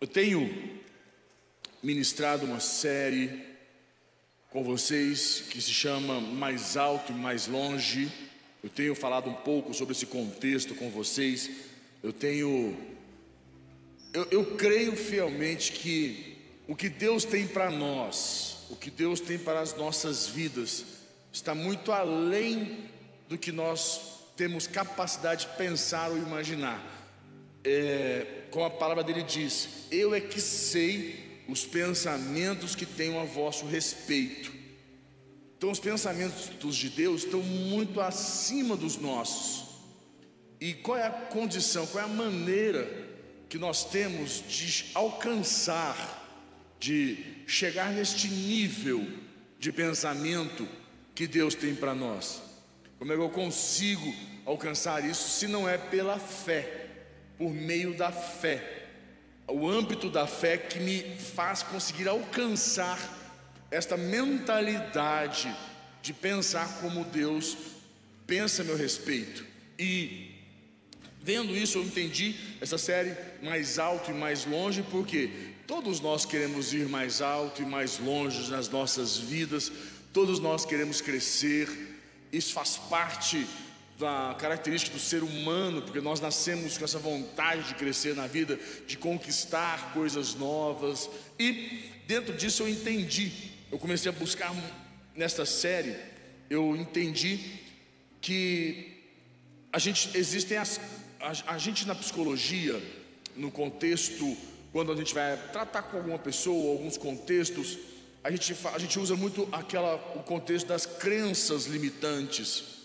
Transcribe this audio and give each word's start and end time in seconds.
Eu 0.00 0.06
tenho 0.06 0.48
ministrado 1.82 2.46
uma 2.46 2.60
série 2.60 3.44
com 4.48 4.62
vocês 4.62 5.42
que 5.50 5.60
se 5.60 5.72
chama 5.72 6.20
Mais 6.20 6.76
Alto 6.76 7.10
e 7.10 7.16
Mais 7.16 7.48
Longe. 7.48 8.08
Eu 8.62 8.70
tenho 8.70 8.94
falado 8.94 9.28
um 9.28 9.34
pouco 9.34 9.74
sobre 9.74 9.96
esse 9.96 10.06
contexto 10.06 10.72
com 10.76 10.88
vocês. 10.88 11.50
Eu 12.00 12.12
tenho. 12.12 12.78
Eu, 14.12 14.28
eu 14.30 14.56
creio 14.56 14.94
fielmente 14.94 15.72
que 15.72 16.38
o 16.68 16.76
que 16.76 16.88
Deus 16.88 17.24
tem 17.24 17.48
para 17.48 17.68
nós, 17.68 18.58
o 18.70 18.76
que 18.76 18.92
Deus 18.92 19.18
tem 19.18 19.36
para 19.36 19.58
as 19.58 19.74
nossas 19.76 20.28
vidas, 20.28 20.84
está 21.32 21.56
muito 21.56 21.90
além 21.90 22.88
do 23.28 23.36
que 23.36 23.50
nós 23.50 24.00
temos 24.36 24.68
capacidade 24.68 25.48
de 25.48 25.56
pensar 25.56 26.12
ou 26.12 26.18
imaginar 26.18 26.97
é, 27.64 28.26
como 28.50 28.64
a 28.64 28.70
palavra 28.70 29.02
dele 29.02 29.22
diz: 29.22 29.68
Eu 29.90 30.14
é 30.14 30.20
que 30.20 30.40
sei 30.40 31.42
os 31.48 31.64
pensamentos 31.64 32.74
que 32.74 32.84
tenho 32.84 33.18
a 33.18 33.24
vosso 33.24 33.66
respeito. 33.66 34.52
Então, 35.56 35.70
os 35.70 35.80
pensamentos 35.80 36.76
de 36.76 36.88
Deus 36.88 37.24
estão 37.24 37.42
muito 37.42 38.00
acima 38.00 38.76
dos 38.76 38.96
nossos. 38.96 39.66
E 40.60 40.74
qual 40.74 40.98
é 40.98 41.06
a 41.06 41.10
condição, 41.10 41.86
qual 41.86 42.04
é 42.04 42.06
a 42.06 42.10
maneira 42.10 43.08
que 43.48 43.58
nós 43.58 43.84
temos 43.84 44.44
de 44.46 44.86
alcançar, 44.94 46.26
de 46.78 47.18
chegar 47.46 47.92
neste 47.92 48.28
nível 48.28 49.04
de 49.58 49.72
pensamento 49.72 50.68
que 51.14 51.26
Deus 51.26 51.54
tem 51.54 51.74
para 51.74 51.94
nós? 51.94 52.40
Como 52.98 53.12
é 53.12 53.16
que 53.16 53.22
eu 53.22 53.30
consigo 53.30 54.14
alcançar 54.44 55.04
isso 55.04 55.30
se 55.30 55.46
não 55.46 55.68
é 55.68 55.78
pela 55.78 56.18
fé? 56.18 56.77
Por 57.38 57.50
meio 57.50 57.94
da 57.94 58.10
fé. 58.10 58.86
O 59.46 59.66
âmbito 59.66 60.10
da 60.10 60.26
fé 60.26 60.58
que 60.58 60.78
me 60.80 61.02
faz 61.16 61.62
conseguir 61.62 62.08
alcançar 62.08 62.98
esta 63.70 63.96
mentalidade 63.96 65.54
de 66.02 66.12
pensar 66.12 66.80
como 66.80 67.04
Deus 67.04 67.56
pensa 68.26 68.62
a 68.62 68.64
meu 68.64 68.76
respeito. 68.76 69.46
E 69.78 70.34
vendo 71.22 71.56
isso, 71.56 71.78
eu 71.78 71.84
entendi 71.84 72.34
essa 72.60 72.76
série 72.76 73.16
mais 73.42 73.78
alto 73.78 74.10
e 74.10 74.14
mais 74.14 74.44
longe, 74.44 74.84
porque 74.90 75.30
todos 75.66 76.00
nós 76.00 76.26
queremos 76.26 76.72
ir 76.74 76.88
mais 76.88 77.22
alto 77.22 77.62
e 77.62 77.64
mais 77.64 77.98
longe 77.98 78.50
nas 78.50 78.68
nossas 78.68 79.16
vidas, 79.16 79.70
todos 80.12 80.40
nós 80.40 80.64
queremos 80.64 81.00
crescer, 81.00 81.68
isso 82.32 82.52
faz 82.52 82.76
parte 82.76 83.46
da 83.98 84.36
característica 84.38 84.96
do 84.96 85.02
ser 85.02 85.22
humano, 85.22 85.82
porque 85.82 86.00
nós 86.00 86.20
nascemos 86.20 86.78
com 86.78 86.84
essa 86.84 86.98
vontade 86.98 87.68
de 87.68 87.74
crescer 87.74 88.14
na 88.14 88.26
vida, 88.26 88.58
de 88.86 88.96
conquistar 88.96 89.92
coisas 89.92 90.34
novas, 90.34 91.10
e 91.38 91.82
dentro 92.06 92.36
disso 92.36 92.62
eu 92.62 92.68
entendi, 92.68 93.32
eu 93.72 93.78
comecei 93.78 94.08
a 94.08 94.14
buscar 94.14 94.54
nesta 95.16 95.44
série, 95.44 95.96
eu 96.48 96.76
entendi 96.76 97.58
que 98.20 99.02
a 99.72 99.78
gente 99.78 100.16
existem 100.16 100.56
as 100.56 100.80
a, 101.20 101.54
a 101.54 101.58
gente 101.58 101.86
na 101.86 101.94
psicologia, 101.94 102.80
no 103.36 103.50
contexto 103.50 104.36
quando 104.72 104.92
a 104.92 104.96
gente 104.96 105.14
vai 105.14 105.36
tratar 105.50 105.82
com 105.82 105.96
alguma 105.96 106.18
pessoa, 106.18 106.72
alguns 106.72 106.96
contextos, 106.96 107.78
a 108.22 108.30
gente, 108.30 108.54
a 108.72 108.78
gente 108.78 108.98
usa 108.98 109.16
muito 109.16 109.48
aquela, 109.50 109.94
o 110.14 110.22
contexto 110.22 110.66
das 110.66 110.84
crenças 110.86 111.66
limitantes. 111.66 112.77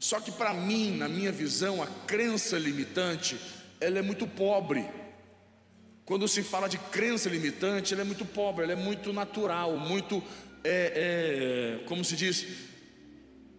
Só 0.00 0.18
que 0.18 0.32
para 0.32 0.54
mim, 0.54 0.96
na 0.96 1.08
minha 1.08 1.30
visão, 1.30 1.82
a 1.82 1.86
crença 2.06 2.58
limitante, 2.58 3.38
ela 3.78 3.98
é 3.98 4.02
muito 4.02 4.26
pobre. 4.26 4.88
Quando 6.06 6.26
se 6.26 6.42
fala 6.42 6.70
de 6.70 6.78
crença 6.78 7.28
limitante, 7.28 7.92
ela 7.92 8.00
é 8.00 8.04
muito 8.04 8.24
pobre, 8.24 8.64
ela 8.64 8.72
é 8.72 8.76
muito 8.76 9.12
natural, 9.12 9.76
muito, 9.76 10.22
é, 10.64 11.78
é, 11.82 11.84
como 11.84 12.02
se 12.02 12.16
diz, 12.16 12.46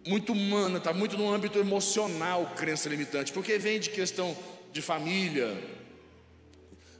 muito 0.04 0.32
humana, 0.32 0.78
está 0.78 0.92
muito 0.92 1.16
no 1.16 1.32
âmbito 1.32 1.60
emocional, 1.60 2.52
crença 2.56 2.88
limitante, 2.88 3.32
porque 3.32 3.56
vem 3.56 3.78
de 3.78 3.90
questão 3.90 4.36
de 4.72 4.82
família, 4.82 5.56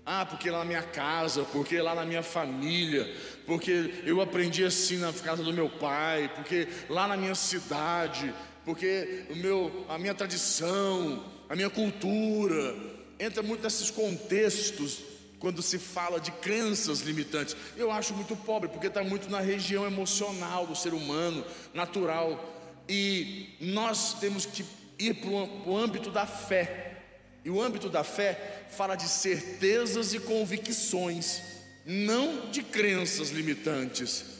ah, 0.06 0.24
porque 0.24 0.50
lá 0.50 0.60
na 0.60 0.64
minha 0.64 0.82
casa, 0.82 1.42
porque 1.52 1.80
lá 1.80 1.96
na 1.96 2.04
minha 2.04 2.22
família, 2.22 3.12
porque 3.44 4.02
eu 4.04 4.20
aprendi 4.20 4.64
assim 4.64 4.98
na 4.98 5.12
casa 5.12 5.42
do 5.42 5.52
meu 5.52 5.68
pai, 5.68 6.30
porque 6.34 6.68
lá 6.88 7.08
na 7.08 7.16
minha 7.16 7.34
cidade, 7.34 8.32
porque 8.64 9.24
o 9.30 9.36
meu, 9.36 9.86
a 9.88 9.98
minha 9.98 10.14
tradição, 10.14 11.24
a 11.48 11.56
minha 11.56 11.70
cultura, 11.70 12.74
entra 13.18 13.42
muito 13.42 13.62
nesses 13.62 13.90
contextos 13.90 15.00
quando 15.38 15.60
se 15.60 15.78
fala 15.78 16.20
de 16.20 16.30
crenças 16.30 17.00
limitantes. 17.00 17.56
Eu 17.76 17.90
acho 17.90 18.14
muito 18.14 18.36
pobre, 18.36 18.68
porque 18.68 18.86
está 18.86 19.02
muito 19.02 19.28
na 19.28 19.40
região 19.40 19.84
emocional 19.84 20.66
do 20.66 20.76
ser 20.76 20.94
humano, 20.94 21.44
natural. 21.74 22.48
E 22.88 23.56
nós 23.60 24.14
temos 24.14 24.46
que 24.46 24.64
ir 24.98 25.14
para 25.14 25.30
o 25.30 25.76
âmbito 25.76 26.10
da 26.10 26.26
fé. 26.26 27.02
E 27.44 27.50
o 27.50 27.60
âmbito 27.60 27.88
da 27.88 28.04
fé 28.04 28.66
fala 28.70 28.94
de 28.94 29.08
certezas 29.08 30.14
e 30.14 30.20
convicções, 30.20 31.42
não 31.84 32.48
de 32.50 32.62
crenças 32.62 33.30
limitantes. 33.30 34.31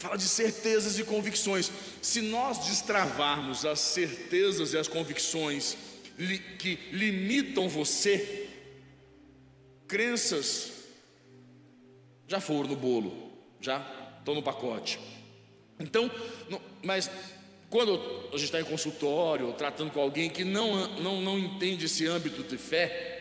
Fala 0.00 0.16
de 0.16 0.26
certezas 0.26 0.98
e 0.98 1.04
convicções. 1.04 1.70
Se 2.00 2.22
nós 2.22 2.66
destravarmos 2.66 3.66
as 3.66 3.80
certezas 3.80 4.72
e 4.72 4.78
as 4.78 4.88
convicções 4.88 5.76
li, 6.18 6.38
que 6.38 6.76
limitam 6.90 7.68
você, 7.68 8.48
crenças 9.86 10.72
já 12.26 12.40
foram 12.40 12.70
no 12.70 12.76
bolo, 12.76 13.30
já 13.60 13.86
estão 14.18 14.34
no 14.34 14.42
pacote. 14.42 14.98
Então, 15.78 16.10
não, 16.48 16.62
mas 16.82 17.10
quando 17.68 18.00
a 18.32 18.38
gente 18.38 18.44
está 18.44 18.58
em 18.58 18.64
consultório, 18.64 19.52
tratando 19.52 19.90
com 19.90 20.00
alguém 20.00 20.30
que 20.30 20.44
não, 20.44 20.96
não, 20.96 21.20
não 21.20 21.38
entende 21.38 21.84
esse 21.84 22.06
âmbito 22.06 22.42
de 22.42 22.56
fé, 22.56 23.18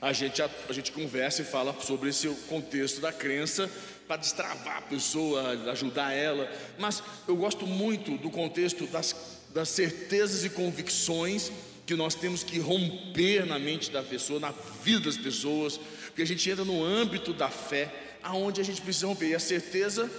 a 0.00 0.14
gente, 0.14 0.40
a, 0.40 0.48
a 0.70 0.72
gente 0.72 0.90
conversa 0.90 1.42
e 1.42 1.44
fala 1.44 1.78
sobre 1.82 2.08
esse 2.08 2.26
contexto 2.48 2.98
da 2.98 3.12
crença 3.12 3.70
para 4.08 4.16
destravar 4.16 4.78
a 4.78 4.82
pessoa, 4.82 5.50
ajudar 5.70 6.12
ela. 6.12 6.50
Mas 6.78 7.02
eu 7.28 7.36
gosto 7.36 7.66
muito 7.66 8.16
do 8.16 8.30
contexto 8.30 8.86
das, 8.86 9.14
das 9.54 9.68
certezas 9.68 10.44
e 10.46 10.50
convicções 10.50 11.52
que 11.86 11.94
nós 11.94 12.14
temos 12.14 12.42
que 12.42 12.58
romper 12.58 13.46
na 13.46 13.58
mente 13.58 13.90
da 13.90 14.02
pessoa, 14.02 14.40
na 14.40 14.52
vida 14.82 15.04
das 15.04 15.16
pessoas, 15.16 15.78
porque 16.06 16.22
a 16.22 16.26
gente 16.26 16.48
entra 16.50 16.64
no 16.64 16.82
âmbito 16.82 17.32
da 17.32 17.48
fé, 17.48 17.92
aonde 18.22 18.60
a 18.60 18.64
gente 18.64 18.80
precisa 18.80 19.06
romper. 19.06 19.28
E 19.28 19.34
a 19.34 19.40
certeza 19.40 20.10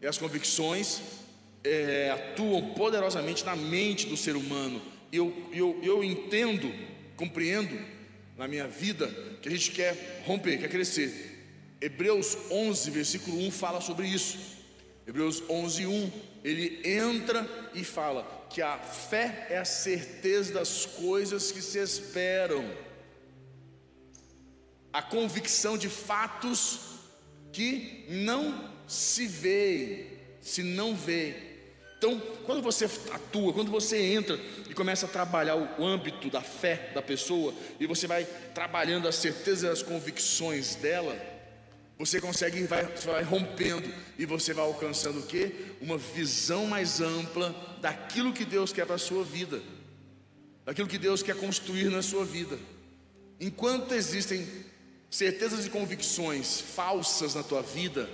e 0.00 0.06
as 0.06 0.18
convicções 0.18 1.00
é, 1.64 2.10
atuam 2.10 2.74
poderosamente 2.74 3.44
na 3.44 3.56
mente 3.56 4.06
do 4.06 4.16
ser 4.16 4.36
humano. 4.36 4.80
Eu, 5.12 5.34
eu, 5.52 5.78
eu 5.82 6.04
entendo, 6.04 6.72
compreendo 7.16 7.76
na 8.36 8.46
minha 8.46 8.68
vida 8.68 9.08
que 9.42 9.48
a 9.48 9.50
gente 9.50 9.72
quer 9.72 10.22
romper, 10.24 10.58
quer 10.58 10.68
crescer. 10.68 11.27
Hebreus 11.80 12.36
11, 12.50 12.90
versículo 12.90 13.38
1 13.38 13.50
fala 13.50 13.80
sobre 13.80 14.06
isso. 14.06 14.38
Hebreus 15.06 15.42
11, 15.48 15.86
1, 15.86 16.12
ele 16.44 16.80
entra 16.84 17.48
e 17.74 17.82
fala 17.84 18.46
que 18.50 18.60
a 18.60 18.78
fé 18.78 19.46
é 19.50 19.58
a 19.58 19.64
certeza 19.64 20.54
das 20.54 20.84
coisas 20.84 21.52
que 21.52 21.62
se 21.62 21.78
esperam, 21.78 22.64
a 24.92 25.02
convicção 25.02 25.78
de 25.78 25.88
fatos 25.88 26.80
que 27.52 28.04
não 28.08 28.70
se 28.86 29.26
vê, 29.26 30.06
se 30.40 30.62
não 30.62 30.96
vê. 30.96 31.36
Então, 31.96 32.20
quando 32.44 32.62
você 32.62 32.84
atua, 33.12 33.52
quando 33.52 33.70
você 33.70 33.98
entra 33.98 34.38
e 34.68 34.74
começa 34.74 35.06
a 35.06 35.08
trabalhar 35.08 35.56
o 35.56 35.84
âmbito 35.84 36.30
da 36.30 36.40
fé 36.40 36.90
da 36.94 37.02
pessoa, 37.02 37.52
e 37.78 37.86
você 37.86 38.06
vai 38.06 38.24
trabalhando 38.54 39.08
as 39.08 39.16
certezas 39.16 39.62
e 39.62 39.68
as 39.68 39.82
convicções 39.82 40.74
dela, 40.76 41.37
você 41.98 42.20
consegue 42.20 42.62
vai, 42.62 42.84
vai 42.84 43.24
rompendo 43.24 43.92
e 44.16 44.24
você 44.24 44.54
vai 44.54 44.64
alcançando 44.64 45.18
o 45.18 45.26
que? 45.26 45.52
Uma 45.80 45.98
visão 45.98 46.66
mais 46.66 47.00
ampla 47.00 47.52
daquilo 47.80 48.32
que 48.32 48.44
Deus 48.44 48.72
quer 48.72 48.86
para 48.86 48.94
a 48.94 48.98
sua 48.98 49.24
vida, 49.24 49.60
daquilo 50.64 50.86
que 50.86 50.96
Deus 50.96 51.22
quer 51.22 51.34
construir 51.34 51.90
na 51.90 52.00
sua 52.00 52.24
vida. 52.24 52.56
Enquanto 53.40 53.94
existem 53.94 54.46
certezas 55.10 55.66
e 55.66 55.70
convicções 55.70 56.60
falsas 56.60 57.34
na 57.34 57.42
tua 57.42 57.62
vida, 57.62 58.08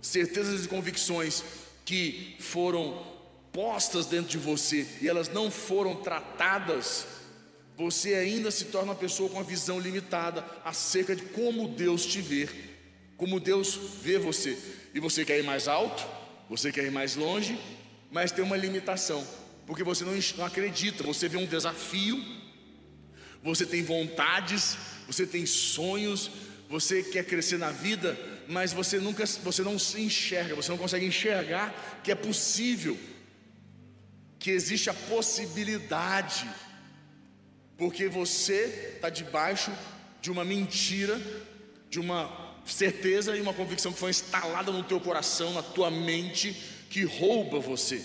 certezas 0.00 0.64
e 0.64 0.68
convicções 0.68 1.44
que 1.84 2.36
foram 2.40 3.04
postas 3.52 4.06
dentro 4.06 4.30
de 4.30 4.38
você 4.38 4.86
e 5.02 5.08
elas 5.08 5.28
não 5.28 5.50
foram 5.50 5.94
tratadas, 5.96 7.06
você 7.76 8.14
ainda 8.14 8.50
se 8.50 8.66
torna 8.66 8.92
uma 8.92 8.98
pessoa 8.98 9.28
com 9.28 9.36
uma 9.36 9.44
visão 9.44 9.78
limitada 9.78 10.42
acerca 10.64 11.14
de 11.14 11.22
como 11.22 11.68
Deus 11.68 12.06
te 12.06 12.22
vê 12.22 12.48
como 13.16 13.40
Deus 13.40 13.78
vê 14.02 14.18
você. 14.18 14.58
E 14.94 15.00
você 15.00 15.24
quer 15.24 15.38
ir 15.38 15.44
mais 15.44 15.68
alto, 15.68 16.06
você 16.48 16.70
quer 16.70 16.84
ir 16.84 16.90
mais 16.90 17.16
longe, 17.16 17.58
mas 18.10 18.32
tem 18.32 18.44
uma 18.44 18.56
limitação, 18.56 19.26
porque 19.66 19.82
você 19.82 20.04
não, 20.04 20.44
acredita, 20.44 21.02
você 21.02 21.28
vê 21.28 21.36
um 21.36 21.46
desafio, 21.46 22.22
você 23.42 23.66
tem 23.66 23.82
vontades, 23.82 24.76
você 25.06 25.26
tem 25.26 25.46
sonhos, 25.46 26.30
Você 26.68 27.00
quer 27.00 27.24
crescer 27.24 27.58
na 27.58 27.70
vida, 27.70 28.18
mas 28.48 28.72
você 28.72 28.98
nunca, 28.98 29.24
você 29.24 29.62
não 29.62 29.78
se 29.78 30.00
enxerga, 30.00 30.54
você 30.54 30.70
não 30.70 30.78
consegue 30.78 31.06
enxergar 31.06 32.00
que 32.02 32.10
é 32.10 32.14
possível, 32.14 32.98
que 34.38 34.50
existe 34.50 34.90
a 34.90 34.94
possibilidade, 34.94 36.48
porque 37.76 38.08
você 38.08 38.94
está 38.96 39.08
debaixo 39.08 39.72
de 40.20 40.28
uma 40.28 40.44
mentira, 40.44 41.20
de 41.88 42.00
uma 42.00 42.45
certeza 42.72 43.36
e 43.36 43.40
uma 43.40 43.54
convicção 43.54 43.92
que 43.92 43.98
foi 43.98 44.10
instalada 44.10 44.72
no 44.72 44.82
teu 44.82 45.00
coração, 45.00 45.52
na 45.52 45.62
tua 45.62 45.90
mente, 45.90 46.56
que 46.90 47.04
rouba 47.04 47.58
você. 47.58 48.02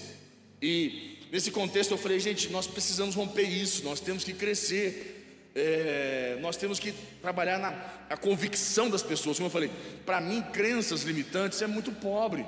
E 0.62 1.18
nesse 1.32 1.52
contexto 1.52 1.92
eu 1.92 1.98
falei, 1.98 2.20
gente, 2.20 2.50
nós 2.50 2.68
precisamos 2.68 3.16
romper 3.16 3.44
isso, 3.44 3.84
nós 3.84 4.00
temos 4.00 4.24
que 4.24 4.34
crescer. 4.34 5.18
É, 5.54 6.38
nós 6.40 6.56
temos 6.56 6.80
que 6.80 6.94
trabalhar 7.22 7.60
na, 7.60 8.18
convicção 8.18 8.90
das 8.90 9.04
pessoas. 9.04 9.38
Como 9.38 9.48
eu 9.48 9.52
falei, 9.52 9.70
para 10.06 10.22
mim, 10.22 10.42
crenças 10.54 11.02
limitantes 11.04 11.62
é 11.62 11.68
muito 11.68 11.92
pobre. 11.92 12.46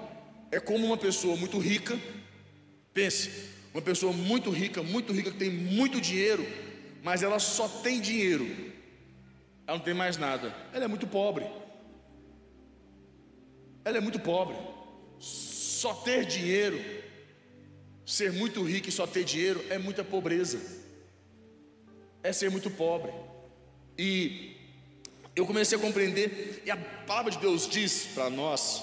É 0.51 0.59
como 0.59 0.86
uma 0.86 0.98
pessoa 0.98 1.36
muito 1.36 1.57
rica. 1.59 2.00
Pense, 2.94 3.31
uma 3.74 3.81
pessoa 3.81 4.13
muito 4.13 4.51
rica, 4.51 4.83
muito 4.83 5.12
rica, 5.12 5.31
que 5.31 5.38
tem 5.38 5.50
muito 5.50 6.00
dinheiro, 6.00 6.45
mas 7.01 7.24
ela 7.24 7.39
só 7.39 7.68
tem 7.68 8.00
dinheiro. 8.00 8.45
Ela 9.66 9.77
não 9.77 9.83
tem 9.83 9.94
mais 9.94 10.18
nada. 10.18 10.54
Ela 10.71 10.86
é 10.86 10.88
muito 10.88 11.07
pobre. 11.07 11.45
Ela 13.85 13.97
é 13.97 14.01
muito 14.01 14.19
pobre. 14.19 14.56
Só 15.19 15.94
ter 15.94 16.25
dinheiro, 16.25 16.80
ser 18.06 18.31
muito 18.31 18.63
rico 18.63 18.89
e 18.89 18.91
só 18.91 19.06
ter 19.06 19.24
dinheiro 19.24 19.63
é 19.69 19.77
muita 19.77 20.03
pobreza 20.03 20.83
é 22.24 22.31
ser 22.31 22.50
muito 22.50 22.71
pobre. 22.71 23.12
E 23.97 24.56
eu 25.35 25.45
comecei 25.45 25.77
a 25.77 25.81
compreender, 25.81 26.63
e 26.65 26.71
a 26.71 26.77
palavra 26.77 27.31
de 27.31 27.38
Deus 27.38 27.68
diz 27.68 28.07
para 28.15 28.30
nós 28.30 28.81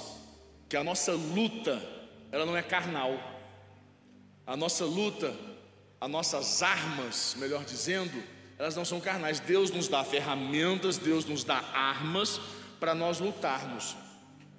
que 0.69 0.77
a 0.77 0.85
nossa 0.85 1.13
luta, 1.13 1.83
ela 2.31 2.45
não 2.45 2.57
é 2.57 2.63
carnal. 2.63 3.19
A 4.47 4.57
nossa 4.57 4.85
luta, 4.85 5.35
as 6.01 6.11
nossas 6.11 6.63
armas, 6.63 7.35
melhor 7.39 7.65
dizendo, 7.65 8.23
elas 8.59 8.77
não 8.77 8.85
são 8.85 9.01
carnais. 9.01 9.41
Deus 9.41 9.71
nos 9.71 9.89
dá 9.89 10.05
ferramentas, 10.05 10.99
Deus 10.99 11.25
nos 11.25 11.43
dá 11.43 11.59
armas 11.73 12.41
para 12.79 12.95
nós 12.95 13.19
lutarmos. 13.21 13.97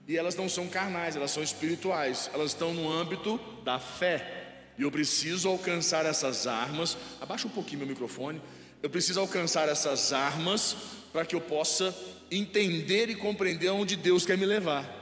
E 0.08 0.18
elas 0.18 0.36
não 0.36 0.50
são 0.50 0.68
carnais, 0.68 1.16
elas 1.16 1.32
são 1.32 1.44
espirituais. 1.44 2.30
Elas 2.34 2.52
estão 2.52 2.74
no 2.74 2.92
âmbito 2.92 3.40
da 3.64 3.80
fé. 3.80 4.72
E 4.78 4.82
eu 4.82 4.92
preciso 4.92 5.48
alcançar 5.48 6.06
essas 6.06 6.48
armas. 6.48 6.98
Abaixa 7.20 7.48
um 7.48 7.52
pouquinho 7.52 7.80
meu 7.80 7.88
microfone. 7.88 8.42
Eu 8.82 8.90
preciso 8.90 9.20
alcançar 9.20 9.70
essas 9.70 10.12
armas 10.12 10.76
para 11.14 11.26
que 11.26 11.36
eu 11.36 11.42
possa 11.42 11.96
entender 12.32 13.10
e 13.10 13.16
compreender 13.16 13.70
onde 13.70 13.96
Deus 13.96 14.26
quer 14.26 14.38
me 14.38 14.46
levar. 14.46 15.00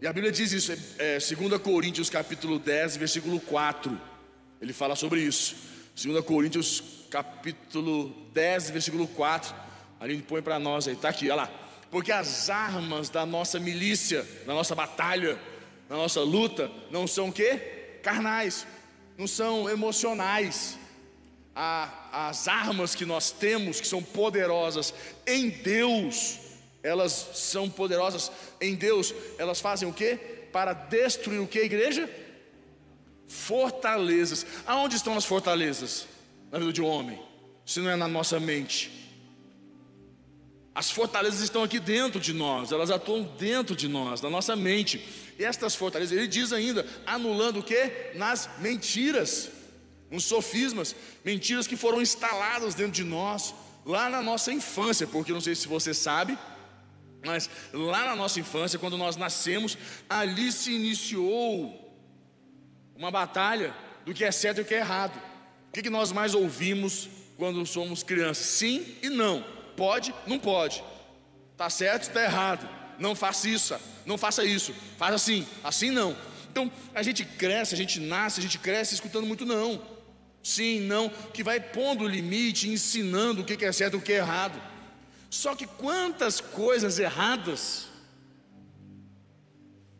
E 0.00 0.06
a 0.06 0.12
Bíblia 0.12 0.30
diz 0.30 0.52
isso, 0.52 0.72
é, 0.98 1.18
2 1.18 1.32
é, 1.52 1.58
Coríntios 1.58 2.08
capítulo 2.08 2.58
10, 2.58 2.96
versículo 2.96 3.40
4. 3.40 4.00
Ele 4.60 4.72
fala 4.72 4.94
sobre 4.94 5.20
isso. 5.20 5.56
2 6.02 6.24
Coríntios 6.24 6.82
capítulo 7.10 8.14
10, 8.32 8.70
versículo 8.70 9.08
4. 9.08 9.54
A 9.98 10.08
gente 10.08 10.22
põe 10.22 10.42
para 10.42 10.58
nós 10.58 10.86
aí, 10.86 10.94
está 10.94 11.08
aqui, 11.08 11.26
olha 11.26 11.42
lá. 11.42 11.65
Porque 11.90 12.12
as 12.12 12.50
armas 12.50 13.08
da 13.08 13.24
nossa 13.24 13.58
milícia, 13.58 14.26
da 14.46 14.52
nossa 14.54 14.74
batalha, 14.74 15.38
da 15.88 15.96
nossa 15.96 16.20
luta, 16.20 16.70
não 16.90 17.06
são 17.06 17.28
o 17.28 17.32
quê? 17.32 17.98
Carnais, 18.02 18.66
não 19.16 19.26
são 19.26 19.68
emocionais, 19.68 20.78
a, 21.56 22.28
as 22.28 22.46
armas 22.46 22.94
que 22.94 23.06
nós 23.06 23.30
temos, 23.30 23.80
que 23.80 23.86
são 23.86 24.02
poderosas 24.02 24.92
em 25.26 25.48
Deus, 25.48 26.38
elas 26.82 27.30
são 27.34 27.70
poderosas 27.70 28.30
em 28.60 28.74
Deus, 28.74 29.14
elas 29.38 29.58
fazem 29.58 29.88
o 29.88 29.92
que? 29.92 30.16
Para 30.52 30.74
destruir 30.74 31.40
o 31.40 31.46
que, 31.46 31.60
igreja? 31.60 32.08
Fortalezas. 33.26 34.46
Aonde 34.66 34.96
estão 34.96 35.16
as 35.16 35.24
fortalezas? 35.24 36.06
Na 36.52 36.58
vida 36.58 36.72
de 36.72 36.82
um 36.82 36.86
homem, 36.86 37.18
se 37.64 37.80
não 37.80 37.90
é 37.90 37.96
na 37.96 38.06
nossa 38.06 38.38
mente. 38.38 39.05
As 40.76 40.90
fortalezas 40.90 41.40
estão 41.40 41.62
aqui 41.62 41.80
dentro 41.80 42.20
de 42.20 42.34
nós, 42.34 42.70
elas 42.70 42.90
atuam 42.90 43.22
dentro 43.38 43.74
de 43.74 43.88
nós, 43.88 44.20
na 44.20 44.28
nossa 44.28 44.54
mente. 44.54 45.02
E 45.38 45.42
estas 45.42 45.74
fortalezas, 45.74 46.14
ele 46.14 46.28
diz 46.28 46.52
ainda, 46.52 46.86
anulando 47.06 47.60
o 47.60 47.62
que? 47.62 48.12
Nas 48.14 48.50
mentiras 48.58 49.48
uns 50.10 50.24
sofismas, 50.24 50.94
mentiras 51.24 51.66
que 51.66 51.78
foram 51.78 52.02
instaladas 52.02 52.74
dentro 52.74 52.92
de 52.92 53.04
nós, 53.04 53.54
lá 53.86 54.10
na 54.10 54.20
nossa 54.20 54.52
infância, 54.52 55.06
porque 55.06 55.32
não 55.32 55.40
sei 55.40 55.54
se 55.54 55.66
você 55.66 55.94
sabe, 55.94 56.36
mas 57.24 57.48
lá 57.72 58.04
na 58.04 58.14
nossa 58.14 58.38
infância, 58.38 58.78
quando 58.78 58.98
nós 58.98 59.16
nascemos, 59.16 59.78
ali 60.10 60.52
se 60.52 60.72
iniciou 60.72 61.90
uma 62.94 63.10
batalha 63.10 63.74
do 64.04 64.12
que 64.12 64.24
é 64.24 64.30
certo 64.30 64.58
e 64.58 64.60
o 64.60 64.64
que 64.66 64.74
é 64.74 64.80
errado. 64.80 65.18
O 65.70 65.72
que 65.72 65.88
nós 65.88 66.12
mais 66.12 66.34
ouvimos 66.34 67.08
quando 67.38 67.64
somos 67.64 68.02
crianças? 68.02 68.44
Sim 68.44 68.84
e 69.02 69.08
não. 69.08 69.55
Pode, 69.76 70.14
não 70.26 70.38
pode. 70.38 70.82
Tá 71.56 71.68
certo, 71.70 72.04
está 72.04 72.22
errado. 72.22 72.68
Não 72.98 73.14
faça 73.14 73.48
isso, 73.48 73.76
não 74.04 74.16
faça 74.16 74.44
isso. 74.44 74.74
Faz 74.96 75.14
assim, 75.14 75.46
assim 75.62 75.90
não. 75.90 76.16
Então 76.50 76.72
a 76.94 77.02
gente 77.02 77.24
cresce, 77.24 77.74
a 77.74 77.76
gente 77.76 78.00
nasce, 78.00 78.40
a 78.40 78.42
gente 78.42 78.58
cresce 78.58 78.94
escutando 78.94 79.26
muito 79.26 79.44
não 79.44 79.96
sim, 80.46 80.78
não, 80.78 81.08
que 81.08 81.42
vai 81.42 81.58
pondo 81.58 82.04
o 82.04 82.08
limite, 82.08 82.68
ensinando 82.68 83.42
o 83.42 83.44
que 83.44 83.64
é 83.64 83.72
certo 83.72 83.94
e 83.94 83.96
o 83.96 84.00
que 84.00 84.12
é 84.12 84.18
errado. 84.18 84.62
Só 85.28 85.56
que 85.56 85.66
quantas 85.66 86.40
coisas 86.40 87.00
erradas, 87.00 87.88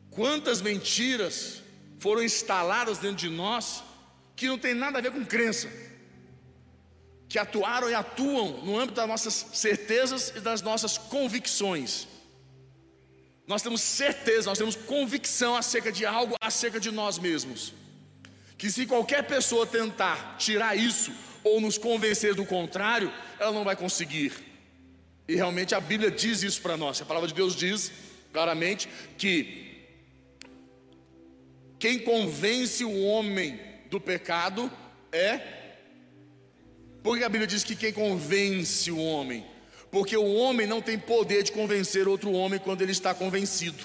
quantas 0.08 0.62
mentiras 0.62 1.62
foram 1.98 2.22
instaladas 2.22 2.98
dentro 2.98 3.16
de 3.16 3.28
nós 3.28 3.82
que 4.36 4.46
não 4.46 4.56
tem 4.56 4.72
nada 4.72 4.98
a 4.98 5.02
ver 5.02 5.10
com 5.10 5.24
crença, 5.24 5.68
que 7.28 7.38
atuaram 7.38 7.90
e 7.90 7.94
atuam 7.94 8.64
no 8.64 8.78
âmbito 8.78 8.94
das 8.94 9.08
nossas 9.08 9.46
certezas 9.52 10.32
e 10.36 10.40
das 10.40 10.62
nossas 10.62 10.96
convicções. 10.96 12.06
Nós 13.46 13.62
temos 13.62 13.80
certeza, 13.80 14.48
nós 14.48 14.58
temos 14.58 14.76
convicção 14.76 15.56
acerca 15.56 15.90
de 15.90 16.04
algo, 16.04 16.34
acerca 16.40 16.80
de 16.80 16.90
nós 16.90 17.18
mesmos 17.18 17.72
que 18.58 18.70
se 18.70 18.86
qualquer 18.86 19.22
pessoa 19.26 19.66
tentar 19.66 20.36
tirar 20.38 20.76
isso 20.76 21.12
ou 21.44 21.60
nos 21.60 21.76
convencer 21.76 22.34
do 22.34 22.44
contrário, 22.44 23.12
ela 23.38 23.52
não 23.52 23.64
vai 23.64 23.76
conseguir. 23.76 24.32
E 25.28 25.34
realmente 25.34 25.74
a 25.74 25.80
Bíblia 25.80 26.10
diz 26.10 26.42
isso 26.42 26.62
para 26.62 26.76
nós. 26.76 27.00
A 27.00 27.04
palavra 27.04 27.28
de 27.28 27.34
Deus 27.34 27.54
diz 27.54 27.92
claramente 28.32 28.88
que 29.18 29.66
quem 31.78 31.98
convence 31.98 32.84
o 32.84 33.04
homem 33.04 33.60
do 33.90 34.00
pecado 34.00 34.72
é. 35.12 35.64
Porque 37.06 37.22
a 37.22 37.28
Bíblia 37.28 37.46
diz 37.46 37.62
que 37.62 37.76
quem 37.76 37.92
convence 37.92 38.90
o 38.90 38.98
homem? 38.98 39.46
Porque 39.92 40.16
o 40.16 40.34
homem 40.34 40.66
não 40.66 40.82
tem 40.82 40.98
poder 40.98 41.44
de 41.44 41.52
convencer 41.52 42.08
outro 42.08 42.32
homem 42.32 42.58
quando 42.58 42.82
ele 42.82 42.90
está 42.90 43.14
convencido. 43.14 43.84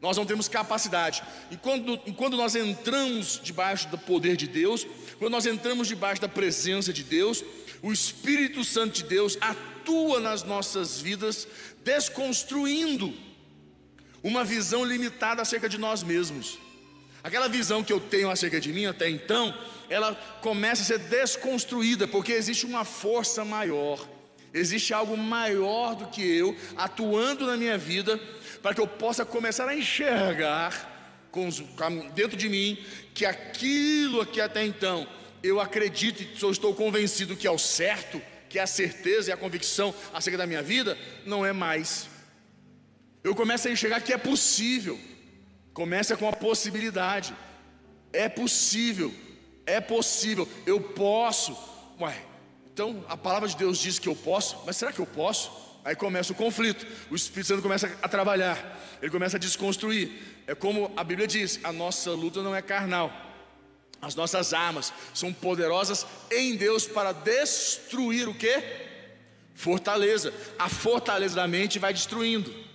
Nós 0.00 0.16
não 0.16 0.24
temos 0.24 0.48
capacidade. 0.48 1.22
E 1.50 1.58
quando, 1.58 2.00
e 2.06 2.12
quando 2.14 2.34
nós 2.34 2.56
entramos 2.56 3.38
debaixo 3.44 3.88
do 3.88 3.98
poder 3.98 4.38
de 4.38 4.46
Deus, 4.46 4.86
quando 5.18 5.32
nós 5.32 5.44
entramos 5.44 5.86
debaixo 5.86 6.22
da 6.22 6.28
presença 6.30 6.94
de 6.94 7.04
Deus, 7.04 7.44
o 7.82 7.92
Espírito 7.92 8.64
Santo 8.64 8.94
de 8.94 9.04
Deus 9.04 9.36
atua 9.38 10.18
nas 10.18 10.42
nossas 10.42 10.98
vidas, 10.98 11.46
desconstruindo 11.84 13.12
uma 14.22 14.44
visão 14.44 14.82
limitada 14.82 15.42
acerca 15.42 15.68
de 15.68 15.76
nós 15.76 16.02
mesmos. 16.02 16.58
Aquela 17.22 17.48
visão 17.48 17.84
que 17.84 17.92
eu 17.92 18.00
tenho 18.00 18.30
acerca 18.30 18.60
de 18.60 18.72
mim 18.72 18.86
até 18.86 19.08
então, 19.08 19.56
ela 19.88 20.14
começa 20.40 20.82
a 20.82 20.84
ser 20.84 20.98
desconstruída, 20.98 22.08
porque 22.08 22.32
existe 22.32 22.64
uma 22.64 22.84
força 22.84 23.44
maior, 23.44 24.08
existe 24.54 24.94
algo 24.94 25.16
maior 25.16 25.94
do 25.94 26.06
que 26.06 26.22
eu 26.22 26.56
atuando 26.76 27.46
na 27.46 27.56
minha 27.56 27.76
vida 27.76 28.18
para 28.62 28.74
que 28.74 28.80
eu 28.80 28.86
possa 28.86 29.24
começar 29.24 29.68
a 29.68 29.76
enxergar 29.76 30.88
dentro 32.14 32.36
de 32.36 32.48
mim 32.48 32.76
que 33.14 33.24
aquilo 33.24 34.26
que 34.26 34.40
até 34.40 34.64
então 34.64 35.06
eu 35.42 35.60
acredito 35.60 36.22
e 36.22 36.50
estou 36.50 36.74
convencido 36.74 37.36
que 37.36 37.46
é 37.46 37.50
o 37.50 37.58
certo, 37.58 38.20
que 38.48 38.58
é 38.58 38.62
a 38.62 38.66
certeza 38.66 39.30
e 39.30 39.32
a 39.32 39.36
convicção 39.36 39.94
acerca 40.12 40.36
da 40.36 40.46
minha 40.46 40.62
vida, 40.62 40.98
não 41.24 41.46
é 41.46 41.52
mais. 41.52 42.08
Eu 43.22 43.34
começo 43.34 43.68
a 43.68 43.70
enxergar 43.70 44.00
que 44.00 44.12
é 44.12 44.18
possível. 44.18 44.98
Começa 45.80 46.14
com 46.14 46.28
a 46.28 46.32
possibilidade. 46.34 47.34
É 48.12 48.28
possível. 48.28 49.14
É 49.64 49.80
possível. 49.80 50.46
Eu 50.66 50.78
posso. 50.78 51.56
Ué, 51.98 52.22
então 52.70 53.02
a 53.08 53.16
palavra 53.16 53.48
de 53.48 53.56
Deus 53.56 53.78
diz 53.78 53.98
que 53.98 54.06
eu 54.06 54.14
posso, 54.14 54.62
mas 54.66 54.76
será 54.76 54.92
que 54.92 54.98
eu 54.98 55.06
posso? 55.06 55.50
Aí 55.82 55.96
começa 55.96 56.34
o 56.34 56.36
conflito, 56.36 56.86
o 57.10 57.16
Espírito 57.16 57.46
Santo 57.46 57.62
começa 57.62 57.90
a 58.02 58.08
trabalhar, 58.08 58.78
ele 59.00 59.10
começa 59.10 59.38
a 59.38 59.40
desconstruir. 59.40 60.12
É 60.46 60.54
como 60.54 60.92
a 60.98 61.02
Bíblia 61.02 61.26
diz: 61.26 61.58
a 61.64 61.72
nossa 61.72 62.10
luta 62.10 62.42
não 62.42 62.54
é 62.54 62.60
carnal, 62.60 63.10
as 64.02 64.14
nossas 64.14 64.52
armas 64.52 64.92
são 65.14 65.32
poderosas 65.32 66.06
em 66.30 66.56
Deus 66.56 66.86
para 66.86 67.12
destruir 67.12 68.28
o 68.28 68.34
que? 68.34 68.62
Fortaleza. 69.54 70.30
A 70.58 70.68
fortaleza 70.68 71.36
da 71.36 71.48
mente 71.48 71.78
vai 71.78 71.94
destruindo. 71.94 72.68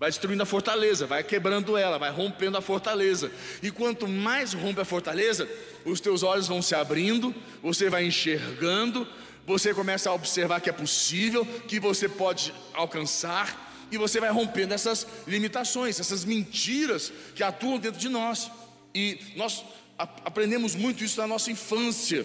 Vai 0.00 0.08
destruindo 0.08 0.42
a 0.42 0.46
fortaleza, 0.46 1.06
vai 1.06 1.22
quebrando 1.22 1.76
ela, 1.76 1.98
vai 1.98 2.10
rompendo 2.10 2.56
a 2.56 2.62
fortaleza. 2.62 3.30
E 3.62 3.70
quanto 3.70 4.08
mais 4.08 4.54
rompe 4.54 4.80
a 4.80 4.84
fortaleza, 4.84 5.46
os 5.84 6.00
teus 6.00 6.22
olhos 6.22 6.48
vão 6.48 6.62
se 6.62 6.74
abrindo, 6.74 7.34
você 7.62 7.90
vai 7.90 8.06
enxergando, 8.06 9.06
você 9.46 9.74
começa 9.74 10.08
a 10.08 10.14
observar 10.14 10.62
que 10.62 10.70
é 10.70 10.72
possível, 10.72 11.44
que 11.44 11.78
você 11.78 12.08
pode 12.08 12.54
alcançar, 12.72 13.68
e 13.92 13.98
você 13.98 14.18
vai 14.20 14.30
rompendo 14.30 14.72
essas 14.72 15.06
limitações, 15.26 16.00
essas 16.00 16.24
mentiras 16.24 17.12
que 17.34 17.42
atuam 17.42 17.78
dentro 17.78 18.00
de 18.00 18.08
nós. 18.08 18.50
E 18.94 19.18
nós 19.36 19.62
aprendemos 19.98 20.74
muito 20.74 21.04
isso 21.04 21.20
na 21.20 21.26
nossa 21.26 21.50
infância. 21.50 22.24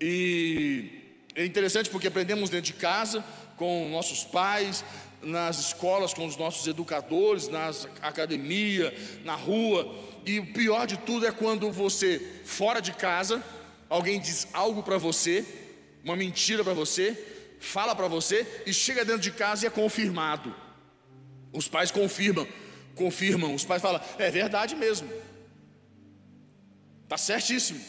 E 0.00 0.88
é 1.34 1.44
interessante 1.44 1.90
porque 1.90 2.08
aprendemos 2.08 2.48
dentro 2.48 2.72
de 2.72 2.78
casa, 2.78 3.22
com 3.56 3.88
nossos 3.90 4.24
pais, 4.24 4.84
nas 5.22 5.58
escolas 5.58 6.12
com 6.12 6.26
os 6.26 6.36
nossos 6.36 6.66
educadores, 6.66 7.48
nas 7.48 7.86
academia, 8.00 8.94
na 9.24 9.34
rua. 9.34 9.94
E 10.26 10.38
o 10.38 10.52
pior 10.52 10.86
de 10.86 10.96
tudo 10.98 11.26
é 11.26 11.32
quando 11.32 11.70
você 11.70 12.18
fora 12.44 12.80
de 12.80 12.92
casa, 12.92 13.42
alguém 13.88 14.20
diz 14.20 14.48
algo 14.52 14.82
para 14.82 14.98
você, 14.98 15.44
uma 16.04 16.16
mentira 16.16 16.64
para 16.64 16.74
você, 16.74 17.16
fala 17.60 17.94
para 17.94 18.08
você 18.08 18.62
e 18.66 18.72
chega 18.72 19.04
dentro 19.04 19.22
de 19.22 19.30
casa 19.30 19.64
e 19.64 19.68
é 19.68 19.70
confirmado. 19.70 20.54
Os 21.52 21.68
pais 21.68 21.90
confirmam, 21.90 22.46
confirmam. 22.94 23.54
Os 23.54 23.64
pais 23.64 23.82
falam: 23.82 24.00
"É 24.18 24.30
verdade 24.30 24.74
mesmo. 24.74 25.08
Tá 27.08 27.16
certíssimo." 27.16 27.80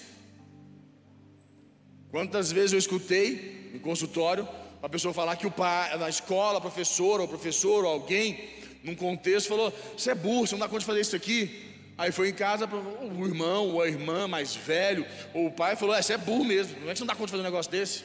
Quantas 2.12 2.52
vezes 2.52 2.74
eu 2.74 2.80
escutei 2.80 3.72
no 3.74 3.80
consultório 3.80 4.48
uma 4.84 4.90
pessoa 4.90 5.14
falar 5.14 5.38
que 5.38 5.48
o 5.48 5.52
pai, 5.52 5.98
na 5.98 6.10
escola, 6.10 6.60
professor 6.60 7.22
ou 7.22 7.26
professor 7.26 7.86
ou 7.86 7.90
alguém, 7.90 8.50
num 8.84 8.94
contexto, 8.94 9.48
falou: 9.48 9.74
Você 9.98 10.12
é 10.12 10.16
burro, 10.16 10.46
você 10.46 10.56
não 10.56 10.60
dá 10.60 10.68
conta 10.68 10.82
de 10.82 10.86
fazer 10.86 11.00
isso 11.00 11.16
aqui. 11.16 11.72
Aí 11.98 12.12
foi 12.12 12.28
em 12.28 12.34
casa, 12.34 12.68
o 12.68 13.26
irmão 13.26 13.70
ou 13.70 13.82
a 13.82 13.88
irmã 13.88 14.28
mais 14.28 14.54
velho, 14.54 15.06
ou 15.34 15.48
o 15.48 15.52
pai 15.52 15.78
falou: 15.78 15.96
É, 15.96 16.02
você 16.02 16.12
é 16.12 16.18
burro 16.18 16.44
mesmo, 16.44 16.82
não 16.82 16.90
é 16.90 16.92
que 16.92 16.98
você 16.98 17.04
não 17.04 17.08
dá 17.08 17.16
conta 17.16 17.28
de 17.28 17.32
fazer 17.32 17.44
um 17.44 17.46
negócio 17.46 17.72
desse. 17.72 18.04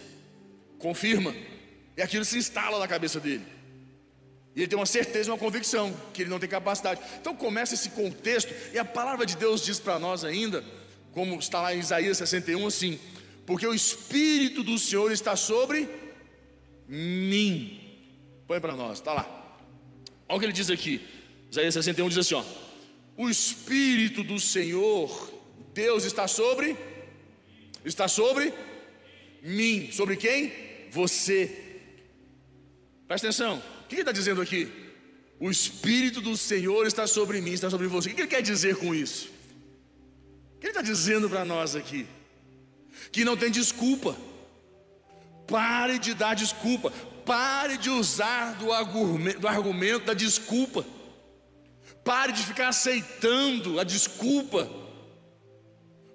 Confirma. 0.78 1.35
E 1.97 2.00
aquilo 2.00 2.25
se 2.25 2.38
instala 2.38 2.78
na 2.78 2.87
cabeça 2.87 3.18
dele. 3.18 3.44
E 4.54 4.61
ele 4.61 4.68
tem 4.68 4.78
uma 4.78 4.87
certeza, 4.87 5.32
uma 5.32 5.38
convicção 5.38 5.92
que 6.14 6.23
ele 6.23 6.30
não 6.30 6.38
tem 6.38 6.49
capacidade. 6.49 7.00
Então 7.20 7.35
começa 7.35 7.75
esse 7.75 7.90
contexto, 7.90 8.54
e 8.73 8.78
a 8.78 8.85
palavra 8.85 9.26
de 9.26 9.37
Deus 9.37 9.64
diz 9.64 9.80
para 9.80 9.99
nós 9.99 10.23
ainda, 10.23 10.64
como 11.12 11.40
está 11.40 11.61
lá 11.61 11.75
em 11.75 11.80
Isaías 11.80 12.18
61, 12.18 12.68
assim: 12.68 13.00
Porque 13.44 13.66
o 13.66 13.75
Espírito 13.75 14.62
do 14.62 14.78
Senhor 14.78 15.11
está 15.11 15.35
sobre 15.35 16.06
mim. 16.88 17.78
Põe 18.47 18.61
para 18.61 18.75
nós, 18.75 18.99
está 18.99 19.12
lá. 19.12 19.38
Olha 20.28 20.37
o 20.37 20.40
que 20.40 20.47
ele 20.47 20.52
diz 20.52 20.71
aqui. 20.71 21.00
Isaías 21.50 21.75
61 21.75 22.09
diz 22.09 22.18
assim: 22.18 22.35
ó, 22.35 22.45
O 23.16 23.28
Espírito 23.28 24.23
do 24.23 24.40
Senhor, 24.40 25.33
Deus 25.75 26.04
está 26.04 26.26
sobre, 26.26 26.76
está 27.85 28.09
sobre 28.09 28.52
mim. 29.42 29.90
Sobre 29.92 30.16
quem? 30.16 30.52
Você. 30.90 31.64
Presta 33.07 33.28
atenção. 33.28 33.62
O 33.85 33.88
que 33.88 33.97
ele 33.97 34.02
está 34.02 34.12
dizendo 34.12 34.40
aqui? 34.40 34.71
O 35.40 35.50
Espírito 35.50 36.21
do 36.21 36.37
Senhor 36.37 36.87
está 36.87 37.07
sobre 37.07 37.40
mim, 37.40 37.52
está 37.52 37.71
sobre 37.71 37.87
você. 37.87 38.11
O 38.11 38.14
que 38.14 38.23
ele 38.23 38.28
quer 38.28 38.42
dizer 38.42 38.76
com 38.76 38.95
isso? 38.95 39.28
O 40.57 40.61
que 40.61 40.66
ele 40.66 40.73
está 40.73 40.83
dizendo 40.83 41.28
para 41.28 41.45
nós 41.45 41.76
aqui? 41.76 42.07
Que 43.12 43.25
não 43.25 43.37
tem 43.37 43.50
desculpa. 43.50 44.16
Pare 45.49 45.99
de 45.99 46.14
dar 46.14 46.35
desculpa. 46.35 46.93
Pare 47.25 47.76
de 47.78 47.90
usar 47.90 48.55
do 48.55 48.73
argumento, 48.73 49.40
do 49.40 49.49
argumento 49.49 50.05
da 50.05 50.14
desculpa. 50.14 50.87
Pare 52.05 52.33
de 52.33 52.43
ficar 52.43 52.69
aceitando 52.69 53.81
a 53.81 53.85
desculpa. 53.85 54.71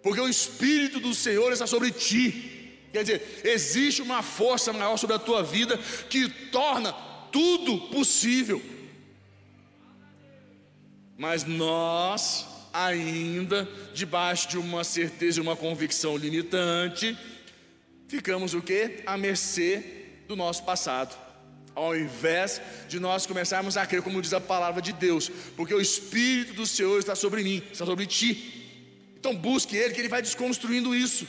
Porque 0.01 0.21
o 0.21 0.29
Espírito 0.29 0.99
do 0.99 1.13
Senhor 1.13 1.51
está 1.51 1.65
sobre 1.65 1.91
ti. 1.91 2.79
Quer 2.91 3.03
dizer, 3.03 3.41
existe 3.43 4.01
uma 4.01 4.21
força 4.21 4.71
maior 4.71 4.97
sobre 4.97 5.15
a 5.15 5.19
tua 5.19 5.41
vida 5.41 5.77
que 6.09 6.29
torna 6.29 6.93
tudo 7.31 7.89
possível. 7.89 8.61
Mas 11.17 11.43
nós, 11.43 12.45
ainda 12.71 13.67
debaixo 13.93 14.47
de 14.49 14.57
uma 14.57 14.83
certeza 14.83 15.39
e 15.39 15.41
uma 15.41 15.55
convicção 15.55 16.17
limitante, 16.17 17.17
ficamos 18.13 18.53
o 18.53 18.61
que? 18.61 18.99
À 19.07 19.17
mercê 19.17 19.83
do 20.27 20.35
nosso 20.35 20.63
passado. 20.63 21.17
Ao 21.73 21.95
invés 21.95 22.61
de 22.87 22.99
nós 22.99 23.25
começarmos 23.25 23.75
a 23.75 23.87
crer, 23.87 24.03
como 24.03 24.21
diz 24.21 24.33
a 24.33 24.39
palavra 24.39 24.81
de 24.83 24.93
Deus, 24.93 25.31
porque 25.55 25.73
o 25.73 25.81
Espírito 25.81 26.53
do 26.53 26.67
Senhor 26.67 26.99
está 26.99 27.15
sobre 27.15 27.41
mim, 27.41 27.63
está 27.71 27.85
sobre 27.85 28.05
ti. 28.05 28.31
Então 29.17 29.35
busque 29.35 29.75
Ele, 29.75 29.95
que 29.95 30.01
Ele 30.01 30.09
vai 30.09 30.21
desconstruindo 30.21 30.93
isso. 30.93 31.25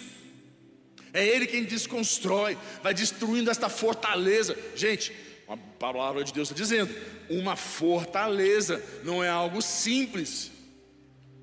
É 1.15 1.27
Ele 1.27 1.47
quem 1.47 1.65
desconstrói, 1.65 2.59
vai 2.83 2.93
destruindo 2.93 3.51
esta 3.51 3.71
fortaleza. 3.71 4.55
Gente, 4.77 5.11
a 5.49 5.57
palavra 5.57 6.23
de 6.23 6.35
Deus 6.35 6.51
está 6.51 6.61
dizendo: 6.61 6.95
uma 7.31 7.57
fortaleza 7.57 8.83
não 9.03 9.25
é 9.25 9.31
algo 9.31 9.63
simples. 9.63 10.51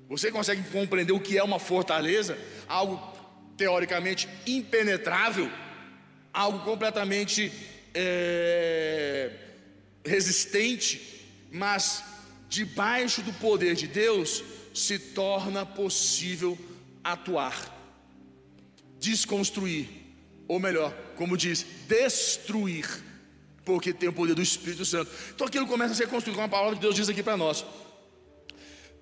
Você 0.08 0.30
consegue 0.30 0.62
compreender 0.70 1.12
o 1.12 1.18
que 1.18 1.36
é 1.36 1.42
uma 1.42 1.58
fortaleza? 1.58 2.38
Algo 2.68 3.11
teoricamente 3.56 4.28
impenetrável, 4.46 5.50
algo 6.32 6.60
completamente 6.60 7.52
é, 7.94 9.30
resistente, 10.04 11.26
mas 11.50 12.04
debaixo 12.48 13.22
do 13.22 13.32
poder 13.34 13.74
de 13.74 13.86
Deus 13.86 14.42
se 14.74 14.98
torna 14.98 15.66
possível 15.66 16.58
atuar, 17.04 17.54
desconstruir, 18.98 19.88
ou 20.48 20.58
melhor, 20.58 20.92
como 21.16 21.36
diz, 21.36 21.64
destruir, 21.86 22.86
porque 23.64 23.92
tem 23.92 24.08
o 24.08 24.12
poder 24.12 24.34
do 24.34 24.42
Espírito 24.42 24.84
Santo. 24.84 25.10
Então 25.34 25.46
aquilo 25.46 25.66
começa 25.66 25.92
a 25.92 25.96
ser 25.96 26.08
construído, 26.08 26.36
como 26.36 26.46
a 26.46 26.50
palavra 26.50 26.74
de 26.74 26.80
Deus 26.80 26.94
diz 26.94 27.08
aqui 27.08 27.22
para 27.22 27.36
nós. 27.36 27.64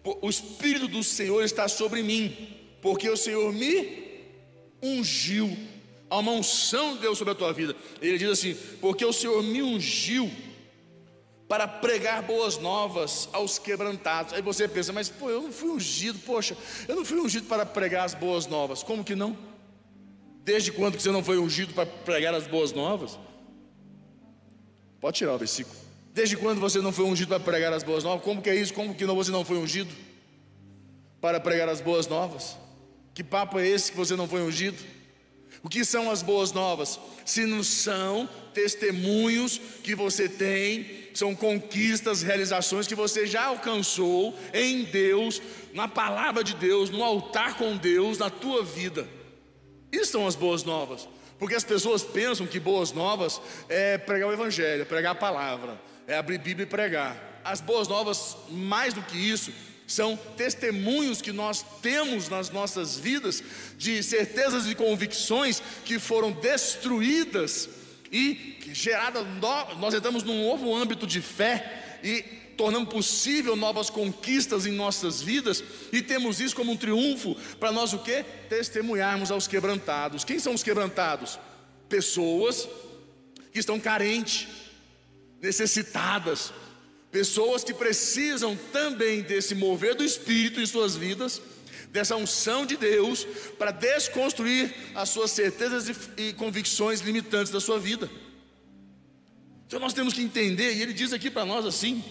O 0.02 0.30
Espírito 0.30 0.88
do 0.88 1.04
Senhor 1.04 1.42
está 1.42 1.68
sobre 1.68 2.02
mim, 2.02 2.56
porque 2.80 3.08
o 3.08 3.16
Senhor 3.16 3.52
me 3.52 4.09
ungiu. 4.82 5.56
Há 6.08 6.18
uma 6.18 6.32
unção 6.32 6.94
de 6.94 7.02
Deus 7.02 7.18
sobre 7.18 7.32
a 7.32 7.36
tua 7.36 7.52
vida. 7.52 7.74
Ele 8.00 8.18
diz 8.18 8.30
assim: 8.30 8.56
Porque 8.80 9.04
o 9.04 9.12
Senhor 9.12 9.42
me 9.42 9.62
ungiu 9.62 10.30
para 11.50 11.66
pregar 11.66 12.22
boas 12.22 12.58
novas 12.58 13.28
aos 13.32 13.58
quebrantados. 13.58 14.32
Aí 14.32 14.40
você 14.40 14.68
pensa, 14.68 14.92
mas 14.92 15.08
pô, 15.08 15.28
eu 15.28 15.42
não 15.42 15.50
fui 15.50 15.70
ungido, 15.70 16.16
poxa, 16.20 16.56
eu 16.86 16.94
não 16.94 17.04
fui 17.04 17.18
ungido 17.18 17.48
para 17.48 17.66
pregar 17.66 18.04
as 18.04 18.14
boas 18.14 18.46
novas. 18.46 18.84
Como 18.84 19.02
que 19.02 19.16
não? 19.16 19.36
Desde 20.44 20.70
quando 20.70 20.96
que 20.96 21.02
você 21.02 21.10
não 21.10 21.24
foi 21.24 21.38
ungido 21.38 21.74
para 21.74 21.86
pregar 21.86 22.32
as 22.34 22.46
boas 22.46 22.72
novas? 22.72 23.18
Pode 25.00 25.16
tirar 25.16 25.34
o 25.34 25.38
versículo. 25.38 25.76
Desde 26.14 26.36
quando 26.36 26.60
você 26.60 26.80
não 26.80 26.92
foi 26.92 27.04
ungido 27.04 27.30
para 27.30 27.40
pregar 27.40 27.72
as 27.72 27.82
boas 27.82 28.04
novas? 28.04 28.24
Como 28.24 28.40
que 28.40 28.48
é 28.48 28.54
isso? 28.54 28.72
Como 28.72 28.94
que 28.94 29.04
não, 29.04 29.16
você 29.16 29.32
não 29.32 29.44
foi 29.44 29.58
ungido 29.58 29.92
para 31.20 31.40
pregar 31.40 31.68
as 31.68 31.80
boas 31.80 32.06
novas? 32.06 32.56
Que 33.14 33.24
papo 33.24 33.58
é 33.58 33.66
esse 33.66 33.90
que 33.90 33.96
você 33.96 34.16
não 34.16 34.28
foi 34.28 34.42
ungido? 34.42 34.82
O 35.62 35.68
que 35.68 35.84
são 35.84 36.10
as 36.10 36.22
boas 36.22 36.52
novas? 36.52 36.98
Se 37.24 37.44
não 37.44 37.62
são 37.62 38.28
testemunhos 38.54 39.60
que 39.82 39.94
você 39.94 40.28
tem, 40.28 41.08
são 41.12 41.34
conquistas, 41.34 42.22
realizações 42.22 42.86
que 42.86 42.94
você 42.94 43.26
já 43.26 43.44
alcançou 43.46 44.34
em 44.54 44.84
Deus, 44.84 45.42
na 45.74 45.86
palavra 45.86 46.42
de 46.42 46.54
Deus, 46.54 46.88
no 46.88 47.04
altar 47.04 47.58
com 47.58 47.76
Deus, 47.76 48.18
na 48.18 48.30
tua 48.30 48.64
vida. 48.64 49.06
Isso 49.92 50.12
são 50.12 50.26
as 50.26 50.34
boas 50.34 50.64
novas. 50.64 51.08
Porque 51.38 51.54
as 51.54 51.64
pessoas 51.64 52.02
pensam 52.02 52.46
que 52.46 52.60
boas 52.60 52.92
novas 52.92 53.40
é 53.68 53.98
pregar 53.98 54.28
o 54.28 54.32
Evangelho, 54.32 54.84
pregar 54.86 55.12
a 55.12 55.14
palavra, 55.14 55.80
é 56.06 56.16
abrir 56.16 56.38
Bíblia 56.38 56.64
e 56.64 56.66
pregar. 56.66 57.40
As 57.42 57.60
boas 57.60 57.88
novas, 57.88 58.36
mais 58.50 58.92
do 58.92 59.02
que 59.02 59.16
isso, 59.16 59.50
são 59.92 60.16
testemunhos 60.36 61.20
que 61.20 61.32
nós 61.32 61.64
temos 61.82 62.28
nas 62.28 62.50
nossas 62.50 62.96
vidas 62.96 63.42
de 63.76 64.02
certezas 64.02 64.66
e 64.66 64.74
convicções 64.74 65.62
que 65.84 65.98
foram 65.98 66.32
destruídas 66.32 67.68
e 68.12 68.56
geradas. 68.72 69.26
Nós 69.78 69.94
entramos 69.94 70.22
num 70.22 70.46
novo 70.46 70.74
âmbito 70.74 71.06
de 71.06 71.20
fé 71.20 71.98
e 72.02 72.22
tornamos 72.56 72.90
possível 72.90 73.56
novas 73.56 73.88
conquistas 73.88 74.66
em 74.66 74.72
nossas 74.72 75.22
vidas 75.22 75.64
e 75.90 76.02
temos 76.02 76.40
isso 76.40 76.54
como 76.54 76.72
um 76.72 76.76
triunfo 76.76 77.34
para 77.58 77.72
nós 77.72 77.92
o 77.92 77.98
que? 77.98 78.22
Testemunharmos 78.50 79.30
aos 79.30 79.48
quebrantados. 79.48 80.24
Quem 80.24 80.38
são 80.38 80.52
os 80.52 80.62
quebrantados? 80.62 81.38
Pessoas 81.88 82.68
que 83.52 83.58
estão 83.58 83.80
carentes, 83.80 84.46
necessitadas, 85.40 86.52
Pessoas 87.10 87.64
que 87.64 87.74
precisam 87.74 88.56
também 88.72 89.22
desse 89.22 89.54
mover 89.54 89.94
do 89.94 90.04
Espírito 90.04 90.60
em 90.60 90.66
suas 90.66 90.96
vidas, 90.96 91.42
dessa 91.90 92.14
unção 92.16 92.64
de 92.64 92.76
Deus, 92.76 93.26
para 93.58 93.72
desconstruir 93.72 94.72
as 94.94 95.08
suas 95.08 95.32
certezas 95.32 95.90
e 96.16 96.32
convicções 96.34 97.00
limitantes 97.00 97.52
da 97.52 97.60
sua 97.60 97.78
vida. 97.78 98.08
Então 99.66 99.80
nós 99.80 99.92
temos 99.92 100.14
que 100.14 100.22
entender, 100.22 100.74
e 100.74 100.82
ele 100.82 100.92
diz 100.92 101.12
aqui 101.12 101.30
para 101.30 101.44
nós 101.44 101.66
assim: 101.66 102.02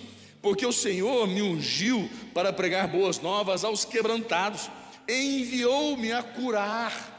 porque 0.41 0.65
o 0.65 0.71
Senhor 0.71 1.27
me 1.27 1.41
ungiu 1.41 2.09
para 2.33 2.51
pregar 2.51 2.87
boas 2.87 3.19
novas 3.19 3.63
aos 3.63 3.85
quebrantados, 3.85 4.69
enviou-me 5.07 6.11
a 6.11 6.23
curar 6.23 7.18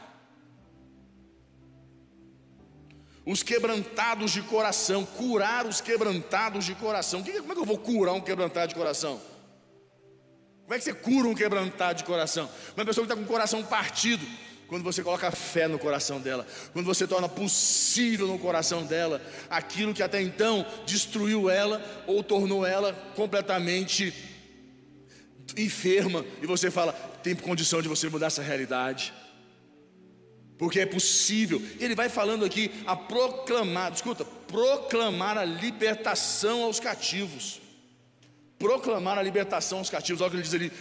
os 3.31 3.41
quebrantados 3.41 4.31
de 4.31 4.41
coração, 4.41 5.05
curar 5.05 5.65
os 5.65 5.79
quebrantados 5.79 6.65
de 6.65 6.75
coração. 6.75 7.23
Como 7.23 7.51
é 7.51 7.55
que 7.55 7.61
eu 7.61 7.65
vou 7.65 7.77
curar 7.77 8.13
um 8.13 8.19
quebrantado 8.19 8.67
de 8.67 8.75
coração? 8.75 9.21
Como 10.63 10.73
é 10.73 10.77
que 10.77 10.83
você 10.83 10.93
cura 10.93 11.27
um 11.29 11.33
quebrantado 11.35 11.99
de 11.99 12.03
coração? 12.03 12.49
Uma 12.75 12.85
pessoa 12.85 13.05
que 13.05 13.11
está 13.11 13.15
com 13.15 13.27
o 13.27 13.31
coração 13.31 13.63
partido, 13.63 14.25
quando 14.67 14.83
você 14.83 15.01
coloca 15.01 15.31
fé 15.31 15.67
no 15.67 15.79
coração 15.79 16.19
dela, 16.19 16.45
quando 16.73 16.85
você 16.85 17.07
torna 17.07 17.29
possível 17.29 18.27
no 18.27 18.37
coração 18.37 18.85
dela 18.85 19.21
aquilo 19.49 19.93
que 19.93 20.03
até 20.03 20.21
então 20.21 20.65
destruiu 20.85 21.49
ela 21.49 21.81
ou 22.07 22.21
tornou 22.23 22.65
ela 22.65 22.93
completamente 23.15 24.13
enferma, 25.57 26.25
e 26.41 26.45
você 26.45 26.69
fala: 26.69 26.93
tem 27.23 27.33
condição 27.35 27.81
de 27.81 27.87
você 27.87 28.09
mudar 28.09 28.27
essa 28.27 28.41
realidade 28.41 29.13
porque 30.61 30.79
é 30.79 30.85
possível. 30.85 31.59
Ele 31.79 31.95
vai 31.95 32.07
falando 32.07 32.45
aqui 32.45 32.69
a 32.85 32.95
proclamar, 32.95 33.93
escuta, 33.93 34.23
proclamar 34.23 35.35
a 35.35 35.43
libertação 35.43 36.61
aos 36.61 36.79
cativos. 36.79 37.59
Proclamar 38.59 39.17
a 39.17 39.23
libertação 39.23 39.79
aos 39.79 39.89
cativos, 39.89 40.21
olha 40.21 40.27
o 40.27 40.29
que 40.29 40.37
ele 40.37 40.43
diz 40.43 40.53
ali: 40.53 40.71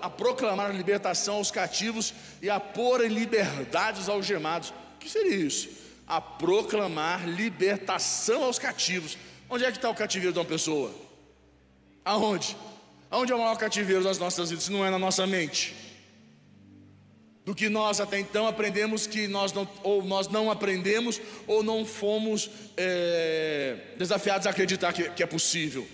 a 0.00 0.08
proclamar 0.08 0.70
a 0.70 0.72
libertação 0.72 1.34
aos 1.38 1.50
cativos 1.50 2.14
e 2.40 2.48
a 2.48 2.60
pôr 2.60 3.04
em 3.04 3.08
liberdade 3.08 4.00
os 4.00 4.08
algemados. 4.08 4.70
O 4.70 4.98
que 5.00 5.10
seria 5.10 5.34
isso? 5.34 5.68
A 6.06 6.20
proclamar 6.20 7.28
libertação 7.28 8.44
aos 8.44 8.60
cativos. 8.60 9.18
Onde 9.48 9.64
é 9.64 9.72
que 9.72 9.78
está 9.78 9.90
o 9.90 9.94
cativeiro 9.94 10.32
de 10.32 10.38
uma 10.38 10.44
pessoa? 10.44 10.94
Aonde? 12.04 12.56
Aonde 13.10 13.32
é 13.32 13.34
o 13.34 13.40
maior 13.40 13.56
cativeiro 13.56 14.04
das 14.04 14.18
nossas 14.18 14.50
vidas? 14.50 14.66
Se 14.66 14.70
não 14.70 14.86
é 14.86 14.90
na 14.90 15.00
nossa 15.00 15.26
mente 15.26 15.89
do 17.50 17.54
que 17.54 17.68
nós 17.68 18.00
até 18.00 18.16
então 18.16 18.46
aprendemos 18.46 19.08
que 19.08 19.26
nós 19.26 19.52
não, 19.52 19.68
ou 19.82 20.04
nós 20.04 20.28
não 20.28 20.52
aprendemos, 20.52 21.20
ou 21.48 21.64
não 21.64 21.84
fomos 21.84 22.48
é, 22.76 23.76
desafiados 23.98 24.46
a 24.46 24.50
acreditar 24.50 24.92
que, 24.92 25.10
que 25.10 25.20
é 25.20 25.26
possível. 25.26 25.84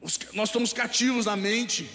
Os, 0.00 0.16
nós 0.32 0.50
estamos 0.50 0.72
cativos 0.72 1.26
na 1.26 1.34
mente 1.34 1.90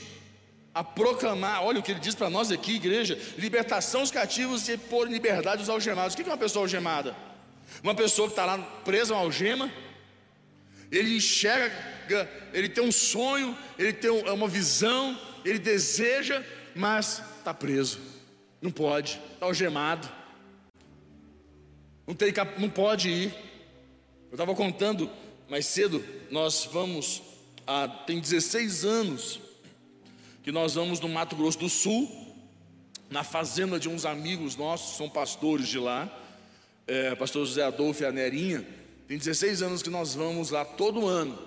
a 0.73 0.83
proclamar, 0.83 1.63
olha 1.63 1.79
o 1.79 1.81
que 1.81 1.91
ele 1.91 2.01
diz 2.01 2.13
para 2.15 2.29
nós 2.29 2.51
aqui, 2.51 2.75
igreja: 2.75 3.17
libertação 3.37 4.01
dos 4.01 4.11
cativos 4.11 4.67
e 4.67 4.77
pôr 4.77 5.09
liberdade 5.09 5.61
os 5.61 5.69
algemados. 5.69 6.15
O 6.15 6.17
que 6.17 6.23
é 6.23 6.25
uma 6.25 6.37
pessoa 6.37 6.65
algemada? 6.65 7.15
Uma 7.81 7.95
pessoa 7.95 8.27
que 8.27 8.33
está 8.33 8.43
lá 8.43 8.57
presa 8.83 9.13
a 9.13 9.17
uma 9.17 9.23
algema, 9.23 9.71
ele 10.91 11.15
enxerga, 11.15 12.29
ele 12.51 12.67
tem 12.67 12.83
um 12.83 12.91
sonho, 12.91 13.57
ele 13.79 13.93
tem 13.93 14.11
uma 14.11 14.49
visão, 14.49 15.17
ele 15.45 15.59
deseja, 15.59 16.43
mas 16.75 17.23
está 17.45 17.53
preso, 17.53 17.99
não 18.59 18.71
pode, 18.71 19.21
está 19.33 19.45
algemado, 19.45 20.09
não, 22.07 22.15
tem, 22.15 22.33
não 22.57 22.69
pode 22.69 23.09
ir. 23.09 23.35
Eu 24.29 24.31
estava 24.31 24.55
contando 24.55 25.09
mais 25.47 25.67
cedo, 25.67 26.03
nós 26.31 26.67
vamos, 26.71 27.21
há, 27.67 27.87
tem 27.87 28.19
16 28.19 28.83
anos 28.83 29.39
que 30.41 30.51
nós 30.51 30.73
vamos 30.73 30.99
no 30.99 31.07
Mato 31.07 31.35
Grosso 31.35 31.59
do 31.59 31.69
Sul, 31.69 32.09
na 33.11 33.23
fazenda 33.23 33.79
de 33.79 33.87
uns 33.87 34.05
amigos 34.05 34.55
nossos, 34.55 34.97
são 34.97 35.07
pastores 35.07 35.67
de 35.67 35.77
lá, 35.77 36.09
é, 36.87 37.13
pastor 37.13 37.45
José 37.45 37.63
Adolfo 37.63 38.01
e 38.01 38.05
a 38.07 38.11
Nerinha, 38.11 38.65
tem 39.07 39.19
16 39.19 39.61
anos 39.61 39.83
que 39.83 39.89
nós 39.91 40.15
vamos 40.15 40.49
lá 40.49 40.65
todo 40.65 41.05
ano, 41.05 41.37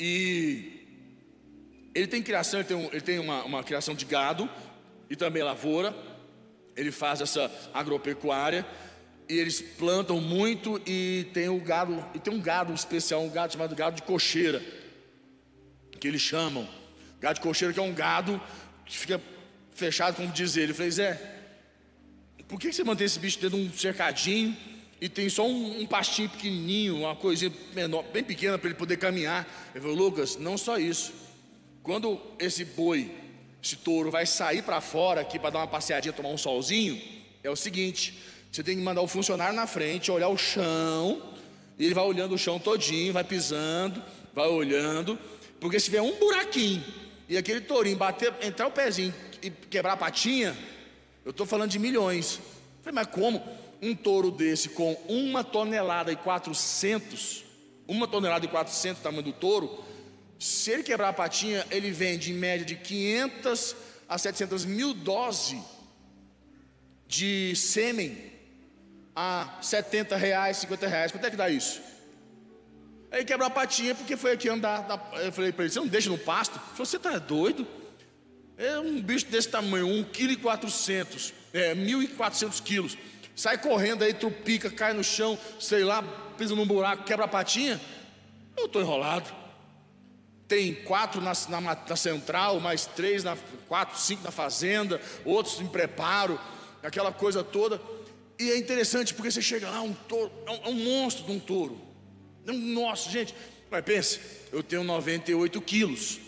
e 0.00 0.72
ele 1.94 2.06
tem 2.06 2.22
criação, 2.22 2.60
ele 2.60 2.68
tem, 2.68 2.76
um, 2.76 2.86
ele 2.86 3.00
tem 3.00 3.18
uma, 3.18 3.44
uma 3.44 3.62
criação 3.62 3.94
de 3.94 4.04
gado, 4.06 4.48
e 5.08 5.16
também 5.16 5.42
lavoura. 5.42 5.94
Ele 6.76 6.92
faz 6.92 7.20
essa 7.20 7.50
agropecuária 7.72 8.66
e 9.28 9.38
eles 9.38 9.60
plantam 9.60 10.20
muito 10.20 10.80
e 10.86 11.26
tem 11.32 11.48
o 11.48 11.58
gado, 11.58 12.04
e 12.14 12.18
tem 12.18 12.32
um 12.32 12.40
gado 12.40 12.72
especial, 12.72 13.22
um 13.22 13.30
gado 13.30 13.52
chamado 13.52 13.74
gado 13.74 13.96
de 13.96 14.02
cocheira, 14.02 14.62
que 15.98 16.06
eles 16.06 16.20
chamam. 16.20 16.68
Gado 17.20 17.36
de 17.36 17.40
cocheira 17.40 17.72
que 17.72 17.80
é 17.80 17.82
um 17.82 17.94
gado 17.94 18.40
que 18.84 18.96
fica 18.96 19.20
fechado, 19.74 20.16
como 20.16 20.32
diz 20.32 20.56
ele. 20.56 20.72
Eu 20.72 20.74
falei, 20.76 20.90
Zé, 20.90 21.36
por 22.46 22.60
que 22.60 22.72
você 22.72 22.84
mantém 22.84 23.06
esse 23.06 23.18
bicho 23.18 23.40
dentro 23.40 23.58
de 23.58 23.64
um 23.64 23.72
cercadinho 23.72 24.56
e 25.00 25.08
tem 25.08 25.28
só 25.28 25.46
um, 25.46 25.80
um 25.80 25.86
pastinho 25.86 26.28
pequenininho, 26.28 26.98
uma 26.98 27.16
coisinha 27.16 27.52
menor, 27.74 28.04
bem 28.04 28.22
pequena 28.22 28.58
para 28.58 28.68
ele 28.68 28.78
poder 28.78 28.96
caminhar? 28.96 29.46
Ele 29.74 29.82
falou, 29.82 29.96
Lucas, 29.96 30.36
não 30.36 30.56
só 30.56 30.78
isso. 30.78 31.12
Quando 31.82 32.20
esse 32.38 32.64
boi 32.64 33.10
esse 33.66 33.74
touro 33.74 34.12
vai 34.12 34.24
sair 34.24 34.62
para 34.62 34.80
fora 34.80 35.20
aqui 35.20 35.40
para 35.40 35.50
dar 35.50 35.58
uma 35.58 35.66
passeadinha, 35.66 36.12
tomar 36.12 36.28
um 36.28 36.38
solzinho, 36.38 37.02
é 37.42 37.50
o 37.50 37.56
seguinte: 37.56 38.16
você 38.50 38.62
tem 38.62 38.76
que 38.76 38.82
mandar 38.82 39.02
o 39.02 39.08
funcionário 39.08 39.56
na 39.56 39.66
frente, 39.66 40.08
olhar 40.08 40.28
o 40.28 40.38
chão, 40.38 41.20
e 41.76 41.84
ele 41.84 41.92
vai 41.94 42.04
olhando 42.04 42.36
o 42.36 42.38
chão 42.38 42.60
todinho, 42.60 43.12
vai 43.12 43.24
pisando, 43.24 44.00
vai 44.32 44.46
olhando, 44.46 45.18
porque 45.58 45.80
se 45.80 45.86
tiver 45.86 46.00
um 46.00 46.14
buraquinho 46.14 46.82
e 47.28 47.36
aquele 47.36 47.60
tourinho 47.60 47.96
bater, 47.96 48.32
entrar 48.40 48.68
o 48.68 48.70
pezinho 48.70 49.12
e 49.42 49.50
quebrar 49.50 49.94
a 49.94 49.96
patinha, 49.96 50.56
eu 51.24 51.32
estou 51.32 51.44
falando 51.44 51.70
de 51.70 51.80
milhões. 51.80 52.38
Eu 52.38 52.84
falei, 52.84 52.94
mas 52.94 53.08
como 53.08 53.42
um 53.82 53.96
touro 53.96 54.30
desse 54.30 54.68
com 54.68 54.92
uma 55.08 55.42
tonelada 55.42 56.12
e 56.12 56.16
quatrocentos, 56.16 57.44
uma 57.88 58.06
tonelada 58.06 58.44
e 58.44 58.48
quatrocentos 58.48 59.02
tamanho 59.02 59.24
do 59.24 59.32
touro, 59.32 59.84
se 60.38 60.70
ele 60.70 60.82
quebrar 60.82 61.08
a 61.08 61.12
patinha, 61.12 61.66
ele 61.70 61.90
vende 61.90 62.30
em 62.30 62.34
média 62.34 62.64
de 62.64 62.76
500 62.76 63.76
a 64.08 64.18
700 64.18 64.64
mil 64.64 64.92
doses 64.92 65.60
de 67.06 67.54
sêmen 67.56 68.32
a 69.14 69.58
70 69.62 70.16
reais, 70.16 70.58
50 70.58 70.86
reais. 70.86 71.12
Quanto 71.12 71.24
é 71.24 71.30
que 71.30 71.36
dá 71.36 71.48
isso? 71.48 71.80
Aí 73.10 73.24
quebra 73.24 73.46
a 73.46 73.50
patinha 73.50 73.94
porque 73.94 74.16
foi 74.16 74.32
aqui 74.32 74.48
andar. 74.48 74.86
Eu 75.22 75.32
falei 75.32 75.52
para 75.52 75.64
ele: 75.64 75.72
você 75.72 75.80
não 75.80 75.86
deixa 75.86 76.10
no 76.10 76.18
pasto? 76.18 76.56
Ele 76.56 76.64
falou: 76.72 76.86
você 76.86 76.96
está 76.96 77.18
doido? 77.18 77.66
É 78.58 78.78
um 78.78 79.00
bicho 79.00 79.26
desse 79.26 79.48
tamanho, 79.48 79.86
1,4 79.86 80.40
kg, 80.42 81.34
é, 81.52 81.74
1.400 81.74 82.62
quilos. 82.62 82.98
Sai 83.34 83.58
correndo 83.58 84.02
aí, 84.02 84.14
trupica, 84.14 84.70
cai 84.70 84.94
no 84.94 85.04
chão, 85.04 85.38
sei 85.60 85.84
lá, 85.84 86.02
pisa 86.38 86.54
num 86.54 86.66
buraco, 86.66 87.04
quebra 87.04 87.26
a 87.26 87.28
patinha. 87.28 87.78
Eu 88.56 88.64
estou 88.64 88.80
enrolado 88.80 89.45
tem 90.48 90.74
quatro 90.74 91.20
na, 91.20 91.32
na, 91.48 91.60
na, 91.60 91.96
central, 91.96 92.60
mais 92.60 92.86
três, 92.86 93.24
na, 93.24 93.36
quatro, 93.68 93.98
cinco 93.98 94.22
na 94.22 94.30
fazenda, 94.30 95.00
outros 95.24 95.60
em 95.60 95.66
preparo, 95.66 96.38
aquela 96.82 97.12
coisa 97.12 97.42
toda. 97.42 97.80
E 98.38 98.50
é 98.50 98.58
interessante 98.58 99.14
porque 99.14 99.30
você 99.30 99.42
chega 99.42 99.68
lá, 99.68 99.80
um 99.80 99.92
touro, 99.92 100.30
é 100.46 100.50
um, 100.50 100.54
é 100.54 100.68
um 100.68 101.02
monstro 101.02 101.24
de 101.24 101.32
um 101.32 101.38
touro. 101.38 101.80
É 102.46 102.52
nossa, 102.52 103.10
gente, 103.10 103.34
mas 103.70 103.84
pense, 103.84 104.20
eu 104.52 104.62
tenho 104.62 104.84
98 104.84 105.60
quilos, 105.62 106.20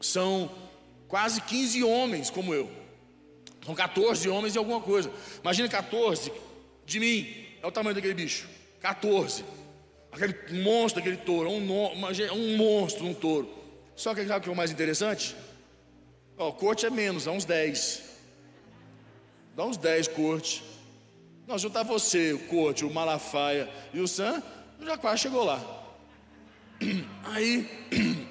são 0.00 0.50
quase 1.06 1.40
15 1.42 1.84
homens 1.84 2.28
como 2.30 2.52
eu, 2.52 2.68
são 3.64 3.74
14 3.74 4.28
homens 4.28 4.54
e 4.54 4.58
alguma 4.58 4.80
coisa. 4.80 5.12
Imagina 5.42 5.68
14 5.68 6.32
de 6.84 6.98
mim, 6.98 7.46
é 7.62 7.66
o 7.66 7.70
tamanho 7.70 7.94
daquele 7.94 8.14
bicho, 8.14 8.48
14. 8.80 9.44
Aquele 10.10 10.34
monstro, 10.60 11.00
aquele 11.00 11.18
touro, 11.18 11.48
é 11.48 11.52
um, 11.52 12.34
um 12.34 12.56
monstro, 12.56 13.06
um 13.06 13.14
touro. 13.14 13.59
Só 14.00 14.14
que 14.14 14.26
sabe 14.26 14.38
o 14.38 14.42
que 14.44 14.48
é 14.48 14.52
o 14.52 14.56
mais 14.56 14.70
interessante? 14.70 15.36
Ó, 16.38 16.48
o 16.48 16.52
corte 16.54 16.86
é 16.86 16.90
menos, 16.90 17.26
dá 17.26 17.32
uns 17.32 17.44
10. 17.44 18.02
Dá 19.54 19.66
uns 19.66 19.76
10 19.76 20.08
corte. 20.08 20.64
Nós 21.46 21.60
juntar 21.60 21.82
você, 21.82 22.32
o 22.32 22.38
corte, 22.46 22.82
o 22.82 22.90
Malafaia 22.90 23.68
e 23.92 24.00
o 24.00 24.08
Sam, 24.08 24.42
já 24.80 24.96
quase 24.96 25.20
chegou 25.20 25.44
lá. 25.44 25.60
Aí 27.24 27.68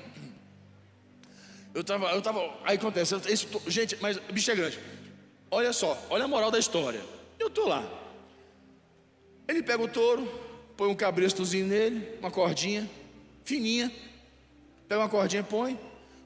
eu 1.76 1.84
tava, 1.84 2.14
eu 2.14 2.22
tava, 2.24 2.52
aí 2.64 2.76
acontece, 2.76 3.14
gente, 3.68 3.96
mas 4.02 4.18
bicho 4.18 4.50
é 4.50 4.56
grande. 4.56 4.80
Olha 5.52 5.72
só, 5.72 6.04
olha 6.10 6.26
a 6.26 6.28
moral 6.28 6.50
da 6.50 6.58
história. 6.58 7.02
Eu 7.38 7.48
tô 7.48 7.68
lá. 7.68 7.88
Ele 9.48 9.62
pega 9.62 9.84
o 9.84 9.88
touro, 9.88 10.28
põe 10.76 10.90
um 10.90 10.96
cabrestozinho 10.96 11.68
nele, 11.68 12.18
uma 12.20 12.32
cordinha 12.32 12.90
fininha, 13.44 13.92
Pega 14.90 15.02
uma 15.02 15.10
cordinha, 15.10 15.44
põe, 15.44 15.80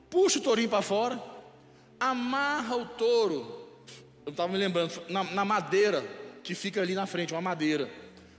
puxa 0.10 0.40
o 0.40 0.42
tourinho 0.42 0.70
para 0.70 0.82
fora, 0.82 1.22
amarra 2.00 2.78
o 2.78 2.86
touro. 2.86 3.62
Eu 4.26 4.32
estava 4.32 4.50
me 4.50 4.58
lembrando, 4.58 5.04
na, 5.10 5.22
na, 5.26 5.44
madeira 5.44 6.02
que 6.42 6.56
fica 6.56 6.82
ali 6.82 6.96
na 6.96 7.06
frente, 7.06 7.34
uma 7.34 7.42
madeira. 7.42 7.92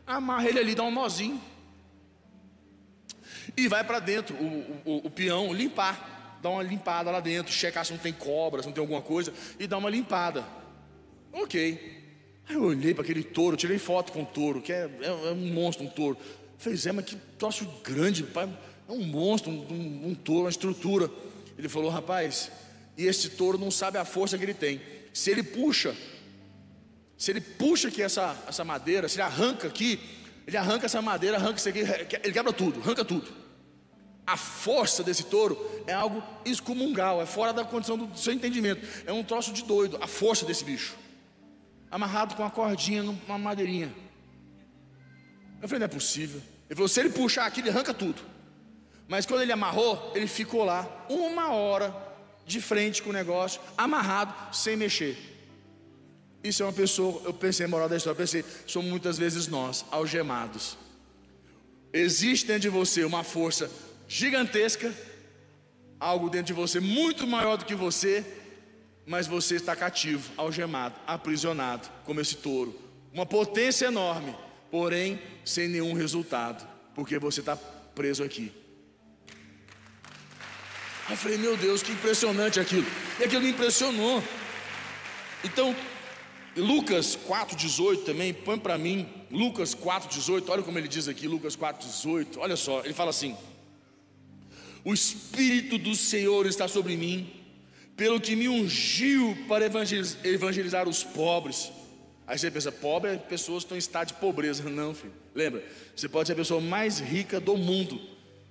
Amarra 0.07 0.49
ele 0.49 0.59
ali, 0.59 0.75
dá 0.75 0.83
um 0.83 0.91
nozinho. 0.91 1.39
E 3.55 3.69
vai 3.69 3.85
para 3.85 3.99
dentro, 3.99 4.35
o, 4.37 4.81
o, 4.87 5.07
o, 5.07 5.11
peão 5.11 5.53
limpar. 5.53 6.39
Dá 6.41 6.49
uma 6.49 6.63
limpada 6.63 7.11
lá 7.11 7.21
dentro, 7.21 7.53
checar 7.53 7.85
se 7.85 7.93
não 7.93 7.99
tem 7.99 8.13
cobra, 8.13 8.63
se 8.63 8.69
não 8.69 8.73
tem 8.73 8.81
alguma 8.81 9.03
coisa, 9.03 9.33
e 9.59 9.67
dá 9.67 9.77
uma 9.77 9.91
limpada. 9.91 10.43
Ok. 11.33 12.03
Aí 12.49 12.55
eu 12.55 12.63
olhei 12.65 12.95
para 12.95 13.03
aquele 13.03 13.23
touro, 13.23 13.59
tirei 13.59 13.79
foto 13.79 14.11
com 14.11 14.23
o 14.23 14.27
touro, 14.27 14.63
que 14.63 14.73
é, 14.73 14.91
é, 15.01 15.07
é 15.07 15.33
um 15.33 15.53
monstro, 15.53 15.85
um 15.85 15.91
touro. 15.91 16.17
falei, 16.57 16.79
Zé, 16.79 16.93
mas 16.93 17.05
que 17.05 17.17
troço 17.39 17.67
grande, 17.83 18.23
pai, 18.23 18.49
é 18.89 18.93
um 18.93 19.03
monstro, 19.03 19.51
um, 19.51 19.67
um, 19.71 20.09
um 20.09 20.15
touro, 20.15 20.45
uma 20.45 20.51
estrutura. 20.51 21.11
Ele 21.57 21.69
falou, 21.69 21.91
rapaz, 21.91 22.51
e 22.97 23.05
esse 23.07 23.31
touro 23.31 23.59
não 23.59 23.71
sabe 23.71 23.99
a 23.99 24.05
força 24.05 24.37
que 24.37 24.45
ele 24.45 24.55
tem. 24.55 24.81
Se 25.13 25.31
ele 25.31 25.43
puxa, 25.43 25.95
se 27.17 27.31
ele 27.31 27.41
puxa 27.41 27.89
aqui 27.89 28.03
essa, 28.03 28.37
essa 28.49 28.65
madeira, 28.65 29.09
se 29.09 29.17
ele 29.17 29.23
arranca 29.23 29.69
aqui, 29.69 30.01
ele 30.47 30.57
arranca 30.57 30.87
essa 30.87 31.01
madeira, 31.01 31.37
arranca 31.37 31.59
isso 31.59 31.69
aqui, 31.69 31.81
ele 31.81 32.33
quebra 32.33 32.53
tudo, 32.53 32.81
arranca 32.81 33.05
tudo. 33.05 33.45
A 34.27 34.37
força 34.37 35.03
desse 35.03 35.25
touro 35.25 35.59
é 35.87 35.93
algo 35.93 36.23
excomungal, 36.45 37.21
é 37.21 37.27
fora 37.27 37.53
da 37.53 37.65
condição 37.65 37.97
do 37.97 38.19
seu 38.19 38.33
entendimento. 38.33 38.87
É 39.07 39.13
um 39.13 39.23
troço 39.23 39.53
de 39.53 39.63
doido, 39.63 39.99
a 40.01 40.07
força 40.07 40.47
desse 40.47 40.65
bicho. 40.65 40.97
Amarrado 41.91 42.35
com 42.35 42.43
uma 42.43 42.51
cordinha 42.51 43.03
numa 43.03 43.39
madeirinha. 43.39 43.95
Eu 45.61 45.69
falei, 45.69 45.81
não 45.81 45.85
é 45.85 45.89
possível. 45.89 46.41
Ele 46.69 46.75
falou: 46.75 46.89
se 46.89 47.01
ele 47.01 47.11
puxar 47.11 47.47
aqui, 47.47 47.61
ele 47.61 47.71
arranca 47.71 47.95
tudo. 47.95 48.21
Mas 49.07 49.27
quando 49.27 49.43
ele 49.43 49.53
amarrou, 49.53 50.13
ele 50.15 50.27
ficou 50.27 50.65
lá 50.65 51.07
uma 51.09 51.51
hora 51.51 51.95
de 52.47 52.61
frente 52.61 53.03
com 53.03 53.11
o 53.11 53.13
negócio, 53.13 53.61
amarrado, 53.77 54.55
sem 54.55 54.77
mexer. 54.77 55.17
Isso 56.43 56.63
é 56.63 56.67
uma 56.67 56.73
pessoa, 56.73 57.23
eu 57.25 57.33
pensei, 57.33 57.67
moral 57.67 57.89
da 57.89 57.97
história, 57.97 58.17
pensei, 58.17 58.45
somos 58.67 58.91
muitas 58.91 59.17
vezes 59.17 59.49
nós, 59.49 59.85
algemados. 59.91 60.77
Existe 61.93 62.47
dentro 62.47 62.63
de 62.63 62.69
você 62.69 63.05
uma 63.05 63.25
força 63.25 63.71
gigantesca, 64.07 64.93
algo 65.99 66.29
dentro 66.29 66.47
de 66.47 66.53
você 66.53 66.81
muito 66.81 67.27
maior 67.27 67.57
do 67.57 67.65
que 67.65 67.75
você, 67.75 68.25
mas 69.07 69.27
você 69.27 69.57
está 69.57 69.75
cativo, 69.75 70.33
algemado, 70.37 70.97
aprisionado, 71.07 71.89
como 72.05 72.21
esse 72.21 72.37
touro. 72.37 72.79
Uma 73.13 73.25
potência 73.25 73.87
enorme, 73.87 74.35
porém 74.71 75.21
sem 75.45 75.69
nenhum 75.69 75.95
resultado, 75.95 76.67
porque 76.95 77.19
você 77.19 77.41
está 77.41 77.57
preso 77.57 78.23
aqui. 78.23 78.53
Eu 81.09 81.17
falei, 81.17 81.37
meu 81.37 81.57
Deus, 81.57 81.83
que 81.83 81.93
impressionante 81.93 82.59
aquilo. 82.59 82.87
E 83.21 83.25
aquilo 83.25 83.43
me 83.43 83.51
impressionou. 83.51 84.23
Então, 85.45 85.77
Lucas 86.57 87.19
4,18 87.29 88.05
também, 88.05 88.33
põe 88.33 88.59
para 88.59 88.79
mim, 88.79 89.07
Lucas 89.31 89.75
4,18, 89.75 90.45
olha 90.49 90.63
como 90.63 90.79
ele 90.79 90.89
diz 90.89 91.09
aqui, 91.09 91.27
Lucas 91.27 91.57
4,18, 91.57 92.39
olha 92.39 92.57
só, 92.57 92.81
ele 92.85 92.95
fala 92.95 93.11
assim: 93.11 93.37
O 94.85 94.95
Espírito 94.95 95.77
do 95.77 95.95
Senhor 95.95 96.47
está 96.47 96.69
sobre 96.69 96.97
mim, 96.97 97.31
pelo 97.97 98.21
que 98.21 98.35
me 98.35 98.49
ungiu 98.49 99.37
para 99.49 99.67
evangelizar 99.67 100.89
os 100.89 101.03
pobres. 101.03 101.71
Aí 102.27 102.39
você 102.39 102.51
pensa, 102.51 102.73
pobre 102.73 103.13
é 103.13 103.17
pessoas 103.17 103.59
que 103.59 103.67
estão 103.67 103.77
em 103.77 103.79
estado 103.79 104.09
de 104.09 104.15
pobreza. 104.15 104.63
Não, 104.71 104.95
filho. 104.95 105.13
Lembra, 105.35 105.63
você 105.95 106.09
pode 106.09 106.29
ser 106.29 106.33
a 106.33 106.37
pessoa 106.37 106.61
mais 106.61 106.99
rica 106.99 107.39
do 107.39 107.57
mundo. 107.57 108.01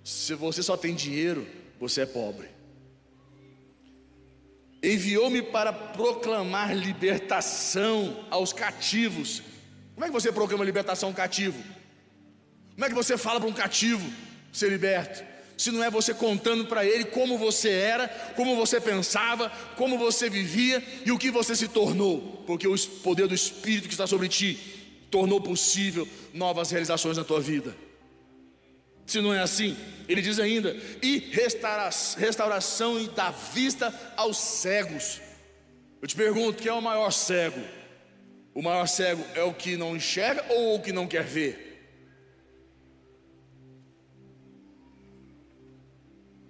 Se 0.04 0.36
você 0.36 0.62
só 0.62 0.78
tem 0.78 0.94
dinheiro, 0.94 1.48
você 1.84 2.04
é 2.04 2.06
pobre. 2.06 2.48
Enviou-me 4.82 5.42
para 5.42 5.74
proclamar 5.74 6.74
libertação 6.74 8.26
aos 8.30 8.54
cativos. 8.54 9.44
Como 9.94 10.06
é 10.06 10.08
que 10.08 10.14
você 10.14 10.32
proclama 10.32 10.64
libertação 10.64 11.10
a 11.10 11.12
um 11.12 11.16
cativo? 11.16 11.62
Como 12.74 12.86
é 12.86 12.88
que 12.88 12.96
você 12.96 13.18
fala 13.18 13.38
para 13.40 13.50
um 13.50 13.54
cativo 13.54 14.10
ser 14.54 14.70
liberto? 14.70 15.26
Se 15.58 15.72
não 15.72 15.84
é 15.84 15.92
você 15.92 16.14
contando 16.14 16.66
para 16.66 16.86
ele 16.86 17.04
como 17.04 17.38
você 17.38 17.70
era, 17.70 18.08
como 18.36 18.56
você 18.56 18.80
pensava, 18.80 19.50
como 19.76 19.98
você 19.98 20.30
vivia 20.30 20.82
e 21.06 21.12
o 21.12 21.18
que 21.18 21.30
você 21.30 21.54
se 21.54 21.68
tornou, 21.68 22.44
porque 22.48 22.66
o 22.66 22.78
poder 23.04 23.28
do 23.28 23.36
Espírito 23.36 23.90
que 23.90 23.94
está 23.94 24.08
sobre 24.08 24.30
ti 24.30 24.58
tornou 25.12 25.42
possível 25.42 26.08
novas 26.34 26.72
realizações 26.72 27.18
na 27.18 27.26
tua 27.26 27.42
vida. 27.42 27.76
Se 29.14 29.22
não 29.22 29.32
é 29.32 29.42
assim, 29.42 29.78
ele 30.10 30.24
diz 30.24 30.40
ainda: 30.40 30.76
e 31.00 31.20
restauração 32.18 33.06
da 33.14 33.30
vista 33.30 33.94
aos 34.18 34.38
cegos. 34.38 35.22
Eu 36.02 36.08
te 36.08 36.16
pergunto: 36.16 36.64
quem 36.64 36.72
é 36.72 36.74
o 36.74 36.82
maior 36.82 37.12
cego? 37.12 37.62
O 38.56 38.64
maior 38.64 38.88
cego 38.88 39.24
é 39.36 39.44
o 39.44 39.54
que 39.54 39.78
não 39.78 39.96
enxerga 39.96 40.44
ou 40.50 40.78
o 40.78 40.82
que 40.82 40.92
não 40.92 41.06
quer 41.06 41.24
ver? 41.24 41.86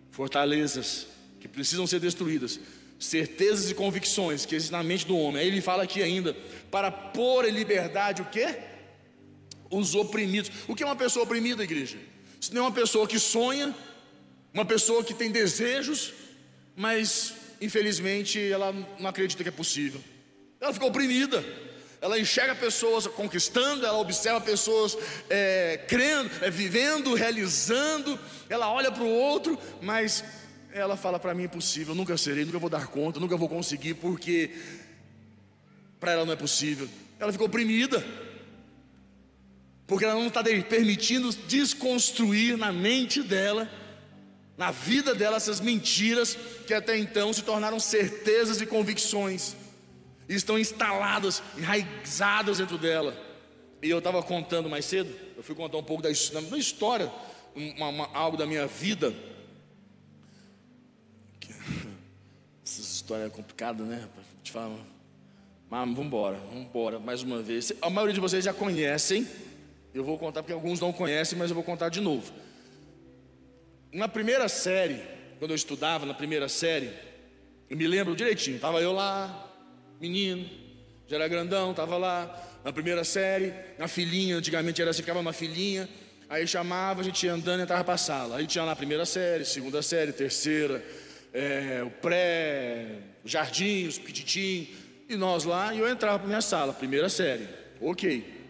Fortalezas 0.10 1.08
que 1.42 1.50
precisam 1.50 1.86
ser 1.86 2.00
destruídas, 2.00 2.62
certezas 2.98 3.70
e 3.70 3.76
convicções 3.76 4.46
que 4.46 4.56
existem 4.56 4.78
na 4.78 4.84
mente 4.86 5.06
do 5.06 5.18
homem. 5.18 5.42
Aí 5.42 5.50
ele 5.50 5.60
fala 5.60 5.84
aqui 5.84 6.02
ainda: 6.02 6.34
para 6.72 6.90
pôr 6.90 7.44
em 7.44 7.52
liberdade 7.52 8.22
o 8.22 8.26
que? 8.26 8.48
Os 9.70 9.96
oprimidos. 9.96 10.50
O 10.66 10.74
que 10.74 10.84
é 10.84 10.86
uma 10.86 10.96
pessoa 10.96 11.26
oprimida, 11.26 11.62
igreja? 11.62 12.13
Se 12.44 12.54
não 12.54 12.64
é 12.64 12.66
uma 12.66 12.74
pessoa 12.74 13.08
que 13.08 13.18
sonha, 13.18 13.74
uma 14.54 14.66
pessoa 14.66 15.02
que 15.02 15.14
tem 15.14 15.32
desejos, 15.32 16.12
mas 16.76 17.34
infelizmente 17.62 18.38
ela 18.38 18.74
não 19.00 19.08
acredita 19.08 19.44
que 19.44 19.48
é 19.48 19.52
possível. 19.52 20.02
Ela 20.60 20.74
fica 20.74 20.86
oprimida. 20.86 21.42
Ela 22.02 22.20
enxerga 22.20 22.54
pessoas 22.54 23.08
conquistando, 23.08 23.86
ela 23.86 23.98
observa 23.98 24.42
pessoas 24.42 24.98
é, 25.30 25.86
crendo, 25.88 26.30
é, 26.42 26.50
vivendo, 26.50 27.14
realizando. 27.14 28.20
Ela 28.50 28.70
olha 28.70 28.92
para 28.92 29.04
o 29.04 29.10
outro, 29.10 29.58
mas 29.82 30.22
ela 30.74 30.98
fala 30.98 31.18
para 31.18 31.34
mim: 31.34 31.44
impossível, 31.44 31.96
nunca 31.96 32.18
serei, 32.18 32.44
nunca 32.44 32.60
vou 32.60 32.70
dar 32.70 32.88
conta, 32.88 33.22
nunca 33.22 33.38
vou 33.38 33.48
conseguir, 33.48 33.94
porque 33.94 34.52
para 35.98 36.12
ela 36.12 36.26
não 36.26 36.34
é 36.34 36.36
possível. 36.36 36.90
Ela 37.22 37.32
ficou 37.32 37.48
oprimida 37.48 38.06
porque 39.86 40.06
ela 40.06 40.16
não 40.16 40.28
está 40.28 40.44
permitindo 40.44 41.30
desconstruir 41.48 42.58
na 42.58 42.72
mente 42.72 43.22
dela, 43.22 43.70
na 44.58 44.72
vida 44.72 45.14
dela, 45.14 45.38
essas 45.38 45.60
mentiras 45.60 46.38
que 46.66 46.74
até 46.74 46.98
então 46.98 47.34
se 47.34 47.42
tornaram 47.42 47.80
certezas 47.80 48.62
e 48.62 48.66
convicções, 48.66 49.56
e 50.30 50.36
estão 50.36 50.58
instaladas, 50.58 51.44
enraizadas 51.58 52.60
dentro 52.60 52.78
dela. 52.78 53.14
E 53.82 53.90
eu 53.90 53.98
estava 53.98 54.24
contando 54.24 54.70
mais 54.70 54.86
cedo, 54.86 55.14
eu 55.36 55.44
fui 55.44 55.54
contar 55.54 55.78
um 55.78 55.84
pouco 55.84 56.02
da, 56.02 56.10
da 56.10 56.58
história, 56.58 57.12
uma, 57.54 57.90
uma, 57.90 58.10
algo 58.14 58.38
da 58.38 58.46
minha 58.46 58.66
vida. 58.66 59.14
Essa 62.66 62.80
história 62.80 63.26
é 63.26 63.30
complicada, 63.30 63.84
né? 63.84 64.08
Te 64.42 64.52
falar. 64.52 64.80
Mas 65.70 65.90
vamos 65.90 66.06
embora, 66.06 66.38
vamos 66.38 66.68
embora 66.68 67.00
mais 67.00 67.22
uma 67.22 67.42
vez. 67.42 67.74
A 67.82 67.90
maioria 67.90 68.14
de 68.14 68.22
vocês 68.22 68.46
já 68.46 68.54
conhecem 68.54 69.28
eu 69.94 70.04
vou 70.04 70.18
contar 70.18 70.42
porque 70.42 70.54
alguns 70.54 70.80
não 70.80 70.92
conhecem, 70.92 71.38
mas 71.38 71.50
eu 71.50 71.56
vou 71.56 71.64
contar 71.64 71.90
de 71.90 72.02
novo. 72.02 72.34
Na 73.92 74.08
primeira 74.08 74.50
série, 74.50 75.02
quando 75.38 75.52
eu 75.52 75.56
estudava 75.56 76.06
na 76.06 76.14
primeira 76.14 76.50
série, 76.50 76.90
eu 77.70 77.78
me 77.78 77.86
lembro 77.86 78.16
direitinho, 78.16 78.56
estava 78.56 78.82
eu 78.82 78.92
lá, 78.92 79.52
menino, 80.02 80.50
já 81.08 81.18
era 81.18 81.28
grandão, 81.28 81.72
estava 81.72 81.98
lá 81.98 82.50
na 82.64 82.74
primeira 82.74 83.04
série, 83.04 83.54
na 83.78 83.88
filhinha, 83.88 84.38
antigamente 84.38 84.82
era 84.82 84.90
assim, 84.90 85.02
ficava 85.02 85.22
na 85.22 85.34
filhinha, 85.34 85.88
aí 86.30 86.48
chamava, 86.48 87.02
a 87.02 87.04
gente 87.04 87.26
ia 87.26 87.34
andando 87.34 87.60
e 87.60 87.64
entrava 87.64 87.84
para 87.84 87.94
a 87.94 87.98
sala. 87.98 88.38
Aí 88.38 88.48
tinha 88.48 88.64
lá 88.64 88.72
a 88.72 88.76
primeira 88.76 89.06
série, 89.06 89.46
segunda 89.46 89.82
série, 89.82 90.12
terceira, 90.12 90.84
é, 91.32 91.84
o 91.86 91.92
pré, 91.92 92.88
o 93.24 93.28
jardim, 93.28 93.86
os 93.86 94.00
pititim, 94.00 94.70
e 95.08 95.16
nós 95.16 95.44
lá, 95.44 95.74
e 95.74 95.80
eu 95.80 95.88
entrava 95.88 96.18
para 96.20 96.28
minha 96.28 96.42
sala, 96.42 96.74
primeira 96.74 97.10
série, 97.10 97.48
ok. 97.80 98.43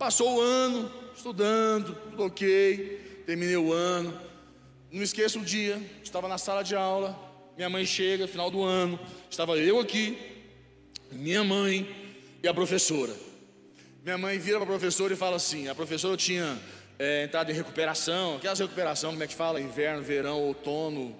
Passou 0.00 0.38
o 0.38 0.40
ano, 0.40 0.90
estudando, 1.14 1.94
tudo 1.94 2.24
ok, 2.24 3.22
terminei 3.26 3.58
o 3.58 3.70
ano. 3.70 4.18
Não 4.90 5.02
esqueço 5.02 5.40
o 5.40 5.44
dia, 5.44 5.78
estava 6.02 6.26
na 6.26 6.38
sala 6.38 6.64
de 6.64 6.74
aula, 6.74 7.14
minha 7.54 7.68
mãe 7.68 7.84
chega, 7.84 8.26
final 8.26 8.50
do 8.50 8.62
ano, 8.62 8.98
estava 9.28 9.58
eu 9.58 9.78
aqui, 9.78 10.16
minha 11.12 11.44
mãe 11.44 11.86
e 12.42 12.48
a 12.48 12.54
professora. 12.54 13.14
Minha 14.02 14.16
mãe 14.16 14.38
vira 14.38 14.56
para 14.56 14.64
a 14.64 14.68
professora 14.68 15.12
e 15.12 15.16
fala 15.18 15.36
assim: 15.36 15.68
a 15.68 15.74
professora 15.74 16.16
tinha 16.16 16.58
é, 16.98 17.24
entrado 17.24 17.50
em 17.50 17.54
recuperação, 17.54 18.36
aquelas 18.36 18.58
recuperação, 18.58 19.10
como 19.10 19.22
é 19.22 19.26
que 19.26 19.34
fala? 19.34 19.60
Inverno, 19.60 20.02
verão, 20.02 20.40
outono, 20.40 21.14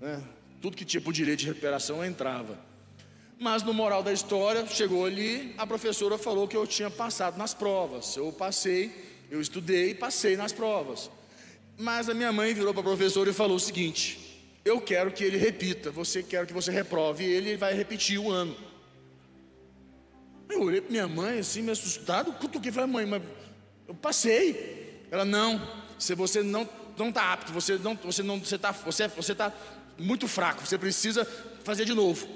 né? 0.00 0.20
tudo 0.60 0.76
que 0.76 0.84
tinha 0.84 1.00
por 1.00 1.12
direito 1.12 1.38
de 1.38 1.46
recuperação 1.46 2.04
entrava. 2.04 2.58
Mas 3.38 3.62
no 3.62 3.74
moral 3.74 4.02
da 4.02 4.12
história, 4.12 4.66
chegou 4.66 5.04
ali, 5.04 5.54
a 5.58 5.66
professora 5.66 6.16
falou 6.16 6.48
que 6.48 6.56
eu 6.56 6.66
tinha 6.66 6.90
passado 6.90 7.36
nas 7.36 7.52
provas. 7.52 8.16
Eu 8.16 8.32
passei, 8.32 8.90
eu 9.30 9.40
estudei 9.40 9.90
e 9.90 9.94
passei 9.94 10.36
nas 10.36 10.52
provas. 10.52 11.10
Mas 11.76 12.08
a 12.08 12.14
minha 12.14 12.32
mãe 12.32 12.54
virou 12.54 12.72
para 12.72 12.80
a 12.80 12.84
professora 12.84 13.28
e 13.28 13.34
falou 13.34 13.56
o 13.56 13.60
seguinte: 13.60 14.42
Eu 14.64 14.80
quero 14.80 15.12
que 15.12 15.22
ele 15.22 15.36
repita, 15.36 15.90
você 15.90 16.22
quer 16.22 16.46
que 16.46 16.52
você 16.54 16.70
reprove, 16.70 17.24
e 17.24 17.28
ele 17.28 17.56
vai 17.56 17.74
repetir 17.74 18.18
o 18.18 18.30
ano. 18.30 18.56
Eu 20.48 20.62
olhei 20.62 20.80
para 20.80 20.90
minha 20.90 21.08
mãe 21.08 21.40
assim, 21.40 21.60
me 21.60 21.72
assustado, 21.72 22.32
cutuquei 22.32 22.70
e 22.70 22.72
falei, 22.72 22.90
mãe, 22.90 23.04
mas 23.04 23.22
eu 23.86 23.94
passei. 23.94 25.04
Ela, 25.10 25.24
não, 25.24 25.60
se 25.98 26.14
você 26.14 26.42
não 26.42 26.66
não 26.98 27.10
está 27.10 27.32
apto, 27.32 27.52
você 27.52 27.76
não, 27.76 27.94
você 27.94 28.22
não, 28.22 28.38
você 28.38 28.56
está, 28.56 28.72
você, 28.72 29.06
você 29.08 29.34
tá 29.34 29.52
muito 29.98 30.26
fraco, 30.26 30.66
você 30.66 30.78
precisa 30.78 31.24
fazer 31.62 31.84
de 31.84 31.94
novo. 31.94 32.26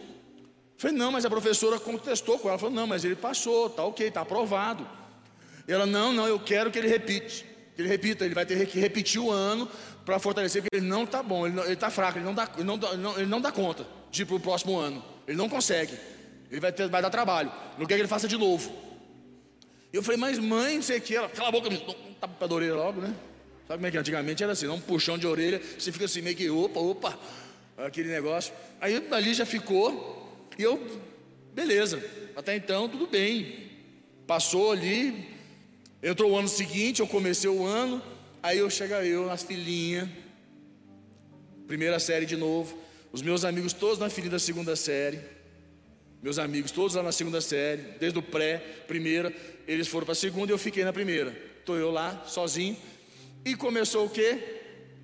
Falei, 0.81 0.97
não, 0.97 1.12
mas 1.12 1.27
a 1.27 1.29
professora 1.29 1.79
contestou 1.79 2.38
com 2.38 2.49
ela. 2.49 2.57
Falou, 2.57 2.75
não, 2.75 2.87
mas 2.87 3.05
ele 3.05 3.14
passou, 3.14 3.69
tá 3.69 3.85
ok, 3.85 4.11
tá 4.11 4.23
aprovado. 4.23 4.88
Ela, 5.69 5.85
não, 5.85 6.11
não, 6.11 6.27
eu 6.27 6.40
quero 6.40 6.71
que 6.71 6.79
ele 6.79 6.88
repite, 6.88 7.45
que 7.77 7.83
ele 7.83 7.88
repita, 7.88 8.25
ele 8.25 8.35
vai 8.35 8.47
ter 8.47 8.66
que 8.66 8.81
repetir 8.81 9.21
o 9.21 9.31
ano 9.31 9.69
para 10.07 10.19
fortalecer, 10.19 10.62
porque 10.62 10.79
ele 10.79 10.87
não 10.87 11.05
está 11.05 11.23
bom, 11.23 11.47
ele 11.47 11.61
está 11.71 11.90
fraco, 11.90 12.16
ele 12.16 12.25
não, 12.25 12.33
dá, 12.33 12.49
ele, 12.57 12.64
não, 12.64 12.77
ele, 12.77 12.97
não, 12.97 13.16
ele 13.19 13.27
não 13.27 13.43
dá 13.43 13.53
conta 13.53 13.87
de 14.11 14.23
ir 14.23 14.25
para 14.25 14.37
o 14.37 14.40
próximo 14.40 14.79
ano. 14.79 15.05
Ele 15.29 15.37
não 15.37 15.51
consegue. 15.51 15.93
Ele 16.51 16.61
vai, 16.62 16.73
ter, 16.73 16.88
vai 16.88 17.03
dar 17.03 17.11
trabalho. 17.11 17.53
Não 17.77 17.85
quer 17.85 17.97
que 17.97 18.01
ele 18.01 18.09
faça 18.09 18.27
de 18.27 18.38
novo. 18.38 18.73
Eu 19.93 20.03
falei, 20.03 20.19
mas 20.19 20.38
mãe, 20.38 20.77
não 20.77 20.83
sei 20.83 20.97
o 20.97 21.03
que. 21.03 21.14
Ela, 21.14 21.29
cala 21.29 21.51
a 21.51 21.53
boca, 21.53 21.69
não 21.69 22.14
tapa 22.14 22.35
para 22.38 22.51
a 22.51 22.55
orelha 22.55 22.75
logo, 22.75 23.03
né? 23.03 23.14
Sabe 23.69 23.81
como 23.81 23.87
é 23.87 23.90
que 23.90 23.99
antigamente 23.99 24.43
era 24.43 24.53
assim? 24.53 24.66
Dá 24.66 24.73
um 24.73 24.81
puxão 24.81 25.19
de 25.19 25.27
orelha, 25.27 25.61
você 25.79 25.93
fica 25.93 26.07
assim 26.07 26.23
meio 26.23 26.35
que, 26.35 26.49
opa, 26.49 26.81
opa, 26.81 27.19
aquele 27.77 28.09
negócio. 28.09 28.55
Aí 28.81 28.97
ali 29.11 29.35
já 29.35 29.45
ficou, 29.45 30.19
e 30.61 30.62
eu, 30.62 31.01
beleza, 31.55 32.05
até 32.37 32.55
então 32.55 32.87
tudo 32.87 33.07
bem. 33.07 33.70
Passou 34.27 34.73
ali, 34.73 35.27
entrou 36.03 36.33
o 36.33 36.37
ano 36.37 36.49
seguinte, 36.49 37.01
eu 37.01 37.07
comecei 37.07 37.49
o 37.49 37.64
ano, 37.64 38.03
aí 38.42 38.59
eu 38.59 38.68
chego 38.68 38.92
eu 38.94 39.27
nas 39.27 39.42
filhinhas, 39.42 40.07
primeira 41.66 41.99
série 41.99 42.27
de 42.27 42.37
novo, 42.37 42.79
os 43.11 43.23
meus 43.23 43.42
amigos 43.42 43.73
todos 43.73 43.99
na 43.99 44.11
filhinha 44.11 44.33
da 44.33 44.38
segunda 44.38 44.77
série, 44.77 45.18
meus 46.23 46.38
amigos 46.38 46.70
todos 46.70 46.94
lá 46.94 47.03
na 47.03 47.12
segunda 47.12 47.40
série, 47.40 47.83
desde 47.99 48.18
o 48.18 48.23
pré, 48.23 48.59
primeira, 48.87 49.35
eles 49.66 49.88
foram 49.88 50.05
para 50.05 50.12
a 50.12 50.16
segunda 50.16 50.53
e 50.53 50.55
eu 50.55 50.59
fiquei 50.59 50.85
na 50.85 50.92
primeira. 50.92 51.35
Estou 51.59 51.77
eu 51.77 51.90
lá, 51.90 52.23
sozinho, 52.27 52.77
e 53.46 53.57
começou 53.57 54.05
o 54.05 54.11
quê? 54.11 54.38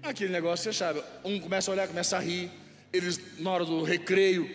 Aquele 0.02 0.30
negócio, 0.30 0.64
você 0.64 0.78
sabe, 0.78 1.02
um 1.24 1.40
começa 1.40 1.70
a 1.70 1.72
olhar, 1.72 1.88
começa 1.88 2.18
a 2.18 2.20
rir. 2.20 2.50
Eles, 2.96 3.20
na 3.38 3.50
hora 3.50 3.64
do 3.64 3.82
recreio, 3.82 4.48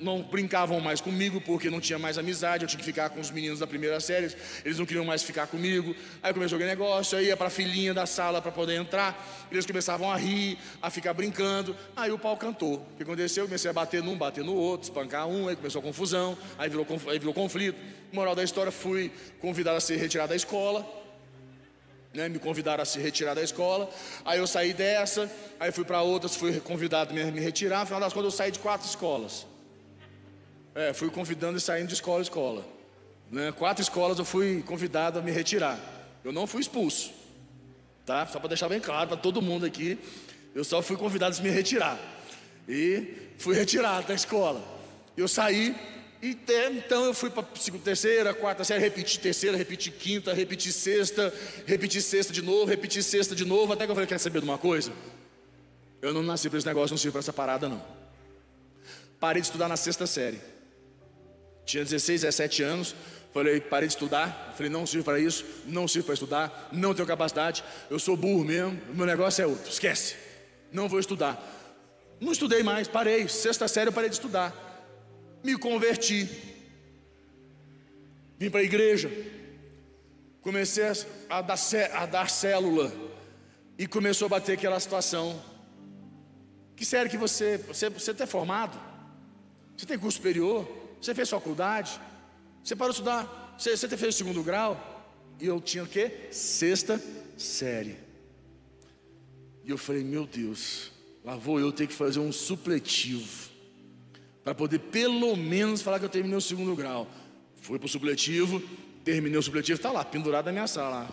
não 0.00 0.22
brincavam 0.22 0.80
mais 0.80 1.00
comigo 1.00 1.40
porque 1.40 1.70
não 1.70 1.80
tinha 1.80 1.98
mais 1.98 2.18
amizade. 2.18 2.64
Eu 2.64 2.68
tinha 2.68 2.78
que 2.78 2.84
ficar 2.84 3.10
com 3.10 3.20
os 3.20 3.30
meninos 3.30 3.60
da 3.60 3.66
primeira 3.66 4.00
série, 4.00 4.34
eles 4.64 4.78
não 4.78 4.86
queriam 4.86 5.04
mais 5.04 5.22
ficar 5.22 5.46
comigo. 5.46 5.94
Aí 6.22 6.32
começou 6.32 6.56
aquele 6.56 6.70
negócio, 6.70 7.16
aí 7.16 7.26
ia 7.26 7.36
para 7.36 7.46
a 7.46 7.50
filhinha 7.50 7.94
da 7.94 8.06
sala 8.06 8.42
para 8.42 8.50
poder 8.50 8.74
entrar. 8.74 9.46
Eles 9.50 9.64
começavam 9.64 10.10
a 10.10 10.16
rir, 10.16 10.58
a 10.82 10.90
ficar 10.90 11.14
brincando. 11.14 11.76
Aí 11.94 12.10
o 12.10 12.18
pau 12.18 12.36
cantou. 12.36 12.74
O 12.74 12.96
que 12.96 13.02
aconteceu? 13.02 13.44
Eu 13.44 13.48
comecei 13.48 13.70
a 13.70 13.74
bater 13.74 14.02
num, 14.02 14.16
bater 14.16 14.44
no 14.44 14.54
outro, 14.54 14.88
espancar 14.88 15.28
um, 15.28 15.48
aí 15.48 15.56
começou 15.56 15.80
a 15.80 15.82
confusão, 15.82 16.36
aí 16.58 16.68
virou, 16.68 16.86
aí 17.08 17.18
virou 17.18 17.34
conflito. 17.34 17.78
Moral 18.12 18.34
da 18.34 18.42
história, 18.42 18.72
fui 18.72 19.10
convidado 19.40 19.76
a 19.76 19.80
ser 19.80 19.96
retirado 19.96 20.30
da 20.30 20.36
escola 20.36 21.05
né, 22.16 22.28
me 22.28 22.38
convidaram 22.38 22.82
a 22.82 22.84
se 22.86 22.98
retirar 22.98 23.34
da 23.34 23.42
escola. 23.42 23.88
Aí 24.24 24.38
eu 24.38 24.46
saí 24.46 24.72
dessa, 24.72 25.30
aí 25.60 25.70
fui 25.70 25.84
para 25.84 26.00
outras, 26.02 26.34
fui 26.34 26.58
convidado 26.60 27.10
a 27.10 27.14
me 27.14 27.40
retirar. 27.40 27.82
Afinal 27.82 28.00
das 28.00 28.12
contas, 28.12 28.32
eu 28.32 28.36
saí 28.36 28.50
de 28.50 28.58
quatro 28.58 28.88
escolas. 28.88 29.46
É, 30.74 30.92
fui 30.92 31.10
convidando 31.10 31.58
e 31.58 31.60
saindo 31.60 31.88
de 31.88 31.94
escola 31.94 32.18
em 32.18 32.22
escola. 32.22 32.64
Né, 33.30 33.52
quatro 33.52 33.82
escolas 33.82 34.18
eu 34.18 34.24
fui 34.24 34.62
convidado 34.62 35.18
a 35.18 35.22
me 35.22 35.30
retirar. 35.30 35.78
Eu 36.24 36.32
não 36.32 36.46
fui 36.46 36.60
expulso, 36.60 37.12
tá? 38.04 38.26
Só 38.26 38.40
para 38.40 38.48
deixar 38.48 38.68
bem 38.68 38.80
claro 38.80 39.08
para 39.08 39.16
todo 39.16 39.40
mundo 39.40 39.64
aqui, 39.64 39.98
eu 40.54 40.64
só 40.64 40.82
fui 40.82 40.96
convidado 40.96 41.36
a 41.38 41.42
me 41.42 41.50
retirar. 41.50 41.98
E 42.68 43.34
fui 43.38 43.54
retirado 43.54 44.08
da 44.08 44.14
escola. 44.14 44.60
Eu 45.16 45.28
saí 45.28 45.76
e 46.22 46.36
então 46.70 47.04
eu 47.04 47.14
fui 47.14 47.28
para 47.28 47.42
terceira, 47.84 48.32
quarta 48.32 48.64
série, 48.64 48.80
repeti 48.80 49.20
terceira, 49.20 49.56
repeti 49.56 49.90
quinta, 49.90 50.32
repeti 50.32 50.72
sexta, 50.72 51.32
repeti 51.66 52.00
sexta 52.00 52.32
de 52.32 52.42
novo, 52.42 52.64
repeti 52.64 53.02
sexta 53.02 53.34
de 53.34 53.44
novo, 53.44 53.72
até 53.72 53.84
que 53.84 53.90
eu 53.90 53.94
falei, 53.94 54.08
quer 54.08 54.18
saber 54.18 54.40
de 54.40 54.44
uma 54.44 54.56
coisa? 54.56 54.92
Eu 56.00 56.14
não 56.14 56.22
nasci 56.22 56.48
para 56.48 56.58
esse 56.58 56.66
negócio, 56.66 56.94
não 56.94 56.98
sirvo 56.98 57.12
para 57.12 57.20
essa 57.20 57.32
parada 57.32 57.68
não. 57.68 57.84
Parei 59.20 59.42
de 59.42 59.48
estudar 59.48 59.68
na 59.68 59.76
sexta 59.76 60.06
série. 60.06 60.40
Tinha 61.66 61.84
16, 61.84 62.22
17 62.22 62.62
anos, 62.62 62.94
falei, 63.34 63.60
parei 63.60 63.88
de 63.88 63.94
estudar, 63.94 64.54
falei, 64.56 64.70
não 64.70 64.86
sirvo 64.86 65.04
para 65.04 65.20
isso, 65.20 65.44
não 65.66 65.86
sirvo 65.86 66.06
para 66.06 66.14
estudar, 66.14 66.68
não 66.72 66.94
tenho 66.94 67.06
capacidade, 67.06 67.62
eu 67.90 67.98
sou 67.98 68.16
burro 68.16 68.44
mesmo, 68.44 68.80
meu 68.94 69.04
negócio 69.04 69.42
é 69.42 69.46
outro, 69.46 69.70
esquece, 69.70 70.16
não 70.72 70.88
vou 70.88 70.98
estudar. 70.98 71.52
Não 72.18 72.32
estudei 72.32 72.62
mais, 72.62 72.88
parei, 72.88 73.28
sexta 73.28 73.68
série 73.68 73.90
eu 73.90 73.92
parei 73.92 74.08
de 74.08 74.16
estudar 74.16 74.65
me 75.46 75.56
converti. 75.56 76.28
Vim 78.36 78.50
para 78.50 78.60
a 78.60 78.64
igreja, 78.64 79.08
comecei 80.42 80.84
a 81.30 81.40
dar, 81.40 81.58
a 81.94 82.06
dar 82.06 82.28
célula 82.28 82.92
e 83.78 83.86
começou 83.86 84.26
a 84.26 84.28
bater 84.28 84.54
aquela 84.54 84.80
situação. 84.80 85.40
Que 86.74 86.84
sério 86.84 87.10
que 87.10 87.16
você, 87.16 87.58
você, 87.58 87.88
você 87.88 88.10
é 88.10 88.26
formado? 88.26 88.78
Você 89.76 89.86
tem 89.86 89.98
curso 89.98 90.16
superior? 90.16 90.68
Você 91.00 91.14
fez 91.14 91.30
faculdade? 91.30 91.98
Você 92.62 92.74
parou 92.74 92.92
de 92.92 92.98
estudar? 92.98 93.54
Você, 93.56 93.76
você 93.76 93.96
fez 93.96 94.16
segundo 94.16 94.42
grau? 94.42 94.72
E 95.40 95.46
eu 95.46 95.60
tinha 95.60 95.84
o 95.84 95.86
quê? 95.86 96.28
Sexta 96.32 97.00
série. 97.38 97.96
E 99.64 99.70
eu 99.70 99.78
falei, 99.78 100.02
meu 100.02 100.26
Deus, 100.26 100.90
lá 101.24 101.36
vou 101.36 101.60
eu 101.60 101.72
ter 101.72 101.86
que 101.86 101.94
fazer 101.94 102.18
um 102.18 102.32
supletivo 102.32 103.55
para 104.46 104.54
poder 104.54 104.78
pelo 104.78 105.36
menos 105.36 105.82
falar 105.82 105.98
que 105.98 106.04
eu 106.04 106.08
terminei 106.08 106.38
o 106.38 106.40
segundo 106.40 106.76
grau. 106.76 107.10
Fui 107.56 107.80
para 107.80 107.86
o 107.86 107.88
supletivo, 107.88 108.62
terminei 109.04 109.36
o 109.36 109.42
supletivo, 109.42 109.76
está 109.76 109.90
lá, 109.90 110.04
pendurado 110.04 110.46
na 110.46 110.52
minha 110.52 110.68
sala. 110.68 111.08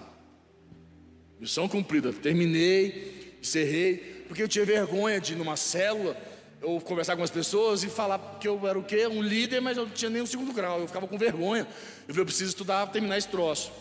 Missão 1.39 1.67
cumprida. 1.67 2.13
Terminei, 2.13 3.36
encerrei, 3.41 4.24
porque 4.28 4.43
eu 4.43 4.48
tinha 4.48 4.63
vergonha 4.63 5.19
de 5.19 5.34
ir 5.34 5.36
numa 5.36 5.58
célula, 5.58 6.15
eu 6.62 6.80
conversar 6.82 7.15
com 7.15 7.24
as 7.24 7.32
pessoas 7.32 7.84
e 7.84 7.89
falar 7.89 8.38
que 8.39 8.48
eu 8.48 8.67
era 8.67 8.78
o 8.78 8.84
quê? 8.84 9.08
Um 9.08 9.24
líder, 9.24 9.62
mas 9.62 9.78
eu 9.78 9.88
não 9.88 9.91
tinha 9.91 10.12
nem 10.12 10.22
o 10.22 10.28
segundo 10.28 10.54
grau, 10.54 10.82
eu 10.82 10.86
ficava 10.86 11.08
com 11.08 11.17
vergonha. 11.17 11.67
Eu 12.08 12.13
falei, 12.13 12.22
eu 12.22 12.26
preciso 12.26 12.50
estudar, 12.50 12.86
terminar 12.91 13.17
esse 13.17 13.30
troço. 13.30 13.72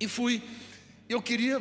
E 0.00 0.08
fui. 0.08 0.42
Eu 1.08 1.22
queria, 1.22 1.58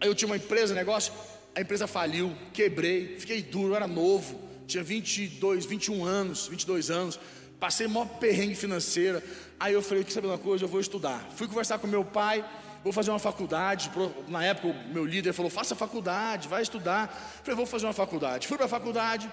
aí 0.00 0.08
eu 0.08 0.14
tinha 0.14 0.28
uma 0.28 0.36
empresa, 0.36 0.72
negócio, 0.72 1.12
a 1.52 1.60
empresa 1.60 1.88
faliu, 1.88 2.32
quebrei, 2.52 3.16
fiquei 3.18 3.42
duro, 3.42 3.74
era 3.74 3.88
novo 3.88 4.47
tinha 4.68 4.84
22, 4.84 5.64
21 5.64 6.04
anos, 6.04 6.46
22 6.46 6.90
anos, 6.90 7.18
passei 7.58 7.88
maior 7.88 8.06
perrengue 8.06 8.54
financeira. 8.54 9.24
Aí 9.58 9.72
eu 9.72 9.82
falei, 9.82 10.04
que 10.04 10.12
sabe 10.12 10.26
uma 10.26 10.36
coisa, 10.36 10.64
eu 10.64 10.68
vou 10.68 10.78
estudar. 10.78 11.26
Fui 11.34 11.48
conversar 11.48 11.78
com 11.78 11.86
meu 11.86 12.04
pai, 12.04 12.44
vou 12.84 12.92
fazer 12.92 13.10
uma 13.10 13.18
faculdade. 13.18 13.90
Na 14.28 14.44
época 14.44 14.68
o 14.68 14.92
meu 14.92 15.06
líder 15.06 15.32
falou, 15.32 15.50
faça 15.50 15.74
faculdade, 15.74 16.46
vai 16.48 16.62
estudar. 16.62 17.08
Falei, 17.42 17.56
vou 17.56 17.64
fazer 17.64 17.86
uma 17.86 17.94
faculdade. 17.94 18.46
Fui 18.46 18.58
para 18.58 18.66
a 18.66 18.68
faculdade, 18.68 19.30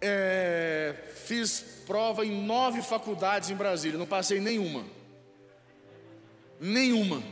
é, 0.00 0.94
fiz 1.26 1.62
prova 1.86 2.24
em 2.24 2.44
nove 2.44 2.80
faculdades 2.80 3.50
em 3.50 3.54
Brasília, 3.54 3.98
não 3.98 4.06
passei 4.06 4.40
nenhuma. 4.40 4.84
Nenhuma. 6.58 7.22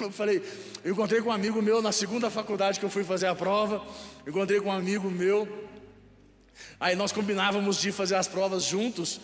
Eu 0.00 0.12
falei, 0.12 0.40
eu 0.84 0.92
encontrei 0.92 1.20
com 1.20 1.28
um 1.28 1.32
amigo 1.32 1.60
meu 1.60 1.82
na 1.82 1.92
segunda 1.92 2.30
faculdade 2.30 2.78
que 2.78 2.86
eu 2.86 2.90
fui 2.90 3.04
fazer 3.04 3.26
a 3.26 3.34
prova. 3.34 3.84
Encontrei 4.26 4.60
com 4.60 4.68
um 4.68 4.72
amigo 4.72 5.10
meu 5.10 5.46
Aí 6.78 6.94
nós 6.96 7.12
combinávamos 7.12 7.80
de 7.80 7.92
fazer 7.92 8.14
as 8.14 8.26
provas 8.28 8.64
juntos, 8.64 9.20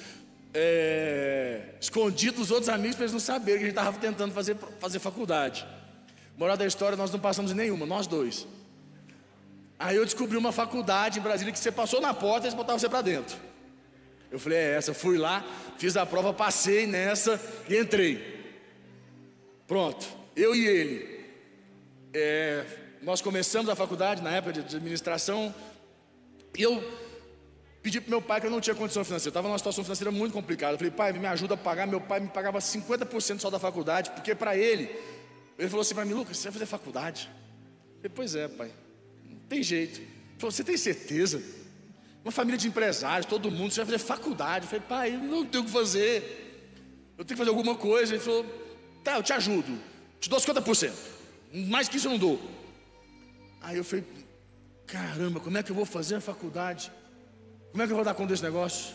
é, 0.54 1.74
escondidos 1.80 2.40
dos 2.40 2.50
outros 2.50 2.68
amigos 2.68 2.96
para 2.96 3.04
eles 3.04 3.12
não 3.12 3.20
saberem 3.20 3.58
que 3.58 3.64
a 3.64 3.68
gente 3.68 3.78
estava 3.78 3.98
tentando 3.98 4.32
fazer, 4.32 4.56
fazer 4.78 4.98
faculdade. 4.98 5.66
Moral 6.36 6.56
da 6.56 6.66
história, 6.66 6.96
nós 6.96 7.10
não 7.10 7.18
passamos 7.18 7.50
em 7.50 7.54
nenhuma, 7.54 7.84
nós 7.84 8.06
dois. 8.06 8.46
Aí 9.78 9.96
eu 9.96 10.04
descobri 10.04 10.36
uma 10.36 10.52
faculdade 10.52 11.18
em 11.18 11.22
Brasília 11.22 11.52
que 11.52 11.58
você 11.58 11.70
passou 11.70 12.00
na 12.00 12.12
porta 12.12 12.46
e 12.46 12.48
eles 12.48 12.54
botavam 12.54 12.78
você 12.78 12.88
para 12.88 13.02
dentro. 13.02 13.36
Eu 14.30 14.38
falei, 14.38 14.58
é 14.58 14.74
essa, 14.76 14.92
fui 14.92 15.16
lá, 15.16 15.44
fiz 15.78 15.96
a 15.96 16.04
prova, 16.04 16.32
passei 16.32 16.86
nessa 16.86 17.40
e 17.68 17.76
entrei. 17.76 18.38
Pronto, 19.66 20.06
eu 20.34 20.54
e 20.54 20.66
ele. 20.66 21.18
É, 22.12 22.64
nós 23.02 23.20
começamos 23.20 23.68
a 23.70 23.76
faculdade 23.76 24.22
na 24.22 24.30
época 24.30 24.52
de 24.52 24.76
administração. 24.76 25.54
E 26.56 26.62
eu 26.62 26.82
Pedi 27.88 28.02
para 28.02 28.10
meu 28.10 28.20
pai 28.20 28.38
que 28.38 28.46
eu 28.46 28.50
não 28.50 28.60
tinha 28.60 28.76
condição 28.76 29.02
financeira, 29.02 29.30
estava 29.30 29.48
numa 29.48 29.56
situação 29.56 29.82
financeira 29.82 30.10
muito 30.10 30.34
complicada. 30.34 30.74
Eu 30.74 30.76
falei, 30.76 30.90
pai, 30.90 31.10
me 31.14 31.26
ajuda 31.26 31.54
a 31.54 31.56
pagar. 31.56 31.86
Meu 31.86 32.02
pai 32.02 32.20
me 32.20 32.28
pagava 32.28 32.58
50% 32.58 33.40
só 33.40 33.48
da 33.48 33.58
faculdade, 33.58 34.10
porque 34.10 34.34
para 34.34 34.54
ele, 34.54 34.94
ele 35.58 35.70
falou 35.70 35.80
assim 35.80 35.94
para 35.94 36.04
mim, 36.04 36.12
Lucas, 36.12 36.36
você 36.36 36.48
vai 36.48 36.52
fazer 36.52 36.66
faculdade? 36.66 37.30
Eu 37.32 37.96
falei, 37.96 38.12
pois 38.14 38.34
é, 38.34 38.46
pai, 38.46 38.70
não 39.24 39.38
tem 39.48 39.62
jeito. 39.62 40.00
Ele 40.00 40.10
falou, 40.36 40.52
você 40.52 40.62
tem 40.62 40.76
certeza? 40.76 41.42
Uma 42.22 42.30
família 42.30 42.58
de 42.58 42.68
empresários, 42.68 43.24
todo 43.24 43.50
mundo, 43.50 43.72
você 43.72 43.82
vai 43.82 43.86
fazer 43.86 44.04
faculdade. 44.04 44.66
Eu 44.66 44.68
falei, 44.68 44.84
pai, 44.86 45.14
eu 45.14 45.20
não 45.20 45.46
tenho 45.46 45.64
o 45.64 45.66
que 45.66 45.72
fazer. 45.72 46.76
Eu 47.16 47.24
tenho 47.24 47.38
que 47.38 47.42
fazer 47.42 47.48
alguma 47.48 47.74
coisa. 47.74 48.12
Ele 48.12 48.22
falou, 48.22 48.44
tá, 49.02 49.16
eu 49.16 49.22
te 49.22 49.32
ajudo, 49.32 49.80
te 50.20 50.28
dou 50.28 50.38
50%. 50.38 50.92
Mais 51.54 51.88
que 51.88 51.96
isso 51.96 52.08
eu 52.08 52.10
não 52.10 52.18
dou. 52.18 52.38
Aí 53.62 53.78
eu 53.78 53.84
falei, 53.84 54.04
caramba, 54.86 55.40
como 55.40 55.56
é 55.56 55.62
que 55.62 55.70
eu 55.70 55.74
vou 55.74 55.86
fazer 55.86 56.16
a 56.16 56.20
faculdade? 56.20 56.92
Como 57.78 57.84
é 57.84 57.86
que 57.86 57.92
eu 57.92 57.96
vou 57.96 58.04
dar 58.04 58.14
conta 58.14 58.30
desse 58.30 58.42
negócio? 58.42 58.92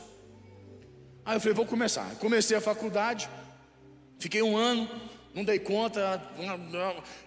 Aí 1.24 1.38
eu 1.38 1.40
falei, 1.40 1.54
vou 1.54 1.66
começar. 1.66 2.04
Comecei 2.16 2.58
a 2.58 2.60
faculdade, 2.60 3.30
fiquei 4.20 4.42
um 4.42 4.58
ano, 4.58 4.90
não 5.34 5.46
dei 5.46 5.58
conta, 5.58 6.22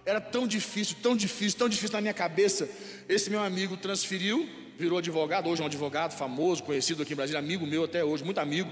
era 0.05 0.21
tão 0.21 0.47
difícil, 0.47 0.97
tão 1.01 1.15
difícil, 1.15 1.57
tão 1.57 1.67
difícil 1.67 1.93
na 1.93 2.01
minha 2.01 2.13
cabeça. 2.13 2.69
Esse 3.09 3.31
meu 3.31 3.39
amigo 3.39 3.75
transferiu, 3.75 4.47
virou 4.77 4.99
advogado, 4.99 5.49
hoje 5.49 5.61
é 5.61 5.63
um 5.63 5.67
advogado 5.67 6.15
famoso, 6.15 6.61
conhecido 6.61 7.01
aqui 7.01 7.13
em 7.13 7.15
Brasília, 7.15 7.39
amigo 7.39 7.65
meu 7.65 7.85
até 7.85 8.03
hoje, 8.05 8.23
muito 8.23 8.37
amigo, 8.37 8.71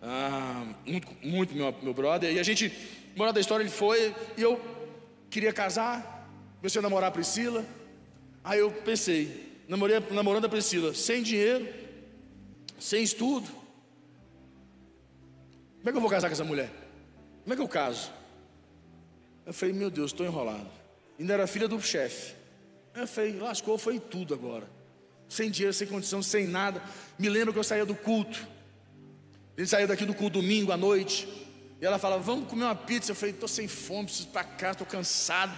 ah, 0.00 0.64
muito, 0.86 1.08
muito 1.24 1.56
meu, 1.56 1.74
meu 1.82 1.92
brother. 1.92 2.32
E 2.32 2.38
a 2.38 2.44
gente, 2.44 2.72
moral 3.16 3.32
da 3.32 3.40
história, 3.40 3.64
ele 3.64 3.72
foi, 3.72 4.14
e 4.36 4.42
eu 4.42 4.60
queria 5.28 5.52
casar, 5.52 6.30
comecei 6.60 6.78
a 6.78 6.82
namorar 6.82 7.08
a 7.08 7.12
Priscila. 7.12 7.66
Aí 8.44 8.60
eu 8.60 8.70
pensei, 8.70 9.58
namorei, 9.66 9.98
namorando 10.12 10.44
a 10.44 10.48
Priscila, 10.48 10.94
sem 10.94 11.20
dinheiro, 11.20 11.81
sem 12.82 13.02
estudo. 13.02 13.48
Como 15.78 15.88
é 15.88 15.92
que 15.92 15.96
eu 15.96 16.00
vou 16.00 16.10
casar 16.10 16.28
com 16.28 16.32
essa 16.32 16.44
mulher? 16.44 16.68
Como 17.44 17.52
é 17.52 17.56
que 17.56 17.62
eu 17.62 17.68
caso? 17.68 18.12
Eu 19.46 19.52
falei, 19.52 19.72
meu 19.72 19.88
Deus, 19.88 20.10
estou 20.10 20.26
enrolado. 20.26 20.68
Ainda 21.18 21.34
era 21.34 21.46
filha 21.46 21.68
do 21.68 21.80
chefe. 21.80 22.34
Eu 22.94 23.06
falei, 23.06 23.38
lascou, 23.38 23.78
foi 23.78 24.00
tudo 24.00 24.34
agora. 24.34 24.68
Sem 25.28 25.48
dinheiro, 25.48 25.72
sem 25.72 25.86
condição, 25.86 26.22
sem 26.22 26.46
nada. 26.46 26.82
Me 27.16 27.28
lembro 27.28 27.52
que 27.52 27.58
eu 27.58 27.64
saía 27.64 27.86
do 27.86 27.94
culto. 27.94 28.46
Gente 29.56 29.70
saía 29.70 29.86
daqui 29.86 30.04
do 30.04 30.14
culto 30.14 30.40
domingo 30.40 30.72
à 30.72 30.76
noite. 30.76 31.28
E 31.80 31.86
ela 31.86 32.00
falava, 32.00 32.22
vamos 32.22 32.48
comer 32.48 32.64
uma 32.64 32.74
pizza. 32.74 33.12
Eu 33.12 33.16
falei, 33.16 33.32
estou 33.32 33.48
sem 33.48 33.68
fome, 33.68 34.06
preciso 34.06 34.28
ir 34.28 34.32
para 34.32 34.44
casa, 34.44 34.72
estou 34.72 34.86
cansado. 34.88 35.54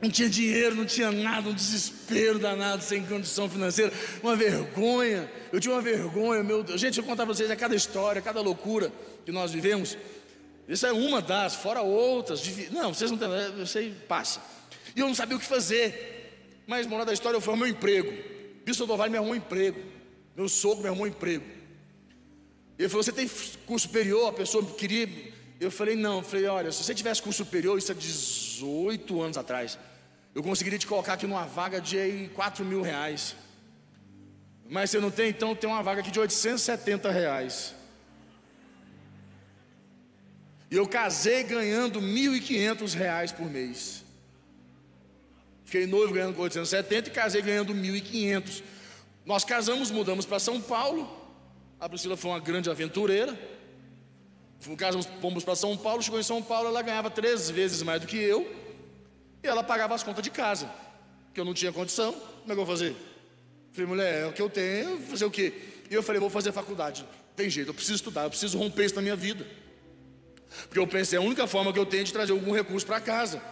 Não 0.00 0.10
tinha 0.10 0.28
dinheiro, 0.28 0.74
não 0.74 0.84
tinha 0.84 1.10
nada, 1.10 1.48
um 1.48 1.54
desespero 1.54 2.38
danado, 2.38 2.82
sem 2.82 3.02
condição 3.04 3.48
financeira, 3.48 3.92
uma 4.22 4.36
vergonha. 4.36 5.30
Eu 5.52 5.58
tinha 5.58 5.74
uma 5.74 5.80
vergonha, 5.80 6.42
meu 6.42 6.62
Deus. 6.62 6.80
Gente, 6.80 6.98
eu 6.98 7.04
vou 7.04 7.12
contar 7.12 7.24
para 7.24 7.34
vocês, 7.34 7.50
é 7.50 7.56
cada 7.56 7.74
história, 7.74 8.20
cada 8.20 8.40
loucura 8.40 8.92
que 9.24 9.32
nós 9.32 9.52
vivemos. 9.52 9.96
Isso 10.68 10.86
é 10.86 10.92
uma 10.92 11.22
das, 11.22 11.54
fora 11.54 11.80
outras. 11.80 12.42
Não, 12.70 12.92
vocês 12.92 13.10
não 13.10 13.16
entendem, 13.16 13.58
eu 13.58 13.66
sei, 13.66 13.94
passa. 14.06 14.40
E 14.94 15.00
eu 15.00 15.06
não 15.06 15.14
sabia 15.14 15.36
o 15.36 15.40
que 15.40 15.46
fazer. 15.46 16.62
Mas, 16.66 16.86
moral 16.86 17.06
da 17.06 17.12
história, 17.12 17.40
foi 17.40 17.54
o 17.54 17.56
meu 17.56 17.66
emprego. 17.66 18.12
Bispo 18.64 18.84
do 18.84 18.96
Vale 18.96 19.10
me 19.10 19.16
arrumou 19.16 19.34
um 19.34 19.38
emprego. 19.38 19.80
Meu 20.36 20.48
sogro 20.48 20.82
me 20.82 20.88
arrumou 20.88 21.06
um 21.06 21.08
emprego. 21.08 21.44
Ele 22.78 22.88
falou: 22.88 23.02
Você 23.02 23.12
tem 23.12 23.28
curso 23.64 23.86
superior? 23.86 24.28
A 24.28 24.32
pessoa 24.32 24.64
queria. 24.64 25.08
Eu 25.58 25.70
falei: 25.70 25.96
Não. 25.96 26.18
Eu 26.18 26.22
falei: 26.22 26.46
Olha, 26.46 26.72
se 26.72 26.82
você 26.82 26.94
tivesse 26.94 27.22
curso 27.22 27.44
superior, 27.44 27.78
isso 27.78 27.92
é 27.92 27.94
18 27.94 29.22
anos 29.22 29.38
atrás, 29.38 29.78
eu 30.34 30.42
conseguiria 30.42 30.78
te 30.78 30.86
colocar 30.86 31.14
aqui 31.14 31.26
numa 31.26 31.46
vaga 31.46 31.80
de 31.80 32.30
4 32.34 32.64
mil 32.64 32.82
reais. 32.82 33.34
Mas 34.68 34.90
você 34.90 35.00
não 35.00 35.10
tem, 35.10 35.30
então 35.30 35.54
tem 35.54 35.68
uma 35.70 35.82
vaga 35.82 36.00
aqui 36.00 36.10
de 36.10 36.18
870 36.18 37.10
reais. 37.10 37.74
E 40.70 40.76
eu 40.76 40.86
casei 40.86 41.44
ganhando 41.44 42.00
1.500 42.00 42.94
reais 42.94 43.30
por 43.30 43.48
mês. 43.48 44.04
Fiquei 45.64 45.86
noivo 45.86 46.12
ganhando 46.12 46.38
870 46.38 47.08
e 47.08 47.12
casei 47.12 47.40
ganhando 47.42 47.72
1.500. 47.72 48.62
Nós 49.24 49.44
casamos, 49.44 49.90
mudamos 49.90 50.26
para 50.26 50.38
São 50.38 50.60
Paulo. 50.60 51.08
A 51.78 51.88
Priscila 51.88 52.16
foi 52.16 52.30
uma 52.30 52.40
grande 52.40 52.68
aventureira. 52.68 53.38
Casamos, 54.76 55.06
fomos 55.20 55.44
para 55.44 55.54
São 55.54 55.76
Paulo, 55.76 56.02
chegou 56.02 56.18
em 56.18 56.22
São 56.22 56.42
Paulo, 56.42 56.68
ela 56.68 56.82
ganhava 56.82 57.10
três 57.10 57.50
vezes 57.50 57.82
mais 57.82 58.00
do 58.00 58.06
que 58.06 58.16
eu. 58.16 58.50
E 59.42 59.46
ela 59.46 59.62
pagava 59.62 59.94
as 59.94 60.02
contas 60.02 60.22
de 60.22 60.30
casa. 60.30 60.68
Que 61.32 61.40
eu 61.40 61.44
não 61.44 61.54
tinha 61.54 61.72
condição. 61.72 62.12
Como 62.12 62.44
é 62.44 62.46
que 62.46 62.52
eu 62.52 62.56
vou 62.56 62.66
fazer? 62.66 62.96
Falei, 63.72 63.86
mulher, 63.86 64.22
é 64.22 64.26
o 64.26 64.32
que 64.32 64.40
eu 64.40 64.48
tenho, 64.48 64.98
fazer 65.02 65.24
o 65.24 65.30
quê? 65.30 65.52
E 65.90 65.94
eu 65.94 66.02
falei, 66.02 66.18
vou 66.18 66.30
fazer 66.30 66.50
faculdade. 66.50 67.04
Tem 67.36 67.50
jeito, 67.50 67.68
eu 67.68 67.74
preciso 67.74 67.96
estudar, 67.96 68.24
eu 68.24 68.30
preciso 68.30 68.58
romper 68.58 68.86
isso 68.86 68.94
na 68.94 69.02
minha 69.02 69.14
vida. 69.14 69.46
Porque 70.62 70.78
eu 70.78 70.86
pensei, 70.86 71.18
é 71.18 71.22
a 71.22 71.24
única 71.24 71.46
forma 71.46 71.72
que 71.72 71.78
eu 71.78 71.84
tenho 71.84 72.02
de 72.02 72.12
trazer 72.12 72.32
algum 72.32 72.52
recurso 72.52 72.86
para 72.86 73.00
casa. 73.00 73.42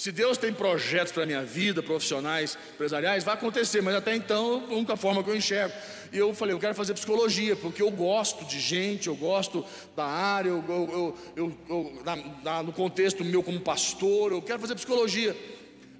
Se 0.00 0.10
Deus 0.10 0.38
tem 0.38 0.50
projetos 0.50 1.12
para 1.12 1.24
a 1.24 1.26
minha 1.26 1.42
vida, 1.44 1.82
profissionais, 1.82 2.56
empresariais, 2.72 3.22
vai 3.22 3.34
acontecer, 3.34 3.82
mas 3.82 3.94
até 3.94 4.16
então, 4.16 4.64
a 4.70 4.72
única 4.72 4.96
forma 4.96 5.22
que 5.22 5.28
eu 5.28 5.36
enxergo. 5.36 5.74
E 6.10 6.16
eu 6.16 6.32
falei, 6.32 6.54
eu 6.54 6.58
quero 6.58 6.74
fazer 6.74 6.94
psicologia, 6.94 7.54
porque 7.54 7.82
eu 7.82 7.90
gosto 7.90 8.46
de 8.46 8.58
gente, 8.58 9.08
eu 9.08 9.14
gosto 9.14 9.62
da 9.94 10.06
área, 10.06 10.48
eu, 10.48 10.64
eu, 10.66 11.18
eu, 11.36 11.58
eu 11.68 12.02
na, 12.02 12.16
na, 12.16 12.62
no 12.62 12.72
contexto 12.72 13.22
meu 13.22 13.42
como 13.42 13.60
pastor, 13.60 14.32
eu 14.32 14.40
quero 14.40 14.58
fazer 14.58 14.74
psicologia. 14.74 15.36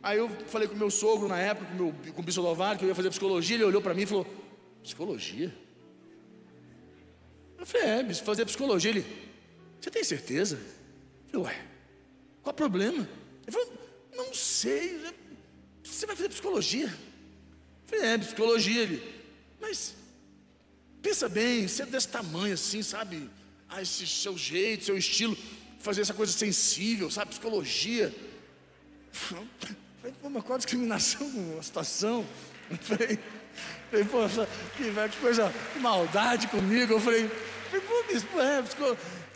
Aí 0.03 0.17
eu 0.17 0.31
falei 0.47 0.67
com 0.67 0.77
meu 0.77 0.91
sogro 0.91 1.29
na 1.29 1.39
época, 1.39 1.67
com, 1.67 1.75
meu, 1.75 1.95
com 2.15 2.23
o 2.23 2.25
que 2.25 2.85
eu 2.87 2.89
ia 2.89 2.95
fazer 2.95 3.11
psicologia, 3.11 3.57
ele 3.57 3.65
olhou 3.65 3.83
para 3.83 3.93
mim 3.93 4.05
e 4.05 4.07
falou: 4.07 4.27
Psicologia? 4.83 5.55
Eu 7.59 7.67
falei: 7.67 7.87
É, 7.87 8.15
fazer 8.15 8.47
psicologia. 8.47 8.93
Ele, 8.93 9.05
você 9.79 9.91
tem 9.91 10.03
certeza? 10.03 10.59
Eu 11.31 11.45
falei: 11.45 11.59
Ué, 11.59 11.65
qual 12.43 12.55
o 12.55 12.57
problema? 12.57 13.07
Ele 13.47 13.53
falou: 13.53 13.80
Não 14.21 14.35
sei, 14.35 15.01
você 15.83 16.05
vai 16.05 16.15
fazer 16.15 16.29
psicologia? 16.29 16.87
Eu 16.87 17.87
falei: 17.87 18.05
É, 18.05 18.19
psicologia. 18.19 18.83
Ele, 18.83 19.03
mas 19.59 19.95
pensa 21.01 21.27
bem, 21.27 21.67
você 21.67 21.85
é 21.85 21.87
desse 21.87 22.09
tamanho 22.09 22.53
assim, 22.53 22.83
sabe? 22.83 23.31
Ah, 23.67 23.81
esse 23.81 24.07
seu 24.07 24.37
jeito, 24.37 24.85
seu 24.85 24.99
estilo, 24.99 25.37
fazer 25.79 26.03
essa 26.03 26.13
coisa 26.13 26.33
sensível, 26.33 27.11
sabe? 27.11 27.31
Psicologia. 27.31 28.15
Falei, 29.11 30.15
pô, 30.21 30.29
mas 30.29 30.45
qual 30.45 30.57
a 30.57 30.59
discriminação 30.59 31.31
com 31.31 31.59
a 31.59 31.63
situação? 31.63 32.27
Falei, 32.83 33.19
falei 33.91 34.05
pô, 34.05 34.19
que, 34.77 34.85
que 34.85 35.21
coisa, 35.21 35.53
que 35.73 35.79
maldade 35.79 36.47
comigo. 36.49 36.93
Eu 36.93 37.01
falei, 37.01 37.31
falei 37.71 38.03
bispo, 38.09 38.41
é. 38.41 38.65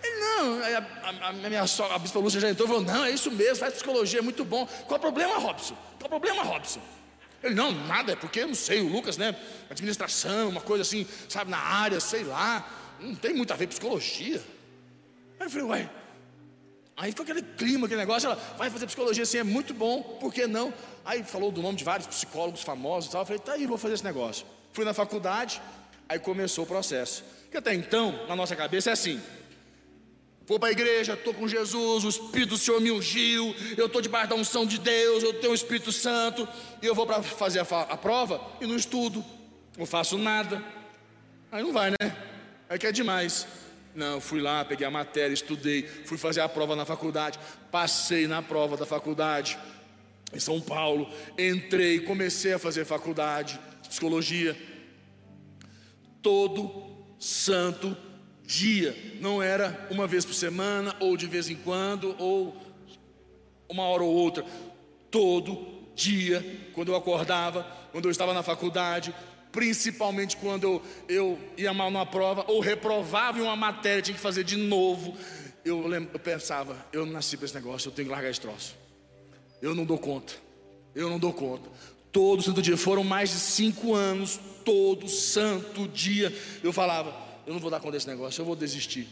Ele, 0.02 0.20
não, 0.20 0.62
a, 0.62 1.26
a, 1.26 1.28
a, 1.28 1.32
minha 1.32 1.66
sogra, 1.66 1.94
a 1.94 1.98
bispa 1.98 2.18
Lúcia 2.18 2.40
já 2.40 2.50
entrou 2.50 2.68
falou, 2.68 2.82
não, 2.82 3.04
é 3.04 3.10
isso 3.10 3.30
mesmo, 3.30 3.56
faz 3.56 3.74
psicologia, 3.74 4.18
é 4.18 4.22
muito 4.22 4.44
bom. 4.44 4.66
Qual 4.86 4.98
o 4.98 5.00
problema, 5.00 5.38
Robson? 5.38 5.74
Qual 5.98 6.06
o 6.06 6.08
problema, 6.08 6.42
Robson? 6.42 6.80
Ele, 7.42 7.54
não, 7.54 7.72
nada, 7.72 8.12
é 8.12 8.16
porque, 8.16 8.40
eu 8.40 8.48
não 8.48 8.54
sei, 8.54 8.80
o 8.80 8.88
Lucas, 8.88 9.16
né, 9.16 9.34
administração, 9.70 10.48
uma 10.48 10.60
coisa 10.60 10.82
assim, 10.82 11.06
sabe, 11.28 11.50
na 11.50 11.58
área, 11.58 12.00
sei 12.00 12.24
lá, 12.24 12.68
não 13.00 13.14
tem 13.14 13.32
muito 13.32 13.52
a 13.52 13.56
ver 13.56 13.66
psicologia. 13.66 14.42
Aí 15.38 15.46
eu 15.46 15.50
falei, 15.50 15.66
uai, 15.66 15.90
Aí 16.96 17.10
ficou 17.10 17.24
aquele 17.24 17.42
clima, 17.42 17.86
aquele 17.86 18.00
negócio, 18.00 18.26
ela 18.28 18.40
vai 18.56 18.70
fazer 18.70 18.86
psicologia 18.86 19.24
assim, 19.24 19.38
é 19.38 19.42
muito 19.42 19.74
bom, 19.74 20.00
por 20.20 20.32
que 20.32 20.46
não? 20.46 20.72
Aí 21.04 21.24
falou 21.24 21.50
do 21.50 21.60
nome 21.60 21.76
de 21.76 21.82
vários 21.82 22.06
psicólogos 22.06 22.62
famosos 22.62 23.08
e 23.08 23.12
tal, 23.12 23.22
eu 23.22 23.26
falei, 23.26 23.40
tá 23.40 23.52
aí, 23.54 23.66
vou 23.66 23.76
fazer 23.76 23.94
esse 23.94 24.04
negócio. 24.04 24.46
Fui 24.72 24.84
na 24.84 24.94
faculdade, 24.94 25.60
aí 26.08 26.20
começou 26.20 26.64
o 26.64 26.66
processo. 26.66 27.24
Que 27.54 27.58
até 27.58 27.72
então, 27.72 28.26
na 28.26 28.34
nossa 28.34 28.56
cabeça 28.56 28.90
é 28.90 28.94
assim, 28.94 29.22
vou 30.44 30.58
para 30.58 30.70
a 30.70 30.72
igreja, 30.72 31.12
estou 31.12 31.32
com 31.32 31.46
Jesus, 31.46 32.02
o 32.02 32.08
Espírito 32.08 32.48
do 32.48 32.58
Senhor 32.58 32.80
me 32.80 32.90
ungiu, 32.90 33.54
eu 33.76 33.86
estou 33.86 34.02
debaixo 34.02 34.30
da 34.30 34.34
unção 34.34 34.66
de 34.66 34.76
Deus, 34.76 35.22
eu 35.22 35.34
tenho 35.34 35.52
o 35.52 35.54
Espírito 35.54 35.92
Santo, 35.92 36.48
e 36.82 36.86
eu 36.86 36.96
vou 36.96 37.06
para 37.06 37.22
fazer 37.22 37.60
a, 37.60 37.62
a 37.62 37.96
prova 37.96 38.40
e 38.60 38.66
não 38.66 38.74
estudo, 38.74 39.24
não 39.78 39.86
faço 39.86 40.18
nada. 40.18 40.60
Aí 41.52 41.62
não 41.62 41.72
vai, 41.72 41.90
né? 41.90 42.16
Aí 42.68 42.76
que 42.76 42.88
é 42.88 42.90
demais. 42.90 43.46
Não, 43.94 44.20
fui 44.20 44.40
lá, 44.40 44.64
peguei 44.64 44.84
a 44.84 44.90
matéria, 44.90 45.32
estudei, 45.32 45.86
fui 45.86 46.18
fazer 46.18 46.40
a 46.40 46.48
prova 46.48 46.74
na 46.74 46.84
faculdade, 46.84 47.38
passei 47.70 48.26
na 48.26 48.42
prova 48.42 48.76
da 48.76 48.84
faculdade 48.84 49.56
em 50.32 50.40
São 50.40 50.60
Paulo, 50.60 51.08
entrei, 51.38 52.00
comecei 52.00 52.52
a 52.52 52.58
fazer 52.58 52.84
faculdade 52.84 53.60
de 53.80 53.90
psicologia. 53.90 54.60
Todo 56.20 56.93
santo 57.24 57.96
dia, 58.42 58.94
não 59.18 59.42
era 59.42 59.88
uma 59.90 60.06
vez 60.06 60.26
por 60.26 60.34
semana, 60.34 60.94
ou 61.00 61.16
de 61.16 61.26
vez 61.26 61.48
em 61.48 61.56
quando, 61.56 62.14
ou 62.18 62.54
uma 63.66 63.84
hora 63.84 64.02
ou 64.02 64.14
outra, 64.14 64.44
todo 65.10 65.88
dia, 65.94 66.68
quando 66.74 66.92
eu 66.92 66.96
acordava, 66.96 67.66
quando 67.92 68.04
eu 68.04 68.10
estava 68.10 68.34
na 68.34 68.42
faculdade, 68.42 69.14
principalmente 69.50 70.36
quando 70.36 70.64
eu, 70.64 70.82
eu 71.08 71.38
ia 71.56 71.72
mal 71.72 71.90
numa 71.90 72.04
prova 72.04 72.44
ou 72.46 72.60
reprovava 72.60 73.38
em 73.38 73.42
uma 73.42 73.56
matéria, 73.56 74.02
tinha 74.02 74.14
que 74.14 74.20
fazer 74.20 74.44
de 74.44 74.56
novo. 74.56 75.16
Eu, 75.64 75.86
lembro, 75.86 76.10
eu 76.12 76.20
pensava, 76.20 76.76
eu 76.92 77.06
não 77.06 77.12
nasci 77.14 77.38
para 77.38 77.46
esse 77.46 77.54
negócio, 77.54 77.88
eu 77.88 77.92
tenho 77.92 78.08
que 78.08 78.14
largar 78.14 78.30
esse 78.30 78.40
troço. 78.40 78.76
Eu 79.62 79.74
não 79.74 79.86
dou 79.86 79.96
conta, 79.96 80.34
eu 80.94 81.08
não 81.08 81.18
dou 81.18 81.32
conta. 81.32 81.70
Todo 82.14 82.44
santo 82.44 82.62
dia, 82.62 82.76
foram 82.76 83.02
mais 83.02 83.30
de 83.30 83.40
cinco 83.40 83.92
anos, 83.92 84.38
todo 84.64 85.08
santo 85.08 85.88
dia, 85.88 86.32
eu 86.62 86.72
falava, 86.72 87.12
eu 87.44 87.52
não 87.52 87.58
vou 87.58 87.68
dar 87.68 87.80
conta 87.80 87.94
desse 87.94 88.06
negócio, 88.06 88.40
eu 88.40 88.44
vou 88.44 88.54
desistir. 88.54 89.08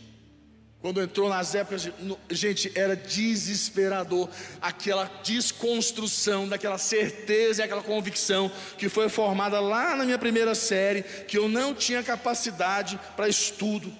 Quando 0.80 1.02
entrou 1.02 1.28
nas 1.28 1.52
épocas, 1.52 1.90
gente, 2.30 2.70
era 2.76 2.94
desesperador 2.94 4.28
aquela 4.60 5.10
desconstrução 5.24 6.46
daquela 6.48 6.78
certeza 6.78 7.60
e 7.60 7.64
aquela 7.64 7.82
convicção 7.82 8.48
que 8.78 8.88
foi 8.88 9.08
formada 9.08 9.58
lá 9.58 9.96
na 9.96 10.04
minha 10.04 10.18
primeira 10.18 10.54
série, 10.54 11.02
que 11.02 11.36
eu 11.36 11.48
não 11.48 11.74
tinha 11.74 12.04
capacidade 12.04 13.00
para 13.16 13.28
estudo. 13.28 13.92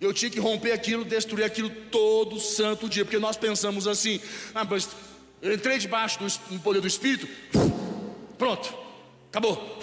Eu 0.00 0.14
tinha 0.14 0.30
que 0.30 0.38
romper 0.38 0.70
aquilo, 0.70 1.04
destruir 1.04 1.42
aquilo 1.42 1.70
todo 1.70 2.38
santo 2.38 2.88
dia, 2.88 3.04
porque 3.04 3.18
nós 3.18 3.36
pensamos 3.36 3.88
assim: 3.88 4.20
ah, 4.54 4.64
mas 4.64 4.88
eu 5.42 5.52
entrei 5.52 5.78
debaixo 5.78 6.18
do 6.18 6.60
poder 6.60 6.80
do 6.80 6.86
Espírito, 6.86 7.28
pronto, 8.38 8.74
acabou. 9.28 9.78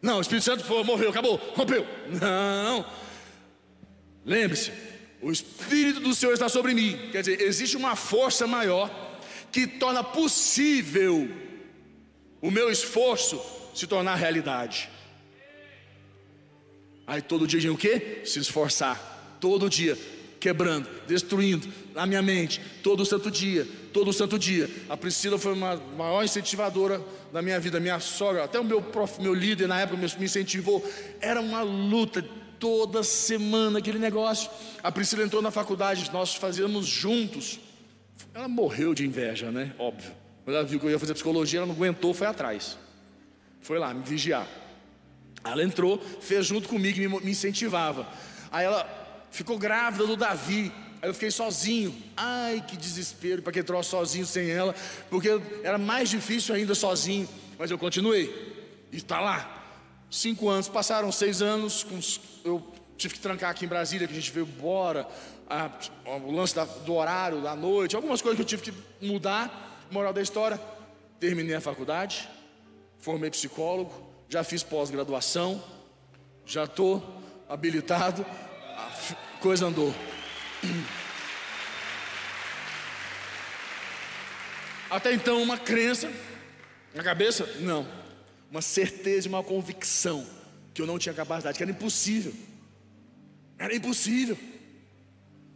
Não, 0.00 0.18
o 0.18 0.20
Espírito 0.20 0.44
Santo 0.44 0.64
foi, 0.64 0.82
morreu, 0.82 1.10
acabou, 1.10 1.36
rompeu. 1.54 1.86
Não. 2.20 2.84
Lembre-se, 4.24 4.72
o 5.20 5.30
Espírito 5.30 6.00
do 6.00 6.14
Senhor 6.14 6.32
está 6.32 6.48
sobre 6.48 6.74
mim. 6.74 6.98
Quer 7.12 7.20
dizer, 7.20 7.40
existe 7.40 7.76
uma 7.76 7.94
força 7.94 8.46
maior 8.46 8.90
que 9.52 9.66
torna 9.66 10.02
possível 10.02 11.30
o 12.40 12.50
meu 12.50 12.70
esforço 12.70 13.40
se 13.72 13.86
tornar 13.86 14.16
realidade. 14.16 14.88
Aí 17.06 17.22
todo 17.22 17.46
dia 17.46 17.60
tinha 17.60 17.72
o 17.72 17.76
quê? 17.76 18.22
Se 18.24 18.38
esforçar. 18.38 19.38
Todo 19.40 19.70
dia. 19.70 19.96
Quebrando, 20.42 20.88
destruindo 21.06 21.68
na 21.94 22.04
minha 22.04 22.20
mente, 22.20 22.60
todo 22.82 23.06
santo 23.06 23.30
dia, 23.30 23.64
todo 23.92 24.12
santo 24.12 24.36
dia. 24.36 24.68
A 24.88 24.96
Priscila 24.96 25.38
foi 25.38 25.52
uma 25.52 25.76
maior 25.96 26.24
incentivadora 26.24 27.00
da 27.32 27.40
minha 27.40 27.60
vida, 27.60 27.78
minha 27.78 28.00
sogra, 28.00 28.42
até 28.42 28.58
o 28.58 28.64
meu 28.64 28.82
prof, 28.82 29.22
meu 29.22 29.32
líder 29.32 29.68
na 29.68 29.80
época 29.80 29.96
me 29.96 30.24
incentivou. 30.24 30.84
Era 31.20 31.40
uma 31.40 31.62
luta 31.62 32.24
toda 32.58 33.04
semana 33.04 33.78
aquele 33.78 34.00
negócio. 34.00 34.50
A 34.82 34.90
Priscila 34.90 35.22
entrou 35.22 35.40
na 35.40 35.52
faculdade, 35.52 36.10
nós 36.12 36.34
fazíamos 36.34 36.86
juntos. 36.86 37.60
Ela 38.34 38.48
morreu 38.48 38.94
de 38.94 39.06
inveja, 39.06 39.52
né? 39.52 39.72
Óbvio. 39.78 40.10
Quando 40.44 40.56
ela 40.56 40.64
viu 40.64 40.80
que 40.80 40.86
eu 40.86 40.90
ia 40.90 40.98
fazer 40.98 41.14
psicologia, 41.14 41.60
ela 41.60 41.66
não 41.66 41.74
aguentou, 41.74 42.12
foi 42.12 42.26
atrás. 42.26 42.76
Foi 43.60 43.78
lá 43.78 43.94
me 43.94 44.02
vigiar. 44.02 44.48
Ela 45.44 45.62
entrou, 45.62 46.02
fez 46.20 46.46
junto 46.46 46.68
comigo, 46.68 46.98
me 47.20 47.30
incentivava. 47.30 48.08
Aí 48.50 48.64
ela 48.64 49.01
ficou 49.32 49.58
grávida 49.58 50.06
do 50.06 50.16
Davi. 50.16 50.70
Aí 51.00 51.08
eu 51.08 51.14
fiquei 51.14 51.32
sozinho. 51.32 51.92
Ai, 52.16 52.64
que 52.66 52.76
desespero 52.76 53.42
para 53.42 53.52
que 53.52 53.62
troço 53.62 53.90
sozinho 53.90 54.24
sem 54.24 54.48
ela, 54.50 54.74
porque 55.10 55.28
era 55.64 55.78
mais 55.78 56.08
difícil 56.08 56.54
ainda 56.54 56.74
sozinho. 56.74 57.28
Mas 57.58 57.70
eu 57.70 57.78
continuei. 57.78 58.86
E 58.92 58.98
está 58.98 59.20
lá. 59.20 59.58
Cinco 60.10 60.48
anos, 60.48 60.68
passaram 60.68 61.10
seis 61.10 61.40
anos, 61.40 61.86
eu 62.44 62.62
tive 62.98 63.14
que 63.14 63.20
trancar 63.20 63.50
aqui 63.50 63.64
em 63.64 63.68
Brasília, 63.68 64.06
que 64.06 64.12
a 64.12 64.16
gente 64.16 64.30
veio 64.30 64.46
embora, 64.46 65.08
a, 65.48 65.70
o 66.06 66.30
lance 66.30 66.54
da, 66.54 66.64
do 66.64 66.94
horário, 66.94 67.40
da 67.40 67.56
noite, 67.56 67.96
algumas 67.96 68.20
coisas 68.20 68.36
que 68.36 68.42
eu 68.42 68.46
tive 68.58 68.70
que 68.70 69.06
mudar. 69.06 69.86
Moral 69.90 70.12
da 70.12 70.22
história, 70.22 70.60
terminei 71.18 71.54
a 71.54 71.60
faculdade, 71.60 72.28
formei 72.98 73.30
psicólogo, 73.30 73.92
já 74.28 74.42
fiz 74.42 74.62
pós-graduação, 74.62 75.62
já 76.46 76.64
estou 76.64 77.02
habilitado, 77.48 78.24
coisa 79.42 79.66
andou. 79.66 79.94
Até 84.88 85.12
então, 85.12 85.42
uma 85.42 85.58
crença 85.58 86.10
na 86.94 87.02
cabeça? 87.02 87.46
Não 87.60 88.02
uma 88.52 88.60
certeza 88.60 89.30
uma 89.30 89.42
convicção 89.42 90.26
que 90.74 90.82
eu 90.82 90.86
não 90.86 90.98
tinha 90.98 91.14
capacidade, 91.14 91.56
que 91.56 91.62
era 91.62 91.72
impossível. 91.72 92.34
Era 93.58 93.74
impossível. 93.74 94.38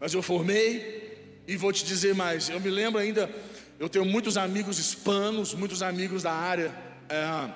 Mas 0.00 0.14
eu 0.14 0.22
formei 0.22 1.42
e 1.46 1.56
vou 1.56 1.70
te 1.74 1.84
dizer 1.84 2.14
mais. 2.14 2.48
Eu 2.48 2.58
me 2.58 2.70
lembro 2.70 2.98
ainda, 2.98 3.30
eu 3.78 3.86
tenho 3.86 4.06
muitos 4.06 4.38
amigos 4.38 4.78
hispanos, 4.78 5.52
muitos 5.52 5.82
amigos 5.82 6.22
da 6.22 6.32
área 6.32 6.74
é, 7.10 7.50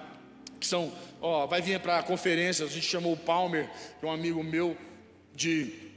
que 0.61 0.67
são, 0.67 0.93
ó, 1.23 1.47
vai 1.47 1.63
vir 1.63 1.81
para 1.81 2.01
a 2.01 2.03
conferência. 2.03 2.67
A 2.67 2.69
gente 2.69 2.87
chamou 2.87 3.15
o 3.15 3.17
Palmer, 3.17 3.71
que 3.99 4.05
é 4.05 4.09
um 4.09 4.13
amigo 4.13 4.45
meu 4.45 4.77
de 5.35 5.90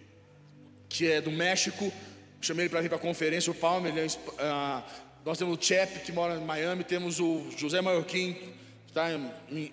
que 0.93 1.11
é 1.11 1.19
do 1.19 1.31
México. 1.31 1.91
Chamei 2.39 2.65
ele 2.65 2.69
para 2.69 2.79
vir 2.79 2.87
para 2.87 2.97
a 2.97 3.01
conferência. 3.01 3.51
O 3.51 3.55
Palmer, 3.55 3.91
é, 3.97 4.05
é, 4.05 4.83
nós 5.25 5.37
temos 5.39 5.57
o 5.57 5.61
Chep 5.61 6.01
que 6.01 6.11
mora 6.11 6.35
em 6.35 6.45
Miami, 6.45 6.83
temos 6.83 7.19
o 7.19 7.49
José 7.57 7.81
Maiorquim 7.81 8.37
está 8.87 9.11
em 9.49 9.71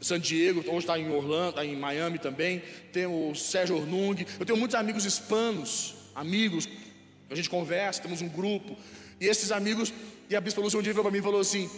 San 0.00 0.18
Diego, 0.18 0.60
hoje 0.66 0.78
está 0.78 0.98
em 0.98 1.08
Orlando, 1.08 1.50
está 1.50 1.64
em 1.64 1.76
Miami 1.76 2.18
também. 2.18 2.60
Tem 2.92 3.06
o 3.06 3.32
Sérgio 3.36 3.76
Ornung. 3.76 4.26
Eu 4.40 4.44
tenho 4.44 4.58
muitos 4.58 4.74
amigos 4.74 5.04
hispanos, 5.04 5.94
amigos, 6.12 6.68
a 7.30 7.36
gente 7.36 7.48
conversa, 7.48 8.02
temos 8.02 8.20
um 8.20 8.28
grupo. 8.28 8.76
E 9.20 9.26
esses 9.26 9.52
amigos, 9.52 9.94
e 10.28 10.34
a 10.34 10.40
Bispa 10.40 10.60
Lúcia 10.60 10.76
um 10.76 10.82
dia 10.82 10.92
veio 10.92 11.04
para 11.04 11.12
mim 11.12 11.18
e 11.18 11.22
falou 11.22 11.40
assim: 11.40 11.70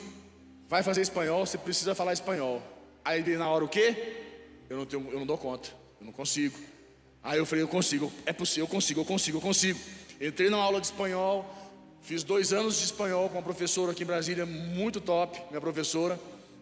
vai 0.66 0.82
fazer 0.82 1.02
espanhol, 1.02 1.44
você 1.44 1.58
precisa 1.58 1.94
falar 1.94 2.14
espanhol. 2.14 2.62
Aí 3.04 3.22
na 3.36 3.46
hora 3.46 3.62
o 3.62 3.68
quê? 3.68 4.16
Eu 4.70 4.78
não, 4.78 4.86
tenho, 4.86 5.06
eu 5.12 5.18
não 5.18 5.26
dou 5.26 5.36
conta, 5.36 5.68
eu 6.00 6.06
não 6.06 6.12
consigo. 6.12 6.58
Aí 7.24 7.38
eu 7.38 7.46
falei, 7.46 7.64
eu 7.64 7.68
consigo, 7.68 8.12
é 8.26 8.34
possível, 8.34 8.64
eu 8.64 8.68
consigo, 8.68 9.00
eu 9.00 9.04
consigo, 9.06 9.38
eu 9.38 9.40
consigo. 9.40 9.80
Entrei 10.20 10.50
numa 10.50 10.62
aula 10.62 10.78
de 10.78 10.86
espanhol, 10.86 11.48
fiz 12.02 12.22
dois 12.22 12.52
anos 12.52 12.76
de 12.76 12.84
espanhol 12.84 13.30
com 13.30 13.36
uma 13.36 13.42
professora 13.42 13.92
aqui 13.92 14.02
em 14.02 14.06
Brasília, 14.06 14.44
muito 14.44 15.00
top, 15.00 15.40
minha 15.48 15.60
professora. 15.60 16.20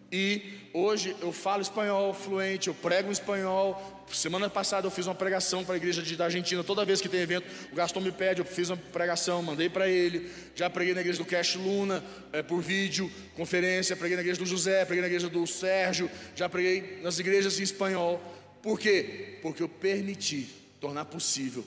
E 0.09 0.69
hoje 0.73 1.15
eu 1.21 1.33
falo 1.33 1.61
espanhol 1.61 2.13
fluente, 2.13 2.67
eu 2.69 2.73
prego 2.75 3.11
espanhol. 3.11 4.05
Semana 4.11 4.47
passada 4.49 4.85
eu 4.85 4.91
fiz 4.91 5.07
uma 5.07 5.15
pregação 5.15 5.65
para 5.65 5.73
a 5.73 5.77
igreja 5.77 6.03
da 6.15 6.25
Argentina. 6.25 6.63
Toda 6.63 6.85
vez 6.85 7.01
que 7.01 7.09
tem 7.09 7.19
evento, 7.19 7.45
o 7.71 7.75
Gaston 7.75 7.99
me 7.99 8.11
pede, 8.11 8.39
eu 8.39 8.45
fiz 8.45 8.69
uma 8.69 8.77
pregação, 8.77 9.41
mandei 9.41 9.69
para 9.69 9.89
ele. 9.89 10.31
Já 10.55 10.69
preguei 10.69 10.93
na 10.93 11.01
igreja 11.01 11.17
do 11.17 11.25
Cash 11.25 11.55
Luna 11.55 12.03
é, 12.31 12.43
por 12.43 12.61
vídeo, 12.61 13.11
conferência. 13.35 13.95
Preguei 13.95 14.15
na 14.15 14.21
igreja 14.21 14.39
do 14.39 14.45
José, 14.45 14.85
preguei 14.85 15.01
na 15.01 15.07
igreja 15.07 15.27
do 15.27 15.47
Sérgio. 15.47 16.09
Já 16.35 16.47
preguei 16.47 16.99
nas 17.01 17.17
igrejas 17.17 17.59
em 17.59 17.63
espanhol. 17.63 18.21
Por 18.63 18.79
quê? 18.79 19.39
Porque 19.41 19.61
eu 19.61 19.67
permiti 19.67 20.47
tornar 20.79 21.03
possível 21.03 21.65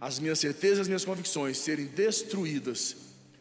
as 0.00 0.20
minhas 0.20 0.38
certezas, 0.38 0.80
as 0.80 0.86
minhas 0.86 1.04
convicções 1.04 1.58
serem 1.58 1.86
destruídas 1.86 2.96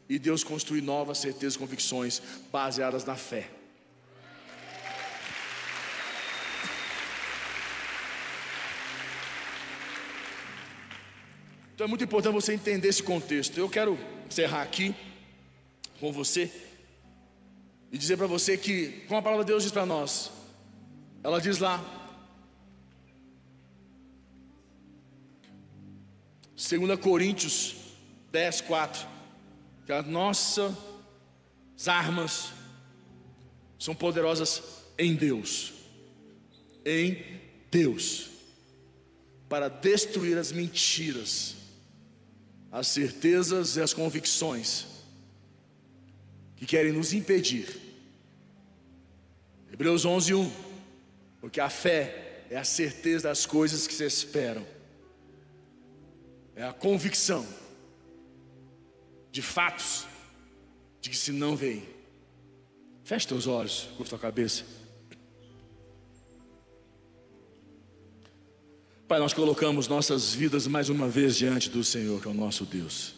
e 0.09 0.17
Deus 0.17 0.43
construir 0.43 0.81
novas 0.81 1.19
certezas 1.19 1.53
e 1.53 1.59
convicções 1.59 2.23
baseadas 2.51 3.05
na 3.05 3.15
fé. 3.15 3.49
Então 11.75 11.85
é 11.85 11.87
muito 11.87 12.03
importante 12.03 12.33
você 12.33 12.53
entender 12.53 12.87
esse 12.87 13.03
contexto. 13.03 13.59
Eu 13.59 13.69
quero 13.69 13.95
encerrar 14.27 14.63
aqui 14.63 14.95
com 15.99 16.11
você 16.11 16.51
e 17.91 17.97
dizer 17.97 18.17
para 18.17 18.25
você 18.25 18.57
que, 18.57 19.03
como 19.07 19.19
a 19.19 19.21
palavra 19.21 19.45
de 19.45 19.51
Deus 19.51 19.61
diz 19.61 19.71
para 19.71 19.85
nós, 19.85 20.31
ela 21.23 21.39
diz 21.39 21.59
lá, 21.59 22.02
2 26.69 26.99
Coríntios 26.99 27.75
10, 28.31 28.61
4, 28.61 29.07
que 29.85 29.91
as 29.91 30.05
nossas 30.05 30.73
armas 31.85 32.51
são 33.77 33.93
poderosas 33.93 34.61
em 34.97 35.15
Deus, 35.15 35.73
em 36.85 37.23
Deus, 37.69 38.29
para 39.49 39.67
destruir 39.67 40.37
as 40.37 40.51
mentiras 40.51 41.55
as 42.73 42.87
certezas 42.87 43.77
e 43.77 43.81
as 43.81 43.93
convicções 43.93 44.87
que 46.55 46.65
querem 46.65 46.91
nos 46.91 47.13
impedir. 47.13 47.67
Hebreus 49.71 50.05
11, 50.05 50.33
1. 50.33 50.51
Porque 51.39 51.61
a 51.61 51.69
fé 51.69 52.45
é 52.49 52.57
a 52.57 52.63
certeza 52.63 53.27
das 53.27 53.45
coisas 53.45 53.85
que 53.85 53.93
se 53.93 54.03
esperam, 54.03 54.65
é 56.55 56.63
a 56.63 56.73
convicção 56.73 57.45
de 59.31 59.41
fatos 59.41 60.05
de 61.01 61.09
que 61.09 61.17
se 61.17 61.31
não 61.31 61.55
vem. 61.55 61.83
Feche 63.03 63.27
teus 63.27 63.47
olhos, 63.47 63.89
curta 63.97 64.15
a 64.15 64.19
cabeça. 64.19 64.63
Pai, 69.07 69.19
nós 69.19 69.33
colocamos 69.33 69.87
nossas 69.87 70.33
vidas 70.33 70.65
mais 70.65 70.89
uma 70.89 71.07
vez 71.09 71.35
diante 71.35 71.69
do 71.69 71.83
Senhor, 71.83 72.21
que 72.21 72.27
é 72.27 72.31
o 72.31 72.33
nosso 72.33 72.65
Deus. 72.65 73.15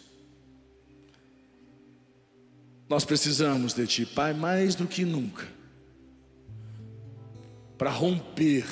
Nós 2.89 3.05
precisamos 3.05 3.73
de 3.73 3.85
Ti, 3.85 4.05
Pai, 4.05 4.33
mais 4.33 4.75
do 4.75 4.87
que 4.87 5.05
nunca, 5.05 5.47
para 7.77 7.89
romper 7.89 8.65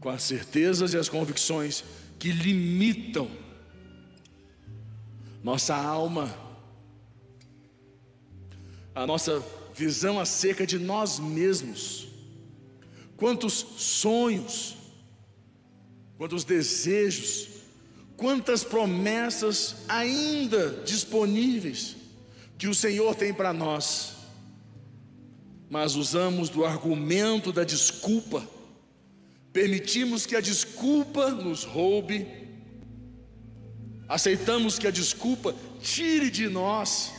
com 0.00 0.08
as 0.08 0.22
certezas 0.22 0.94
e 0.94 0.96
as 0.96 1.08
convicções 1.08 1.84
que 2.18 2.32
limitam 2.32 3.30
nossa 5.42 5.74
alma, 5.74 6.34
a 8.94 9.06
nossa 9.06 9.42
visão 9.74 10.18
acerca 10.18 10.66
de 10.66 10.78
nós 10.78 11.18
mesmos. 11.18 12.08
Quantos 13.16 13.54
sonhos, 13.54 14.76
quantos 16.16 16.44
desejos, 16.44 17.48
quantas 18.16 18.64
promessas 18.64 19.76
ainda 19.88 20.82
disponíveis 20.84 21.96
que 22.58 22.66
o 22.66 22.74
Senhor 22.74 23.14
tem 23.14 23.32
para 23.32 23.52
nós, 23.52 24.16
mas 25.70 25.94
usamos 25.94 26.48
do 26.48 26.64
argumento 26.64 27.52
da 27.52 27.62
desculpa, 27.62 28.46
permitimos 29.58 30.24
que 30.24 30.36
a 30.36 30.40
desculpa 30.40 31.32
nos 31.32 31.64
roube, 31.64 32.28
aceitamos 34.08 34.78
que 34.78 34.86
a 34.86 34.90
desculpa 34.92 35.52
tire 35.80 36.30
de 36.30 36.48
nós 36.48 37.12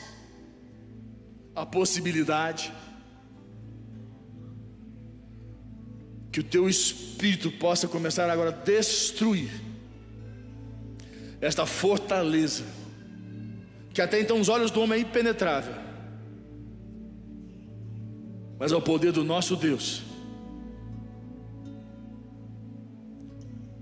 a 1.53 1.65
possibilidade 1.65 2.71
que 6.31 6.39
o 6.39 6.43
teu 6.43 6.69
espírito 6.69 7.51
possa 7.51 7.89
começar 7.89 8.29
agora 8.29 8.51
a 8.51 8.53
destruir 8.53 9.51
esta 11.41 11.65
fortaleza, 11.65 12.63
que 13.93 14.01
até 14.01 14.21
então 14.21 14.39
os 14.39 14.47
olhos 14.47 14.71
do 14.71 14.79
homem 14.79 14.99
é 14.99 15.01
impenetrável, 15.01 15.75
mas 18.57 18.71
ao 18.71 18.81
poder 18.81 19.11
do 19.11 19.25
nosso 19.25 19.57
Deus, 19.57 20.08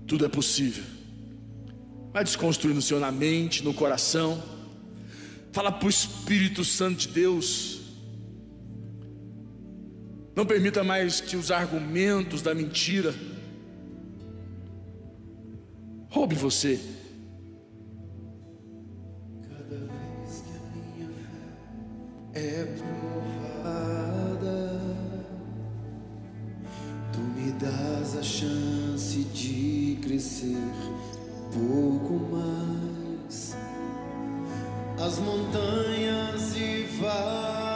tudo 0.08 0.24
é 0.24 0.28
possível. 0.28 0.82
Vai 2.12 2.24
desconstruindo 2.24 2.78
o 2.78 2.82
Senhor 2.82 2.98
na 2.98 3.12
mente, 3.12 3.62
no 3.62 3.74
coração. 3.74 4.42
Fala 5.52 5.70
para 5.70 5.86
o 5.86 5.90
Espírito 5.90 6.64
Santo 6.64 7.00
de 7.00 7.08
Deus. 7.08 7.78
Não 10.34 10.46
permita 10.46 10.82
mais 10.82 11.20
que 11.20 11.36
os 11.36 11.50
argumentos 11.50 12.40
da 12.40 12.54
mentira 12.54 13.14
roube 16.08 16.34
você. 16.34 16.80
Cada 19.42 19.76
vez 19.76 20.42
que 20.42 20.52
a 20.56 20.60
minha 20.74 21.10
fé 22.32 22.40
é 22.40 22.64
provada, 23.58 24.48
tu 27.12 27.20
me 27.20 27.52
das 28.08 28.16
a 28.16 28.22
chance 28.22 29.18
de 29.34 29.98
crescer 30.00 30.56
pouco 31.52 32.14
mais. 32.30 33.54
As 34.98 35.18
montanhas 35.18 36.56
e 36.56 36.84
vales, 37.00 37.67